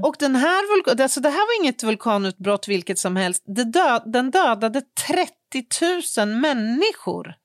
Och 0.03 0.15
den 0.19 0.35
här 0.35 0.75
vulkan, 0.75 1.01
alltså 1.01 1.19
det 1.19 1.29
här 1.29 1.37
var 1.37 1.63
inget 1.63 1.83
vulkanutbrott 1.83 2.67
vilket 2.67 2.99
som 2.99 3.15
helst. 3.15 3.43
Det 3.45 3.63
dö, 3.63 3.99
den 4.05 4.31
dödade 4.31 4.81
30 5.07 5.31
000 6.19 6.27
människor, 6.27 7.35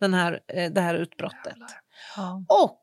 den 0.00 0.14
här, 0.14 0.40
eh, 0.52 0.72
det 0.72 0.80
här 0.80 0.94
utbrottet. 0.94 1.56
Och 2.48 2.82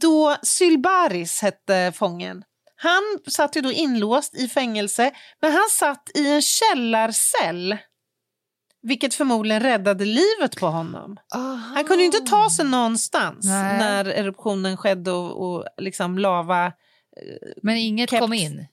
då 0.00 0.36
Sylbaris 0.42 1.42
hette 1.42 1.92
fången. 1.94 2.44
Han 2.76 3.02
satt 3.28 3.56
ju 3.56 3.60
då 3.60 3.72
inlåst 3.72 4.34
i 4.34 4.48
fängelse, 4.48 5.10
men 5.40 5.52
han 5.52 5.68
satt 5.70 6.10
i 6.14 6.28
en 6.28 6.42
källarcell. 6.42 7.76
Vilket 8.82 9.14
förmodligen 9.14 9.62
räddade 9.62 10.04
livet 10.04 10.56
på 10.60 10.66
honom. 10.66 11.16
Han 11.74 11.84
kunde 11.84 12.02
ju 12.02 12.06
inte 12.06 12.20
ta 12.20 12.50
sig 12.50 12.64
någonstans 12.64 13.44
Nej. 13.44 13.78
när 13.78 14.04
eruptionen 14.04 14.76
skedde 14.76 15.10
och, 15.10 15.54
och 15.54 15.66
liksom 15.76 16.18
lava... 16.18 16.72
Men 17.62 17.76
inget 17.76 18.10
Kept. 18.10 18.20
kom 18.20 18.32
in. 18.32 18.66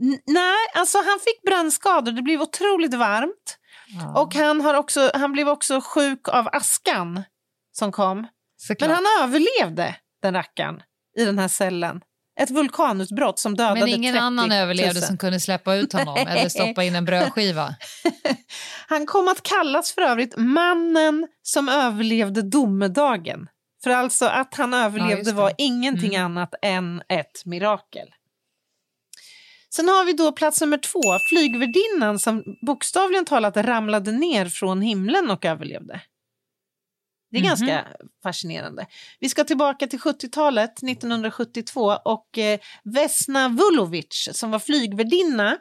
N- 0.00 0.18
nej, 0.26 0.66
alltså 0.74 0.98
han 0.98 1.20
fick 1.24 1.42
brännskador, 1.42 2.12
det 2.12 2.22
blev 2.22 2.42
otroligt 2.42 2.94
varmt. 2.94 3.58
Och 4.16 4.34
han, 4.34 4.60
har 4.60 4.74
också, 4.74 5.10
han 5.14 5.32
blev 5.32 5.48
också 5.48 5.80
sjuk 5.80 6.28
av 6.28 6.48
askan 6.52 7.22
som 7.72 7.92
kom. 7.92 8.26
Såklart. 8.56 8.88
Men 8.90 8.96
han 8.96 9.22
överlevde, 9.22 9.96
den 10.22 10.34
rackaren, 10.34 10.82
i 11.18 11.24
den 11.24 11.38
här 11.38 11.48
cellen. 11.48 12.00
Ett 12.40 12.50
vulkanutbrott 12.50 13.38
som 13.38 13.56
dödade 13.56 13.80
Men 13.80 13.88
ingen 13.88 14.14
30 14.14 14.20
000. 14.20 14.26
annan 14.26 14.52
överlevde 14.52 15.00
som 15.00 15.18
kunde 15.18 15.40
släppa 15.40 15.74
ut 15.74 15.92
honom 15.92 16.14
Nej. 16.14 16.26
eller 16.38 16.48
stoppa 16.48 16.84
in 16.84 16.94
en 16.94 17.04
brödskiva. 17.04 17.74
Han 18.88 19.06
kom 19.06 19.28
att 19.28 19.42
kallas 19.42 19.92
för 19.92 20.02
övrigt 20.02 20.36
mannen 20.36 21.28
som 21.42 21.68
överlevde 21.68 22.42
domedagen. 22.42 23.48
För 23.84 23.90
alltså 23.90 24.24
att 24.26 24.54
han 24.54 24.74
överlevde 24.74 25.22
det. 25.30 25.32
var 25.32 25.52
ingenting 25.58 26.14
Mm. 26.14 26.24
annat 26.24 26.54
än 26.62 27.02
ett 27.08 27.44
mirakel. 27.44 28.08
Sen 29.74 29.88
har 29.88 30.04
vi 30.04 30.12
då 30.12 30.32
plats 30.32 30.60
nummer 30.60 30.78
två, 30.78 31.00
flygvärdinnan 31.30 32.18
som 32.18 32.44
bokstavligen 32.66 33.24
talat 33.24 33.56
ramlade 33.56 34.12
ner 34.12 34.46
från 34.46 34.82
himlen 34.82 35.30
och 35.30 35.44
överlevde. 35.44 36.00
Det 37.30 37.36
är 37.38 37.40
Mhm. 37.40 37.48
ganska 37.48 37.86
fascinerande. 38.22 38.86
Vi 39.20 39.28
ska 39.28 39.44
tillbaka 39.44 39.86
till 39.86 39.98
70-talet, 40.00 40.82
1972, 40.82 41.98
och 42.04 42.38
eh, 42.38 42.58
Vesna 42.84 43.48
Vulovic 43.48 44.28
som 44.32 44.50
var 44.50 44.58
flygvärdinna 44.58 45.56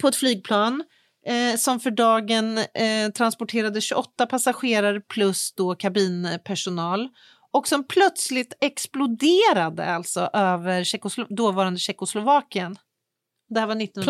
på 0.00 0.08
ett 0.08 0.16
flygplan 0.16 0.84
eh, 1.26 1.56
som 1.56 1.80
för 1.80 1.90
dagen 1.90 2.58
eh, 2.58 3.08
transporterade 3.16 3.80
28 3.80 4.26
passagerare 4.26 5.00
plus 5.00 5.52
då 5.52 5.74
kabinpersonal 5.74 7.08
och 7.52 7.68
som 7.68 7.84
plötsligt 7.86 8.52
exploderade 8.60 9.84
alltså 9.94 10.30
över 10.32 10.84
Tjeckoslo- 10.84 11.34
dåvarande 11.36 11.80
Tjeckoslovakien. 11.80 12.78
Det 13.48 13.60
här 13.60 13.66
var 13.66 13.74
1972. 13.82 14.02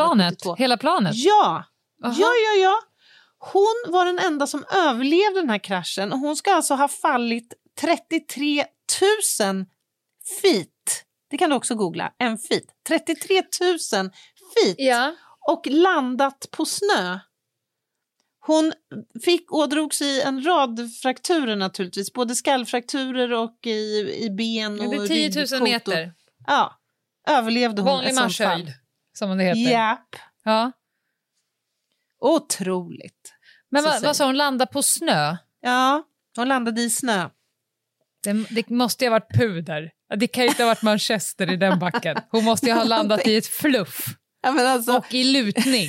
Planet? 0.47 0.59
Hela 0.61 0.77
planet? 0.77 1.13
Ja, 1.15 1.65
Aha. 2.05 2.15
ja, 2.19 2.27
ja, 2.27 2.63
ja. 2.63 2.75
Hon 3.39 3.93
var 3.93 4.05
den 4.05 4.19
enda 4.19 4.47
som 4.47 4.65
överlevde 4.75 5.41
den 5.41 5.51
här 5.51 5.59
kraschen 5.59 6.13
och 6.13 6.19
hon 6.19 6.37
ska 6.37 6.55
alltså 6.55 6.75
ha 6.75 6.89
fallit 6.89 7.55
33 7.81 8.65
000 9.41 9.65
feet. 10.43 10.69
Det 11.31 11.39
kan 11.39 11.51
du 11.51 11.57
också 11.57 11.75
googla, 11.75 12.13
en 12.19 12.39
feet. 12.39 12.65
33 12.89 13.43
000 13.61 14.11
feet 14.55 14.75
Ja. 14.79 15.15
och 15.49 15.67
landat 15.67 16.47
på 16.51 16.65
snö. 16.65 17.19
Hon 18.47 18.73
fick 19.25 19.53
ådrog 19.53 19.95
sig 19.95 20.23
en 20.23 20.45
rad 20.47 20.91
frakturer 21.03 21.57
naturligtvis, 21.57 22.13
både 22.13 22.35
skallfrakturer 22.37 23.33
och 23.33 23.59
i, 23.67 24.15
i 24.25 24.31
ben 24.31 24.77
Det 24.77 24.87
och 24.87 24.95
är 24.95 25.07
10 25.09 25.29
000 25.29 25.35
ryggkotor. 25.47 25.65
meter. 25.65 26.13
Ja, 26.47 26.81
överlevde 27.29 27.83
hon 27.83 27.87
Vanlig 27.91 28.37
fall. 28.37 28.73
som 29.19 29.39
det 29.39 29.45
heter. 29.45 29.71
Japp, 29.73 30.17
Ja. 30.45 30.73
otroligt. 32.21 33.33
Men 33.71 33.85
vad, 33.85 34.03
vad 34.03 34.17
sa 34.17 34.27
hon, 34.27 34.37
landa 34.37 34.67
på 34.67 34.83
snö? 34.83 35.37
Ja, 35.61 36.03
hon 36.37 36.49
landade 36.49 36.81
i 36.83 36.91
snö. 36.91 37.29
Det, 38.25 38.33
det 38.51 38.71
måste 38.71 39.05
ju 39.05 39.11
ha 39.11 39.19
varit 39.19 39.35
puder. 39.39 39.91
Det 40.17 40.27
kan 40.27 40.45
ju 40.45 40.49
inte 40.51 40.63
ha 40.63 40.69
varit 40.69 40.83
Manchester 40.83 41.53
i 41.53 41.57
den 41.57 41.79
backen. 41.79 42.17
Hon 42.31 42.45
måste 42.45 42.67
ju 42.67 42.73
ha 42.73 42.85
landat 42.95 43.27
i 43.27 43.37
ett 43.37 43.47
fluff 43.47 44.07
Ja 44.43 44.53
men 44.53 44.67
alltså, 44.67 44.97
och 44.97 45.15
i 45.15 45.25
lutning. 45.25 45.89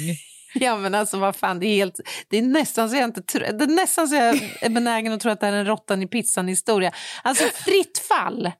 Ja, 0.53 0.77
men 0.77 0.95
alltså 0.95 1.17
vad 1.17 1.35
fan, 1.35 1.59
det 1.59 1.65
är, 1.65 1.75
helt, 1.75 1.99
det 2.29 2.37
är 2.37 2.41
nästan 2.41 2.89
så 2.89 2.95
jag 2.95 3.03
inte 3.03 3.39
det 3.39 3.63
är 3.63 3.67
nästan 3.67 4.07
så 4.07 4.15
jag 4.15 4.49
är 4.61 4.69
benägen 4.69 5.13
att 5.13 5.19
tro 5.19 5.31
att 5.31 5.39
det 5.39 5.45
här 5.45 5.53
är 5.53 5.57
en 5.57 5.65
råttan 5.65 6.01
i 6.03 6.07
pizzan 6.07 6.47
historia. 6.47 6.91
Alltså 7.23 7.43
fritt 7.43 7.97
fall. 8.07 8.51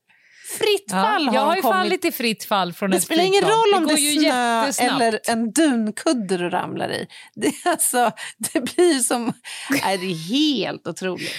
Fritt 0.60 0.92
fall 0.92 1.28
har 1.28 1.36
jag 1.36 1.42
har 1.42 1.56
ju 1.56 1.62
kommit. 1.62 1.76
fallit 1.76 2.06
i 2.06 2.12
fritt 2.12 2.44
fall 2.46 2.74
från 2.74 2.90
Det 2.92 2.98
ett 2.98 3.04
spelar 3.04 3.24
ingen 3.24 3.44
roll 3.44 3.74
om 3.76 3.88
det, 3.88 3.94
är 3.94 4.72
snö 4.72 4.86
eller 4.96 5.20
en 5.30 5.52
dunkudde 5.52 6.38
du 6.38 6.50
ramlar 6.50 6.92
i. 6.92 7.08
Det, 7.36 7.48
är 7.48 7.70
alltså, 7.72 8.12
det 8.38 8.62
blir 8.62 9.00
som... 9.00 9.34
Nej, 9.70 9.98
det 9.98 10.06
är 10.06 10.30
helt 10.30 10.88
otroligt. 10.88 11.32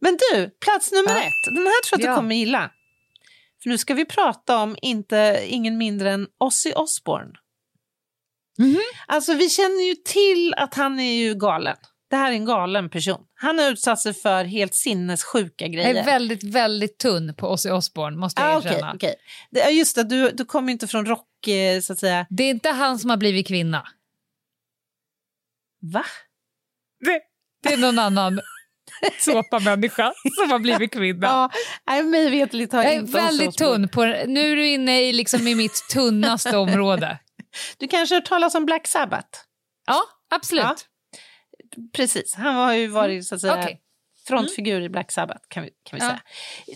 Men 0.00 0.16
du, 0.16 0.50
plats 0.64 0.92
nummer 0.92 1.10
Ja. 1.10 1.22
ett. 1.22 1.54
Den 1.54 1.66
här 1.66 1.82
tror 1.84 2.00
jag 2.00 2.00
att 2.00 2.04
Ja. 2.04 2.10
du 2.10 2.16
kommer 2.16 2.34
gilla. 2.34 2.70
För 3.62 3.70
nu 3.70 3.78
ska 3.78 3.94
vi 3.94 4.04
prata 4.04 4.58
om 4.58 4.76
inte, 4.82 5.44
ingen 5.46 5.78
mindre 5.78 6.12
än 6.12 6.26
Ozzy 6.40 6.72
Osbourne. 6.72 7.32
Mhm. 8.58 8.80
Alltså 9.06 9.34
vi 9.34 9.50
känner 9.50 9.88
ju 9.88 9.94
till 9.94 10.54
att 10.56 10.74
han 10.74 11.00
är 11.00 11.12
ju 11.12 11.34
galen. 11.34 11.76
Det 12.10 12.16
här 12.16 12.30
är 12.30 12.34
en 12.34 12.44
galen 12.44 12.90
person. 12.90 13.20
Han 13.34 13.58
har 13.58 13.70
utsatt 13.70 14.00
sig 14.00 14.14
för 14.14 14.44
helt 14.44 14.74
sinnessjuka 14.74 15.64
Jag 15.64 15.72
grejer. 15.72 15.94
är 15.94 16.04
väldigt, 16.04 16.44
väldigt 16.44 16.98
tunn 16.98 17.34
på 17.34 17.48
Ozzy 17.48 17.70
Osbourne, 17.70 18.16
måste 18.16 18.42
jag 18.42 18.56
ah. 18.56 18.94
Det, 19.00 19.14
ja, 19.50 19.70
just 19.70 19.96
det, 19.96 20.04
du, 20.04 20.30
du 20.30 20.44
kommer 20.44 20.72
inte 20.72 20.86
från 20.86 21.06
rock, 21.06 21.48
eh, 21.48 21.80
så 21.80 21.92
att 21.92 21.98
säga. 21.98 22.26
Det 22.30 22.42
är 22.42 22.50
inte 22.50 22.70
han 22.70 22.98
som 22.98 23.10
har 23.10 23.16
blivit 23.16 23.48
kvinna. 23.48 23.86
Va? 25.80 26.04
Det 27.62 27.72
är 27.72 27.76
någon 27.76 27.98
annan 27.98 28.40
såpamänniska 29.20 30.12
som 30.38 30.50
har 30.50 30.58
blivit 30.58 30.92
kvinna. 30.92 31.50
Ja, 31.86 32.02
mig 32.02 32.30
veterligt 32.30 32.72
har 32.72 32.82
Jag 32.82 32.92
är 32.92 32.98
inte 32.98 33.12
väldigt 33.12 33.56
tunn. 33.58 33.88
På, 33.88 34.04
nu 34.26 34.52
är 34.52 34.56
du 34.56 34.66
inne 34.66 35.00
i, 35.00 35.12
liksom 35.12 35.46
i 35.46 35.54
mitt 35.54 35.88
tunnaste 35.92 36.56
område. 36.56 37.18
Du 37.78 37.88
kanske 37.88 38.14
har 38.14 38.20
hört 38.20 38.28
talas 38.28 38.54
om 38.54 38.66
Black 38.66 38.86
Sabbath? 38.86 39.38
Ja, 39.86 40.00
absolut. 40.30 40.64
Ja. 40.64 40.76
Precis, 41.96 42.34
han 42.34 42.54
har 42.54 42.72
ju 42.72 42.86
varit 42.86 43.26
så 43.26 43.34
att 43.34 43.40
säga 43.40 43.52
Mm. 43.52 43.64
Okej. 43.64 43.80
frontfigur 44.28 44.80
i 44.80 44.88
Black 44.88 45.12
Sabbath 45.12 45.40
kan 45.48 45.62
vi, 45.62 45.70
kan 45.90 45.98
vi 45.98 46.04
Ja. 46.04 46.10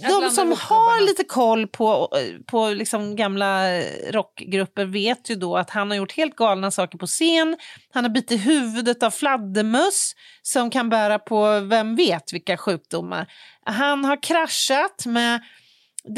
säga. 0.00 0.08
De 0.20 0.30
som 0.30 0.52
har 0.58 1.06
lite 1.06 1.24
koll 1.24 1.66
på, 1.66 2.08
på 2.46 2.68
liksom 2.68 3.16
gamla 3.16 3.80
rockgrupper 4.10 4.84
vet 4.84 5.30
ju 5.30 5.34
då 5.34 5.56
att 5.56 5.70
han 5.70 5.90
har 5.90 5.96
gjort 5.96 6.12
helt 6.12 6.36
galna 6.36 6.70
saker 6.70 6.98
på 6.98 7.06
scen. 7.06 7.56
Han 7.92 8.04
har 8.04 8.10
bitit 8.10 8.46
huvudet 8.46 9.02
av 9.02 9.10
fladdermöss 9.10 10.12
som 10.42 10.70
kan 10.70 10.88
bära 10.88 11.18
på 11.18 11.60
vem 11.60 11.96
vet 11.96 12.32
vilka 12.32 12.56
sjukdomar. 12.56 13.32
Han 13.66 14.04
har 14.04 14.22
kraschat 14.22 15.06
med 15.06 15.42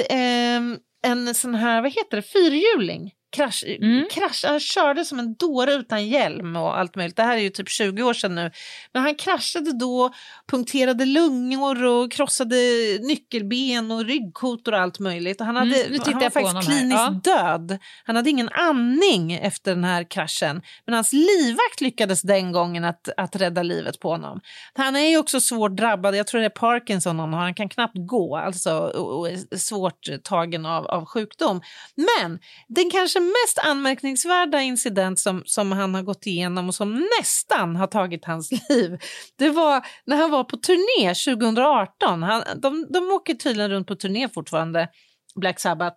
ehm, 0.09 0.78
en 1.02 1.34
sån 1.34 1.55
här, 1.55 1.82
vad 1.82 1.93
heter 1.93 2.16
det, 2.16 2.22
fyrhjuling. 2.22 3.12
Krasch, 3.32 3.64
Mm. 3.64 4.06
krasch, 4.10 4.44
han 4.46 4.60
körde 4.60 5.04
som 5.04 5.18
en 5.18 5.34
dåre 5.34 5.72
utan 5.74 6.09
hjälm 6.09 6.56
och 6.56 6.78
allt 6.78 6.96
möjligt. 6.96 7.16
Det 7.16 7.22
här 7.22 7.36
är 7.36 7.40
ju 7.40 7.50
typ 7.50 7.68
20 7.68 8.02
år 8.02 8.14
sedan 8.14 8.34
nu. 8.34 8.50
Men 8.92 9.02
han 9.02 9.14
kraschade 9.14 9.72
då, 9.78 10.12
punkterade 10.50 11.04
lungor 11.04 11.84
och 11.84 12.12
krossade 12.12 12.56
nyckelben 13.02 13.90
och 13.90 14.04
ryggkotor 14.04 14.72
och 14.72 14.80
allt 14.80 14.98
möjligt. 14.98 15.40
Och 15.40 15.46
han, 15.46 15.56
hade, 15.56 15.76
Mm, 15.76 15.92
nu 15.92 15.98
tittar 15.98 16.12
han 16.12 16.22
var 16.22 16.30
faktiskt 16.30 16.70
kliniskt 16.70 17.24
död. 17.24 17.78
Han 18.04 18.16
hade 18.16 18.30
ingen 18.30 18.48
andning 18.48 19.32
efter 19.32 19.74
den 19.74 19.84
här 19.84 20.04
kraschen. 20.10 20.62
Men 20.86 20.94
hans 20.94 21.12
livvakt 21.12 21.80
lyckades 21.80 22.22
den 22.22 22.52
gången 22.52 22.84
att, 22.84 23.09
att 23.16 23.36
rädda 23.36 23.62
livet 23.62 24.00
på 24.00 24.09
honom. 24.10 24.40
Han 24.74 24.96
är 24.96 25.09
ju 25.09 25.16
också 25.18 25.40
svårt 25.40 25.76
drabbad, 25.76 26.16
jag 26.16 26.26
tror 26.26 26.40
det 26.40 26.46
är 26.46 26.50
Parkinson 26.50 27.18
han 27.18 27.32
har, 27.32 27.40
han 27.40 27.54
kan 27.54 27.68
knappt 27.68 27.96
gå 27.96 28.36
alltså, 28.36 28.78
och, 28.78 29.18
och 29.18 29.28
är 29.28 29.56
svårt 29.59 30.09
tagen 30.24 30.66
av, 30.66 30.86
av 30.86 31.04
sjukdom. 31.06 31.60
Men 31.96 32.38
den 32.68 32.90
kanske 32.90 33.20
mest 33.24 33.59
anmärkningsvärda 33.59 34.61
incident 34.61 35.20
som, 35.20 35.43
som 35.47 35.73
han 35.73 35.94
har 35.94 36.03
gått 36.03 36.27
igenom 36.27 36.69
och 36.69 36.74
som 36.74 37.09
nästan 37.20 37.77
har 37.77 37.86
tagit 37.86 38.24
hans 38.24 38.51
liv, 38.69 38.99
det 39.39 39.51
var 39.51 39.86
när 40.05 40.16
han 40.16 40.31
var 40.31 40.44
på 40.44 40.57
turné 40.57 41.15
2018. 41.15 42.23
Han, 42.23 42.44
de, 42.62 42.86
de 42.93 43.11
åker 43.11 43.35
tydligen 43.35 43.70
runt 43.70 43.86
på 43.86 43.94
turné 43.97 44.28
fortfarande, 44.28 44.89
Black 45.35 45.61
Sabbath. 45.61 45.97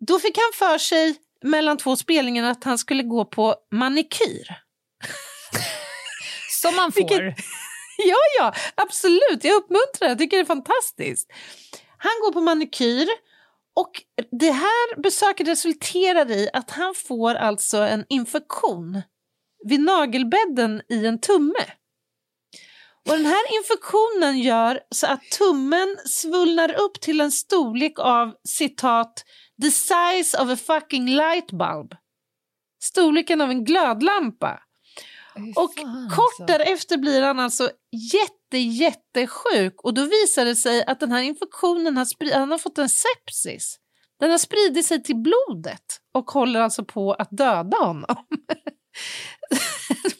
Då 0.00 0.18
fick 0.18 0.36
han 0.38 0.68
för 0.68 0.78
sig 0.78 1.16
mellan 1.42 1.76
två 1.76 1.96
spelningar 1.96 2.50
att 2.50 2.64
han 2.64 2.78
skulle 2.78 3.02
gå 3.02 3.24
på 3.24 3.54
manikyr. 3.72 4.48
Som 6.62 6.76
man 6.76 6.92
får. 6.92 7.00
Vilket- 7.00 7.44
Ja, 7.96 8.16
ja, 8.38 8.54
absolut. 8.74 9.38
Jag 9.44 9.54
uppmuntrar. 9.56 10.08
Jag 10.08 10.18
tycker 10.18 10.36
det 10.36 10.42
är 10.42 10.44
fantastiskt. 10.44 11.30
Han 11.98 12.12
går 12.24 12.32
på 12.32 12.40
manikyr 12.40 13.06
och 13.76 13.90
det 14.30 14.50
här 14.50 15.00
besöket 15.00 15.48
resulterar 15.48 16.30
i 16.30 16.48
att 16.52 16.70
han 16.70 16.94
får 16.94 17.34
alltså 17.34 17.76
en 17.76 18.04
infektion 18.08 19.02
vid 19.64 19.80
nagelbädden 19.80 20.82
i 20.88 21.06
en 21.06 21.20
tumme. 21.20 21.64
Och 23.08 23.16
den 23.16 23.26
här 23.26 23.56
infektionen 23.58 24.38
gör 24.38 24.80
så 24.90 25.06
att 25.06 25.30
tummen 25.38 25.96
svullnar 26.06 26.80
upp 26.80 27.00
till 27.00 27.20
en 27.20 27.32
storlek 27.32 27.98
av 27.98 28.34
citat 28.48 29.24
the 29.62 29.70
size 29.70 30.42
of 30.42 30.50
a 30.50 30.56
fucking 30.56 31.06
light 31.06 31.52
bulb. 31.52 31.96
Storleken 32.82 33.40
av 33.40 33.50
en 33.50 33.64
glödlampa. 33.64 34.60
Och 35.56 35.74
Fan, 35.74 36.10
kort 36.10 36.40
alltså. 36.40 36.58
därefter 36.58 36.96
blir 36.96 37.22
han 37.22 37.40
alltså 37.40 37.70
jätte, 38.12 38.43
jättesjuk 38.58 39.74
och 39.84 39.94
då 39.94 40.02
visar 40.02 40.44
det 40.44 40.56
sig 40.56 40.84
att 40.84 41.00
den 41.00 41.12
här 41.12 41.22
infektionen 41.22 41.96
har, 41.96 42.34
han 42.34 42.50
har 42.50 42.58
fått 42.58 42.78
en 42.78 42.88
sepsis. 42.88 43.76
Den 44.20 44.30
har 44.30 44.38
spridit 44.38 44.86
sig 44.86 45.02
till 45.02 45.16
blodet 45.16 45.82
och 46.14 46.30
håller 46.30 46.60
alltså 46.60 46.84
på 46.84 47.12
att 47.12 47.28
döda 47.30 47.76
honom. 47.76 48.16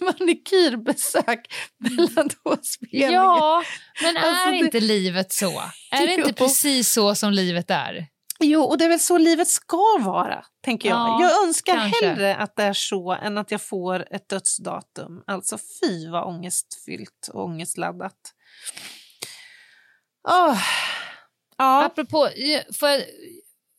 Manikyrbesök 0.00 1.54
mellan 1.78 2.28
två 2.28 2.56
spelningar. 2.62 3.12
Ja, 3.12 3.62
men 4.02 4.16
är 4.16 4.20
Alltså, 4.20 4.50
det- 4.50 4.56
inte 4.56 4.80
livet 4.80 5.32
så? 5.32 5.62
Är 5.90 6.06
det 6.06 6.12
inte 6.14 6.32
precis 6.32 6.92
så 6.92 7.14
som 7.14 7.32
livet 7.32 7.70
är? 7.70 8.06
Jo, 8.44 8.62
och 8.62 8.78
det 8.78 8.84
är 8.84 8.88
väl 8.88 9.00
så 9.00 9.18
livet 9.18 9.48
ska 9.48 9.98
vara, 10.00 10.44
tänker 10.64 10.88
jag. 10.88 10.98
Ja, 10.98 11.22
jag 11.22 11.46
önskar 11.46 11.74
kanske. 11.74 12.06
hellre 12.06 12.36
att 12.36 12.56
det 12.56 12.62
är 12.62 12.72
så 12.72 13.12
än 13.12 13.38
att 13.38 13.50
jag 13.50 13.62
får 13.62 14.06
ett 14.14 14.28
dödsdatum. 14.28 15.22
Alltså 15.26 15.58
fy 15.80 16.08
vad 16.10 16.24
ångestfyllt 16.24 17.28
och 17.32 17.44
ångestladdat. 17.44 18.16
Åh. 20.28 20.58
Ja. 21.56 21.84
Apropå, 21.84 22.28
får 22.78 22.88
jag 22.88 23.02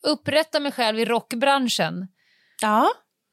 upprätta 0.06 0.60
mig 0.60 0.72
själv 0.72 0.98
i 0.98 1.04
rockbranschen? 1.04 2.08
ja. 2.60 2.88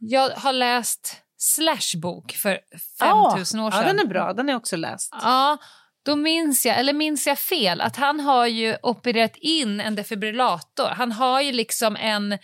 Jag 0.06 0.30
har 0.30 0.54
läst 0.54 1.18
Slash 1.38 2.00
bok 2.02 2.32
för 2.32 2.60
Ja. 3.00 3.30
5000 3.32 3.60
år 3.60 3.72
sedan. 3.72 3.82
Ja, 3.82 3.88
den 3.88 4.00
är 4.00 4.06
bra. 4.06 4.34
Den 4.34 4.50
är 4.50 4.56
också 4.56 4.76
läst. 4.76 5.10
Ja, 5.22 5.58
då 6.06 6.16
minns 6.16 6.66
jag, 6.66 6.80
eller 6.80 6.94
minns 6.94 7.28
jag 7.28 7.40
fel, 7.40 7.82
att 7.82 7.96
han 7.96 8.20
har 8.20 8.48
ju 8.48 8.78
opererat 8.82 9.36
in 9.36 9.80
en 9.80 9.96
defibrillator. 9.96 10.88
Han 10.88 11.12
har 11.12 11.42
ju 11.42 11.52
liksom 11.52 11.96
en, 11.96 12.38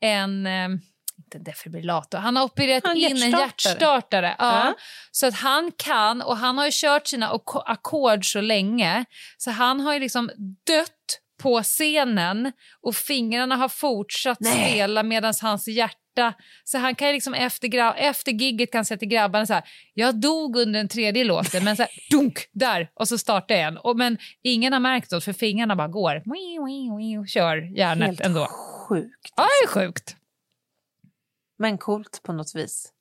en 0.00 0.46
eh, 0.46 0.68
inte 1.18 1.38
en 1.38 1.44
defibrillator, 1.44 2.18
han 2.18 2.36
har 2.36 2.44
opererat 2.44 2.84
En 2.84 2.96
in 2.96 3.22
en 3.22 3.30
hjärtstartare. 3.30 4.36
Ja, 4.38 4.64
Ja. 4.64 4.74
Så 5.10 5.26
att 5.26 5.34
han 5.34 5.72
kan, 5.76 6.22
och 6.22 6.36
han 6.36 6.58
har 6.58 6.64
ju 6.64 6.70
kört 6.74 7.06
sina 7.06 7.40
ackord 7.54 8.32
så 8.32 8.40
länge, 8.40 9.04
så 9.36 9.50
han 9.50 9.80
har 9.80 9.94
ju 9.94 10.00
liksom 10.00 10.30
dött 10.66 11.18
på 11.42 11.62
scenen 11.62 12.52
och 12.82 12.96
fingrarna 12.96 13.56
har 13.56 13.68
fortsatt 13.68 14.40
Nej. 14.40 14.52
spela 14.52 15.02
medan 15.02 15.34
hans 15.42 15.68
hjärta 15.68 16.01
så 16.64 16.78
han 16.78 16.94
kan 16.94 17.08
ju 17.08 17.14
liksom 17.14 17.34
efter, 17.34 17.94
efter 17.96 18.32
gigget 18.32 18.72
kan 18.72 18.84
säga 18.84 18.98
till 18.98 19.08
grabbarna 19.08 19.46
så 19.46 19.52
här, 19.54 19.64
jag 19.94 20.20
dog 20.20 20.56
under 20.56 20.80
den 20.80 20.88
tredje 20.88 21.24
låten 21.24 21.64
men 21.64 21.76
så 21.76 21.82
här, 21.82 21.90
dunk, 22.10 22.38
där 22.52 22.90
och 22.94 23.08
så 23.08 23.18
startar 23.18 23.54
jag 23.54 23.64
en. 23.64 23.76
Och, 23.78 23.96
men 23.96 24.18
ingen 24.42 24.72
har 24.72 24.80
märkt 24.80 25.10
det 25.10 25.20
för 25.20 25.32
fingrarna 25.32 25.76
bara 25.76 25.88
går, 25.88 26.22
kör 27.26 27.76
hjärnet 27.78 28.06
Helt 28.06 28.20
ändå. 28.20 28.46
sjukt. 28.88 29.32
Ja, 29.36 29.42
det 29.42 29.64
är 29.64 29.68
sjukt. 29.68 30.16
Men 31.58 31.78
coolt 31.78 32.20
på 32.22 32.32
något 32.32 32.54
vis. 32.54 32.92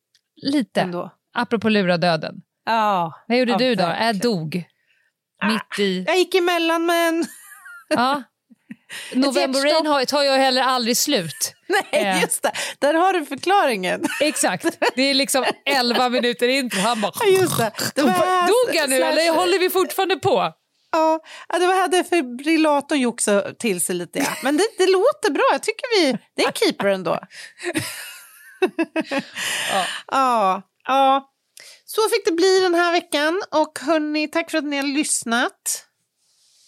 Lite. 0.42 0.82
Ändå. 0.82 1.12
Apropå 1.34 1.70
lura 1.70 1.98
döden. 1.98 2.42
Ja. 2.66 3.14
Vad 3.28 3.38
gjorde 3.38 3.52
Ja, 3.52 3.58
du 3.58 3.76
då? 3.76 3.84
Jag 3.84 4.20
dog. 4.20 4.64
Mitt 5.48 5.80
i... 5.80 6.04
Jag 6.08 6.18
gick 6.18 6.36
emellan 6.36 6.86
men... 6.86 7.26
Ja. 7.90 8.24
November. 9.14 9.60
Rain 9.62 9.86
har- 9.86 10.06
tar 10.06 10.24
ju 10.24 10.30
heller 10.30 10.62
aldrig 10.62 10.98
slut. 10.98 11.54
Nej, 11.68 11.84
Eh. 11.92 12.22
just 12.22 12.42
det. 12.44 12.52
Där 12.80 12.94
har 12.94 13.14
du 13.14 13.26
förklaringen. 13.26 14.04
Exakt. 14.22 14.66
Det 14.96 15.02
är 15.02 15.14
liksom 15.14 15.46
11 15.66 16.10
minuter 16.10 16.48
intro. 16.48 16.80
Han 16.80 17.02
bara... 17.02 17.12
Just 17.28 17.58
det. 17.58 17.72
det 17.96 18.02
var 18.02 18.12
Dog 18.48 18.76
han 18.80 18.90
nu 18.90 18.98
slash- 19.00 19.06
eller 19.12 19.32
håller 19.34 19.60
vi 19.60 19.70
fortfarande 19.70 20.16
på? 20.16 20.54
Ja, 20.94 21.20
det 21.60 21.68
var 21.68 21.74
här 21.74 21.88
defibrillatorn 21.88 23.00
joxade 23.00 23.54
till 23.56 23.82
sig 23.82 23.96
lite. 23.96 24.20
Ja. 24.20 24.26
Men 24.44 24.58
det, 24.58 24.64
det 24.78 24.86
låter 24.92 25.32
bra. 25.32 25.44
Jag 25.52 25.64
tycker 25.64 26.00
vi... 26.02 26.18
Det 26.36 26.44
är 26.44 26.48
en 26.48 26.54
keeper 26.54 26.88
ändå. 26.88 27.20
Ja. 29.72 29.86
Ja, 30.12 30.62
ja. 30.88 31.28
Så 31.86 32.02
fick 32.10 32.26
det 32.26 32.32
bli 32.32 32.60
den 32.60 32.76
här 32.76 32.92
veckan. 32.92 33.42
Och 33.52 33.80
hörni, 33.82 34.28
tack 34.28 34.52
för 34.52 34.58
att 34.58 34.64
ni 34.64 34.78
har 34.78 34.84
lyssnat. 34.84 35.86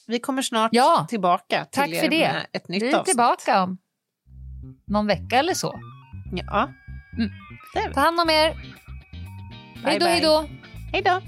Vi 0.08 0.20
kommer 0.20 0.42
snart 0.42 0.70
Ja. 0.74 1.06
tillbaka 1.10 1.66
till 1.66 1.82
Tack 1.82 1.90
er 1.90 2.02
för 2.02 2.10
det. 2.10 2.20
med 2.34 2.46
ett 2.54 2.68
nytt 2.68 2.84
Vi 2.84 2.88
är 2.90 2.94
avsnitt. 2.96 3.06
tillbaka 3.06 3.64
om 3.64 3.78
någon 4.88 5.08
vecka 5.08 5.38
eller 5.40 5.54
så. 5.54 5.80
Ja. 6.32 6.70
Mm. 7.18 7.94
Ta 7.94 8.00
hand 8.00 8.20
om 8.20 8.30
er. 8.30 8.56
Hej 9.86 10.00
då, 10.00 10.06
hej 10.06 10.22
då. 10.22 10.46
Hej 10.92 11.02
då. 11.02 11.22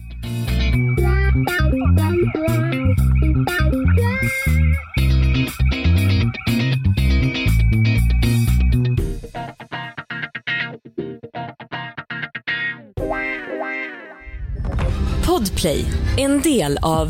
Podplay, 15.26 15.86
en 16.18 16.42
del 16.42 16.78
av 16.82 17.10